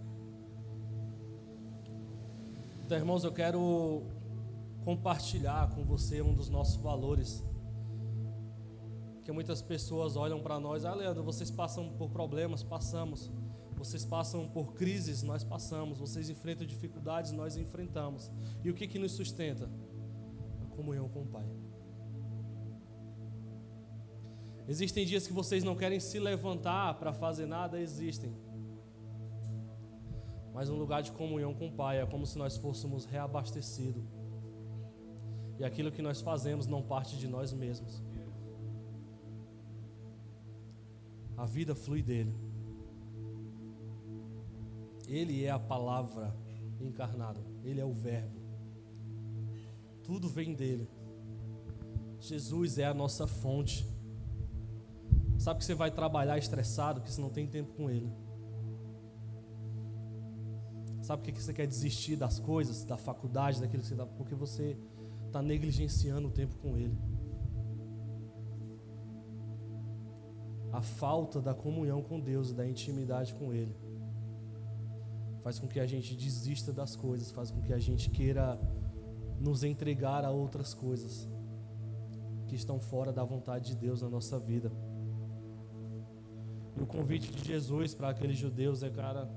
Então, 2.84 2.96
irmãos, 2.96 3.22
eu 3.22 3.30
quero 3.30 4.02
compartilhar 4.86 5.74
com 5.74 5.84
você 5.84 6.22
um 6.22 6.32
dos 6.32 6.48
nossos 6.48 6.76
valores. 6.76 7.44
Que 9.22 9.30
muitas 9.30 9.60
pessoas 9.60 10.16
olham 10.16 10.40
para 10.40 10.58
nós, 10.58 10.86
ah, 10.86 10.94
Leandro, 10.94 11.22
vocês 11.22 11.50
passam 11.50 11.90
por 11.90 12.08
problemas, 12.08 12.62
passamos. 12.62 13.30
Vocês 13.76 14.06
passam 14.06 14.48
por 14.48 14.72
crises, 14.72 15.22
nós 15.22 15.44
passamos. 15.44 15.98
Vocês 15.98 16.30
enfrentam 16.30 16.66
dificuldades, 16.66 17.30
nós 17.30 17.58
enfrentamos. 17.58 18.30
E 18.64 18.70
o 18.70 18.74
que 18.74 18.88
que 18.88 18.98
nos 18.98 19.12
sustenta? 19.12 19.68
A 20.62 20.74
comunhão 20.74 21.10
com 21.10 21.24
o 21.24 21.26
Pai. 21.26 21.67
Existem 24.68 25.06
dias 25.06 25.26
que 25.26 25.32
vocês 25.32 25.64
não 25.64 25.74
querem 25.74 25.98
se 25.98 26.18
levantar 26.18 26.94
para 26.98 27.12
fazer 27.12 27.46
nada, 27.46 27.80
existem 27.80 28.32
mas 30.58 30.68
um 30.68 30.76
lugar 30.76 31.04
de 31.04 31.12
comunhão 31.12 31.54
com 31.54 31.68
o 31.68 31.72
Pai. 31.72 32.00
É 32.00 32.04
como 32.04 32.26
se 32.26 32.36
nós 32.36 32.56
fôssemos 32.56 33.04
reabastecidos. 33.04 34.02
E 35.56 35.64
aquilo 35.64 35.92
que 35.92 36.02
nós 36.02 36.20
fazemos 36.20 36.66
não 36.66 36.82
parte 36.82 37.16
de 37.16 37.28
nós 37.28 37.52
mesmos. 37.52 38.02
A 41.36 41.46
vida 41.46 41.76
flui 41.76 42.02
dele. 42.02 42.34
Ele 45.06 45.44
é 45.44 45.50
a 45.50 45.60
palavra 45.60 46.34
encarnada. 46.80 47.40
Ele 47.62 47.80
é 47.80 47.84
o 47.84 47.92
Verbo. 47.92 48.40
Tudo 50.02 50.28
vem 50.28 50.54
dele. 50.54 50.90
Jesus 52.18 52.78
é 52.78 52.84
a 52.84 52.92
nossa 52.92 53.28
fonte. 53.28 53.86
Sabe 55.38 55.60
que 55.60 55.64
você 55.64 55.74
vai 55.74 55.90
trabalhar 55.90 56.36
estressado, 56.36 57.00
que 57.00 57.10
você 57.10 57.20
não 57.20 57.30
tem 57.30 57.46
tempo 57.46 57.72
com 57.74 57.88
ele. 57.88 58.12
Sabe 61.08 61.32
que 61.32 61.42
você 61.42 61.54
quer 61.54 61.66
desistir 61.66 62.16
das 62.16 62.38
coisas, 62.38 62.84
da 62.84 62.98
faculdade, 62.98 63.60
daquilo 63.60 63.82
que 63.82 63.88
você 63.88 63.94
dá? 63.94 64.04
Porque 64.04 64.34
você 64.34 64.76
está 65.26 65.40
negligenciando 65.40 66.28
o 66.28 66.30
tempo 66.30 66.56
com 66.56 66.76
Ele. 66.76 66.98
A 70.70 70.82
falta 70.82 71.40
da 71.40 71.54
comunhão 71.54 72.02
com 72.02 72.20
Deus 72.20 72.50
e 72.50 72.54
da 72.54 72.68
intimidade 72.68 73.32
com 73.34 73.54
Ele 73.54 73.74
faz 75.42 75.58
com 75.58 75.66
que 75.66 75.80
a 75.80 75.86
gente 75.86 76.14
desista 76.14 76.74
das 76.74 76.94
coisas, 76.94 77.30
faz 77.30 77.50
com 77.50 77.62
que 77.62 77.72
a 77.72 77.78
gente 77.78 78.10
queira 78.10 78.60
nos 79.40 79.64
entregar 79.64 80.22
a 80.24 80.30
outras 80.30 80.74
coisas 80.74 81.26
que 82.46 82.54
estão 82.54 82.78
fora 82.78 83.10
da 83.10 83.24
vontade 83.24 83.68
de 83.68 83.76
Deus 83.76 84.02
na 84.02 84.10
nossa 84.10 84.38
vida. 84.38 84.70
E 86.78 86.82
o 86.82 86.86
convite 86.86 87.32
de 87.32 87.44
Jesus 87.44 87.92
para 87.92 88.10
aqueles 88.10 88.38
judeus 88.38 88.84
é, 88.84 88.90
cara, 88.90 89.28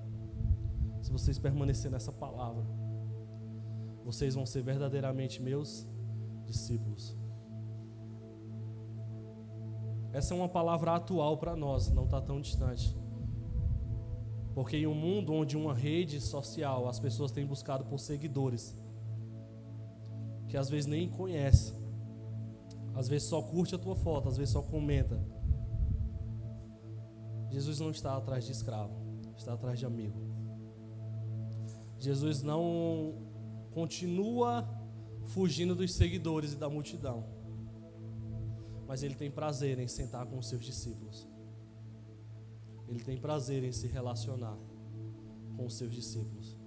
se 1.02 1.12
vocês 1.12 1.40
permanecerem 1.40 1.94
nessa 1.94 2.12
palavra, 2.12 2.64
vocês 4.06 4.36
vão 4.36 4.46
ser 4.46 4.62
verdadeiramente 4.62 5.42
meus 5.42 5.88
discípulos. 6.46 7.18
Essa 10.14 10.36
é 10.36 10.38
uma 10.38 10.50
palavra 10.50 10.96
atual 10.96 11.38
para 11.38 11.56
nós, 11.56 11.90
não 11.90 12.04
está 12.04 12.22
tão 12.22 12.40
distante. 12.40 12.96
Porque 14.54 14.78
em 14.78 14.86
um 14.86 14.94
mundo 14.94 15.34
onde 15.34 15.58
uma 15.58 15.74
rede 15.74 16.22
social 16.22 16.88
as 16.88 17.00
pessoas 17.00 17.32
têm 17.32 17.46
buscado 17.46 17.86
por 17.86 18.00
seguidores, 18.00 18.76
que 20.48 20.58
às 20.58 20.70
vezes 20.70 20.86
nem 20.86 21.10
conhece, 21.10 21.74
às 22.94 23.08
vezes 23.08 23.28
só 23.30 23.42
curte 23.42 23.74
a 23.74 23.80
tua 23.80 23.96
foto, 23.96 24.30
às 24.30 24.38
vezes 24.38 24.54
só 24.54 24.62
comenta. 24.62 25.20
Jesus 27.52 27.80
não 27.80 27.92
está 27.92 28.16
atrás 28.16 28.46
de 28.46 28.54
escravo, 28.54 28.96
está 29.38 29.54
atrás 29.54 29.78
de 29.78 29.86
amigo. 29.86 30.18
Jesus 32.00 32.42
não 32.42 33.14
continua 33.72 34.68
fugindo 35.26 35.76
dos 35.76 35.94
seguidores 35.94 36.54
e 36.54 36.56
da 36.56 36.70
multidão, 36.70 37.26
mas 38.88 39.04
ele 39.04 39.16
tem 39.16 39.30
prazer 39.30 39.78
em 39.80 39.88
sentar 39.88 40.26
com 40.26 40.40
os 40.40 40.48
seus 40.48 40.64
discípulos. 40.64 41.28
Ele 42.88 43.04
tem 43.04 43.18
prazer 43.18 43.64
em 43.64 43.72
se 43.72 43.86
relacionar 43.88 44.58
com 45.56 45.66
os 45.66 45.76
seus 45.76 45.94
discípulos. 45.94 46.58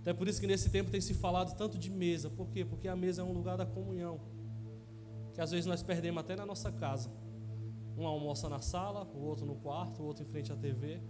Até 0.00 0.12
por 0.12 0.28
isso 0.28 0.40
que 0.40 0.46
nesse 0.46 0.70
tempo 0.70 0.90
tem 0.90 1.00
se 1.00 1.14
falado 1.14 1.56
tanto 1.56 1.78
de 1.78 1.90
mesa. 1.90 2.30
Por 2.30 2.48
quê? 2.50 2.64
Porque 2.64 2.86
a 2.86 2.94
mesa 2.94 3.22
é 3.22 3.24
um 3.24 3.32
lugar 3.32 3.56
da 3.56 3.66
comunhão. 3.66 4.20
Que 5.32 5.40
às 5.40 5.50
vezes 5.50 5.66
nós 5.66 5.82
perdemos 5.82 6.20
até 6.20 6.36
na 6.36 6.46
nossa 6.46 6.70
casa. 6.70 7.10
Um 7.96 8.06
almoça 8.06 8.48
na 8.48 8.60
sala, 8.60 9.04
o 9.14 9.24
outro 9.24 9.46
no 9.46 9.56
quarto, 9.56 10.02
o 10.02 10.06
outro 10.06 10.22
em 10.22 10.26
frente 10.26 10.52
à 10.52 10.56
TV. 10.56 11.00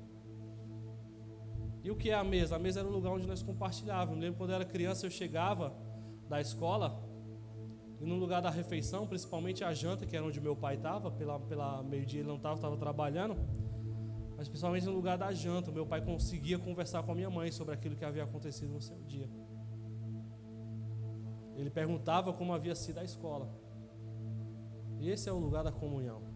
E 1.82 1.90
o 1.90 1.96
que 1.96 2.10
é 2.10 2.14
a 2.14 2.24
mesa? 2.24 2.56
A 2.56 2.58
mesa 2.58 2.80
era 2.80 2.88
um 2.88 2.92
lugar 2.92 3.12
onde 3.12 3.26
nós 3.26 3.42
compartilhávamos. 3.42 4.16
Eu 4.16 4.22
lembro 4.22 4.38
quando 4.38 4.50
eu 4.50 4.56
era 4.56 4.64
criança, 4.64 5.06
eu 5.06 5.10
chegava 5.10 5.74
da 6.28 6.40
escola 6.40 7.06
e 8.00 8.04
no 8.04 8.16
lugar 8.16 8.42
da 8.42 8.50
refeição, 8.50 9.06
principalmente 9.06 9.64
a 9.64 9.72
janta, 9.72 10.04
que 10.04 10.16
era 10.16 10.24
onde 10.24 10.40
meu 10.40 10.54
pai 10.54 10.74
estava, 10.74 11.10
pela, 11.10 11.38
pela 11.40 11.82
meio-dia 11.82 12.20
ele 12.20 12.28
não 12.28 12.36
estava, 12.36 12.56
estava 12.56 12.76
trabalhando, 12.76 13.36
mas 14.36 14.48
principalmente 14.48 14.84
no 14.84 14.92
lugar 14.92 15.16
da 15.16 15.32
janta, 15.32 15.72
meu 15.72 15.86
pai 15.86 16.04
conseguia 16.04 16.58
conversar 16.58 17.02
com 17.02 17.12
a 17.12 17.14
minha 17.14 17.30
mãe 17.30 17.50
sobre 17.50 17.74
aquilo 17.74 17.96
que 17.96 18.04
havia 18.04 18.24
acontecido 18.24 18.70
no 18.70 18.82
seu 18.82 19.02
dia. 19.04 19.28
Ele 21.54 21.70
perguntava 21.70 22.34
como 22.34 22.52
havia 22.52 22.74
sido 22.74 22.98
a 22.98 23.04
escola. 23.04 23.48
E 24.98 25.08
esse 25.08 25.28
é 25.28 25.32
o 25.32 25.38
lugar 25.38 25.64
da 25.64 25.72
comunhão. 25.72 26.35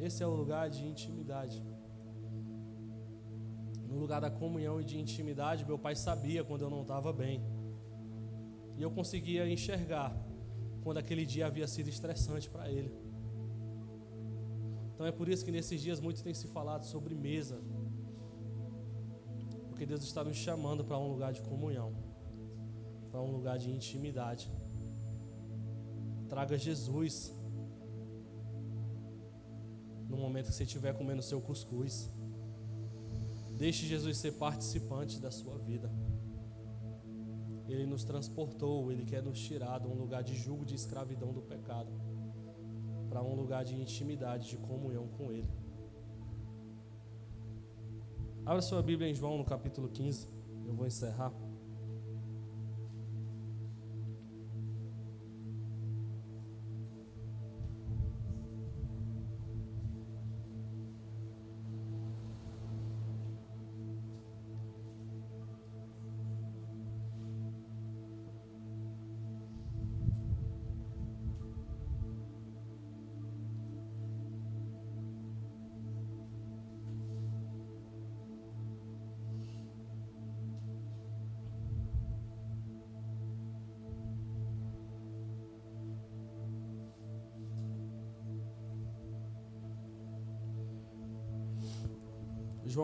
Esse 0.00 0.22
é 0.22 0.26
o 0.26 0.34
lugar 0.34 0.68
de 0.70 0.86
intimidade 0.86 1.62
no 3.94 4.00
lugar 4.00 4.20
da 4.20 4.30
comunhão 4.30 4.80
e 4.80 4.84
de 4.84 4.98
intimidade, 4.98 5.64
meu 5.64 5.78
pai 5.78 5.94
sabia 5.94 6.42
quando 6.42 6.62
eu 6.62 6.70
não 6.70 6.82
estava 6.82 7.12
bem. 7.12 7.40
E 8.76 8.82
eu 8.82 8.90
conseguia 8.90 9.48
enxergar 9.48 10.10
quando 10.82 10.98
aquele 10.98 11.24
dia 11.24 11.46
havia 11.46 11.66
sido 11.66 11.88
estressante 11.88 12.50
para 12.50 12.68
ele. 12.70 12.92
Então 14.92 15.06
é 15.06 15.12
por 15.12 15.28
isso 15.28 15.44
que 15.44 15.50
nesses 15.50 15.80
dias 15.80 16.00
muito 16.00 16.22
tem 16.22 16.34
se 16.34 16.48
falado 16.48 16.84
sobre 16.84 17.14
mesa. 17.14 17.60
Porque 19.68 19.86
Deus 19.86 20.02
está 20.02 20.22
nos 20.24 20.36
chamando 20.36 20.84
para 20.84 20.98
um 20.98 21.08
lugar 21.08 21.32
de 21.32 21.42
comunhão, 21.42 21.94
para 23.10 23.20
um 23.20 23.30
lugar 23.30 23.58
de 23.58 23.70
intimidade. 23.70 24.50
Traga 26.28 26.58
Jesus 26.58 27.32
no 30.14 30.20
momento 30.20 30.46
que 30.46 30.54
você 30.54 30.64
estiver 30.64 30.94
comendo 30.94 31.22
seu 31.22 31.40
cuscuz. 31.40 32.10
Deixe 33.56 33.86
Jesus 33.86 34.16
ser 34.16 34.32
participante 34.32 35.20
da 35.20 35.30
sua 35.30 35.58
vida. 35.58 35.90
Ele 37.68 37.86
nos 37.86 38.04
transportou, 38.04 38.92
Ele 38.92 39.04
quer 39.04 39.22
nos 39.22 39.38
tirar 39.38 39.80
de 39.80 39.86
um 39.86 39.94
lugar 39.94 40.22
de 40.22 40.34
julgo, 40.34 40.64
de 40.64 40.74
escravidão 40.74 41.32
do 41.32 41.40
pecado, 41.42 41.90
para 43.08 43.22
um 43.22 43.34
lugar 43.34 43.64
de 43.64 43.74
intimidade, 43.74 44.48
de 44.50 44.56
comunhão 44.56 45.08
com 45.08 45.32
Ele. 45.32 45.48
Abra 48.44 48.60
sua 48.60 48.82
Bíblia 48.82 49.08
em 49.08 49.14
João 49.14 49.38
no 49.38 49.44
capítulo 49.44 49.88
15, 49.88 50.28
eu 50.66 50.74
vou 50.74 50.86
encerrar. 50.86 51.32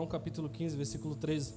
João 0.01 0.09
capítulo 0.09 0.49
15, 0.49 0.75
versículo 0.75 1.15
13. 1.15 1.53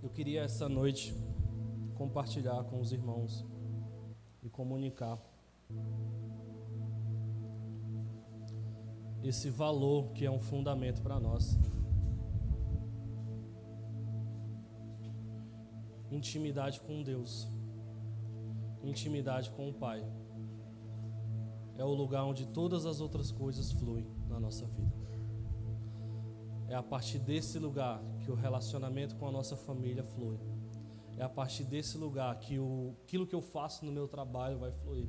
Eu 0.00 0.10
queria 0.10 0.42
essa 0.42 0.68
noite 0.68 1.12
compartilhar 1.96 2.62
com 2.66 2.80
os 2.80 2.92
irmãos 2.92 3.44
e 4.44 4.48
comunicar 4.48 5.18
esse 9.24 9.50
valor 9.50 10.12
que 10.12 10.24
é 10.24 10.30
um 10.30 10.38
fundamento 10.38 11.02
para 11.02 11.18
nós. 11.18 11.58
Intimidade 16.20 16.82
com 16.82 17.02
Deus, 17.02 17.48
intimidade 18.82 19.50
com 19.52 19.70
o 19.70 19.72
Pai, 19.72 20.04
é 21.78 21.84
o 21.84 21.94
lugar 21.94 22.24
onde 22.24 22.44
todas 22.44 22.84
as 22.84 23.00
outras 23.00 23.32
coisas 23.32 23.72
fluem 23.72 24.06
na 24.28 24.38
nossa 24.38 24.66
vida. 24.66 24.92
É 26.68 26.74
a 26.74 26.82
partir 26.82 27.18
desse 27.20 27.58
lugar 27.58 28.02
que 28.18 28.30
o 28.30 28.34
relacionamento 28.34 29.16
com 29.16 29.26
a 29.26 29.32
nossa 29.32 29.56
família 29.56 30.04
flui. 30.04 30.38
É 31.16 31.22
a 31.22 31.28
partir 31.28 31.64
desse 31.64 31.96
lugar 31.96 32.38
que 32.38 32.58
o, 32.58 32.94
aquilo 33.02 33.26
que 33.26 33.34
eu 33.34 33.40
faço 33.40 33.86
no 33.86 33.90
meu 33.90 34.06
trabalho 34.06 34.58
vai 34.58 34.72
fluir. 34.72 35.08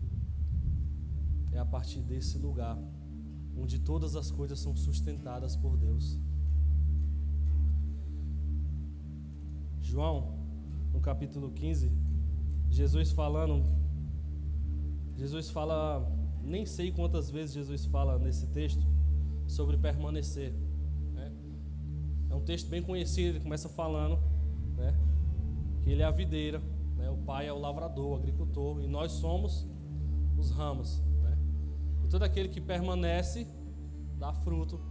É 1.51 1.59
a 1.59 1.65
partir 1.65 1.99
desse 1.99 2.37
lugar 2.37 2.77
onde 3.57 3.79
todas 3.79 4.15
as 4.15 4.31
coisas 4.31 4.61
são 4.61 4.77
sustentadas 4.77 5.57
por 5.57 5.75
Deus. 5.75 6.17
João, 9.81 10.40
no 11.01 11.03
capítulo 11.03 11.49
15, 11.49 11.91
Jesus 12.69 13.11
falando, 13.11 13.65
Jesus 15.17 15.49
fala, 15.49 16.07
nem 16.43 16.63
sei 16.63 16.91
quantas 16.91 17.27
vezes 17.31 17.55
Jesus 17.55 17.85
fala 17.85 18.19
nesse 18.19 18.45
texto 18.45 18.85
sobre 19.47 19.77
permanecer. 19.77 20.53
Né? 21.13 21.31
É 22.29 22.35
um 22.35 22.41
texto 22.41 22.69
bem 22.69 22.83
conhecido, 22.83 23.29
ele 23.29 23.39
começa 23.39 23.67
falando 23.67 24.19
né, 24.77 24.95
que 25.81 25.89
ele 25.89 26.03
é 26.03 26.05
a 26.05 26.11
videira, 26.11 26.61
né, 26.95 27.09
o 27.09 27.17
pai 27.17 27.47
é 27.47 27.53
o 27.53 27.57
lavrador, 27.57 28.11
o 28.11 28.15
agricultor, 28.15 28.79
e 28.79 28.87
nós 28.87 29.11
somos 29.13 29.67
os 30.37 30.51
ramos 30.51 31.01
todo 32.11 32.23
aquele 32.23 32.49
que 32.49 32.59
permanece 32.59 33.47
dá 34.19 34.33
fruto, 34.33 34.77
né? 34.77 34.90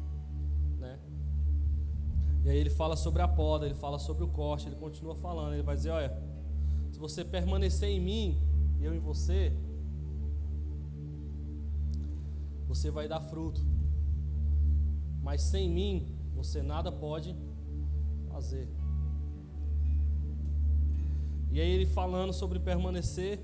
E 2.44 2.48
aí 2.48 2.56
ele 2.56 2.70
fala 2.70 2.96
sobre 2.96 3.20
a 3.22 3.28
poda, 3.28 3.66
ele 3.66 3.74
fala 3.74 3.98
sobre 3.98 4.24
o 4.24 4.28
corte, 4.28 4.66
ele 4.66 4.76
continua 4.76 5.14
falando, 5.14 5.52
ele 5.54 5.62
vai 5.62 5.76
dizer, 5.76 5.90
olha, 5.90 6.16
se 6.90 6.98
você 6.98 7.24
permanecer 7.24 7.88
em 7.88 8.00
mim 8.00 8.38
e 8.78 8.84
eu 8.84 8.94
em 8.94 8.98
você, 8.98 9.52
você 12.66 12.90
vai 12.90 13.06
dar 13.06 13.20
fruto. 13.20 13.60
Mas 15.22 15.42
sem 15.42 15.68
mim, 15.68 16.14
você 16.34 16.62
nada 16.62 16.90
pode 16.90 17.36
fazer. 18.30 18.68
E 21.50 21.60
aí 21.60 21.68
ele 21.68 21.84
falando 21.84 22.32
sobre 22.32 22.58
permanecer, 22.58 23.40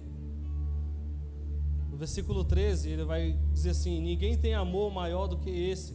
no 1.90 1.96
versículo 1.96 2.44
13, 2.44 2.90
ele 2.90 3.04
vai 3.04 3.32
dizer 3.52 3.70
assim: 3.70 4.00
Ninguém 4.00 4.38
tem 4.38 4.54
amor 4.54 4.92
maior 4.92 5.26
do 5.26 5.36
que 5.36 5.50
esse, 5.50 5.94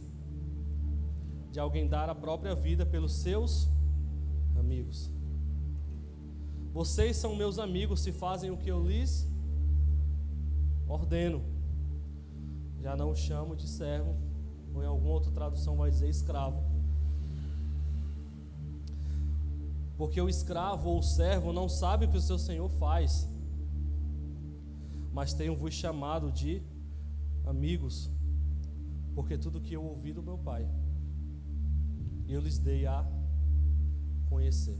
de 1.52 1.60
alguém 1.60 1.86
dar 1.86 2.08
a 2.08 2.14
própria 2.14 2.54
vida 2.54 2.84
pelos 2.84 3.12
seus 3.12 3.68
amigos. 4.58 5.10
Vocês 6.72 7.16
são 7.16 7.36
meus 7.36 7.58
amigos 7.58 8.00
se 8.00 8.10
fazem 8.10 8.50
o 8.50 8.56
que 8.56 8.70
eu 8.70 8.84
lhes 8.84 9.28
ordeno. 10.88 11.40
Já 12.82 12.96
não 12.96 13.14
chamo 13.14 13.54
de 13.54 13.68
servo, 13.68 14.16
ou 14.74 14.82
em 14.82 14.86
alguma 14.86 15.12
outra 15.12 15.30
tradução 15.30 15.76
vai 15.76 15.90
dizer 15.90 16.08
escravo. 16.08 16.60
Porque 19.96 20.20
o 20.20 20.28
escravo 20.28 20.88
ou 20.88 20.98
o 20.98 21.02
servo 21.02 21.52
não 21.52 21.68
sabe 21.68 22.06
o 22.06 22.08
que 22.08 22.16
o 22.16 22.20
seu 22.20 22.38
senhor 22.38 22.68
faz 22.70 23.28
mas 25.12 25.34
tenho-vos 25.34 25.74
chamado 25.74 26.32
de 26.32 26.62
amigos, 27.44 28.10
porque 29.14 29.36
tudo 29.36 29.60
que 29.60 29.74
eu 29.74 29.84
ouvi 29.84 30.12
do 30.12 30.22
meu 30.22 30.38
Pai, 30.38 30.66
eu 32.32 32.40
lhes 32.40 32.58
dei 32.58 32.86
a 32.86 33.06
conhecer. 34.28 34.78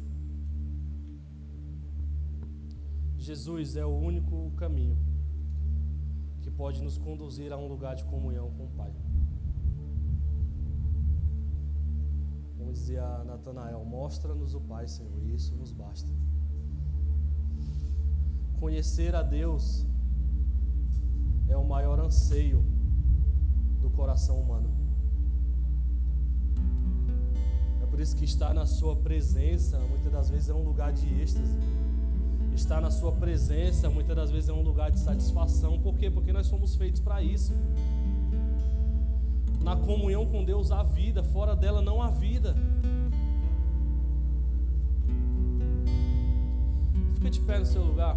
Jesus 3.17 3.77
é 3.77 3.85
o 3.85 3.95
único 3.95 4.51
caminho 4.57 4.97
que 6.41 6.51
pode 6.51 6.83
nos 6.83 6.99
conduzir 6.99 7.53
a 7.53 7.57
um 7.57 7.69
lugar 7.69 7.95
de 7.95 8.05
comunhão 8.05 8.51
com 8.53 8.65
o 8.65 8.71
Pai. 8.71 8.93
Vamos 12.59 12.79
dizer 12.79 12.99
a 12.99 13.25
Natanael: 13.25 13.85
Mostra-nos 13.85 14.55
o 14.55 14.61
Pai, 14.61 14.89
Senhor, 14.89 15.23
e 15.23 15.35
isso 15.35 15.55
nos 15.55 15.73
basta. 15.73 16.11
Conhecer 18.59 19.15
a 19.15 19.23
Deus 19.23 19.87
é 21.49 21.57
o 21.57 21.65
maior 21.65 22.01
anseio 22.01 22.65
do 23.81 23.91
coração 23.91 24.41
humano. 24.41 24.82
Por 27.93 28.01
isso 28.01 28.17
que 28.17 28.25
estar 28.25 28.55
na 28.55 28.65
Sua 28.65 28.97
presença 28.97 29.79
muitas 29.79 30.11
das 30.11 30.31
vezes 30.31 30.49
é 30.49 30.55
um 30.55 30.65
lugar 30.65 30.95
de 30.95 31.07
êxtase. 31.21 31.59
Estar 32.55 32.81
na 32.81 32.91
Sua 32.91 33.13
presença 33.13 33.91
muitas 33.91 34.17
das 34.17 34.31
vezes 34.31 34.49
é 34.49 34.53
um 34.55 34.63
lugar 34.63 34.91
de 34.91 34.99
satisfação. 34.99 35.79
Por 35.79 35.99
quê? 35.99 36.11
Porque 36.11 36.33
nós 36.33 36.47
somos 36.47 36.75
feitos 36.75 37.03
para 37.03 37.23
isso. 37.23 37.53
Na 39.63 39.77
comunhão 39.77 40.25
com 40.25 40.43
Deus 40.43 40.73
há 40.73 40.83
vida, 40.83 41.23
fora 41.23 41.55
dela 41.55 41.83
não 41.83 42.01
há 42.01 42.09
vida. 42.09 42.57
Fica 47.17 47.31
de 47.31 47.41
pé 47.41 47.59
no 47.59 47.67
seu 47.67 47.85
lugar. 47.85 48.17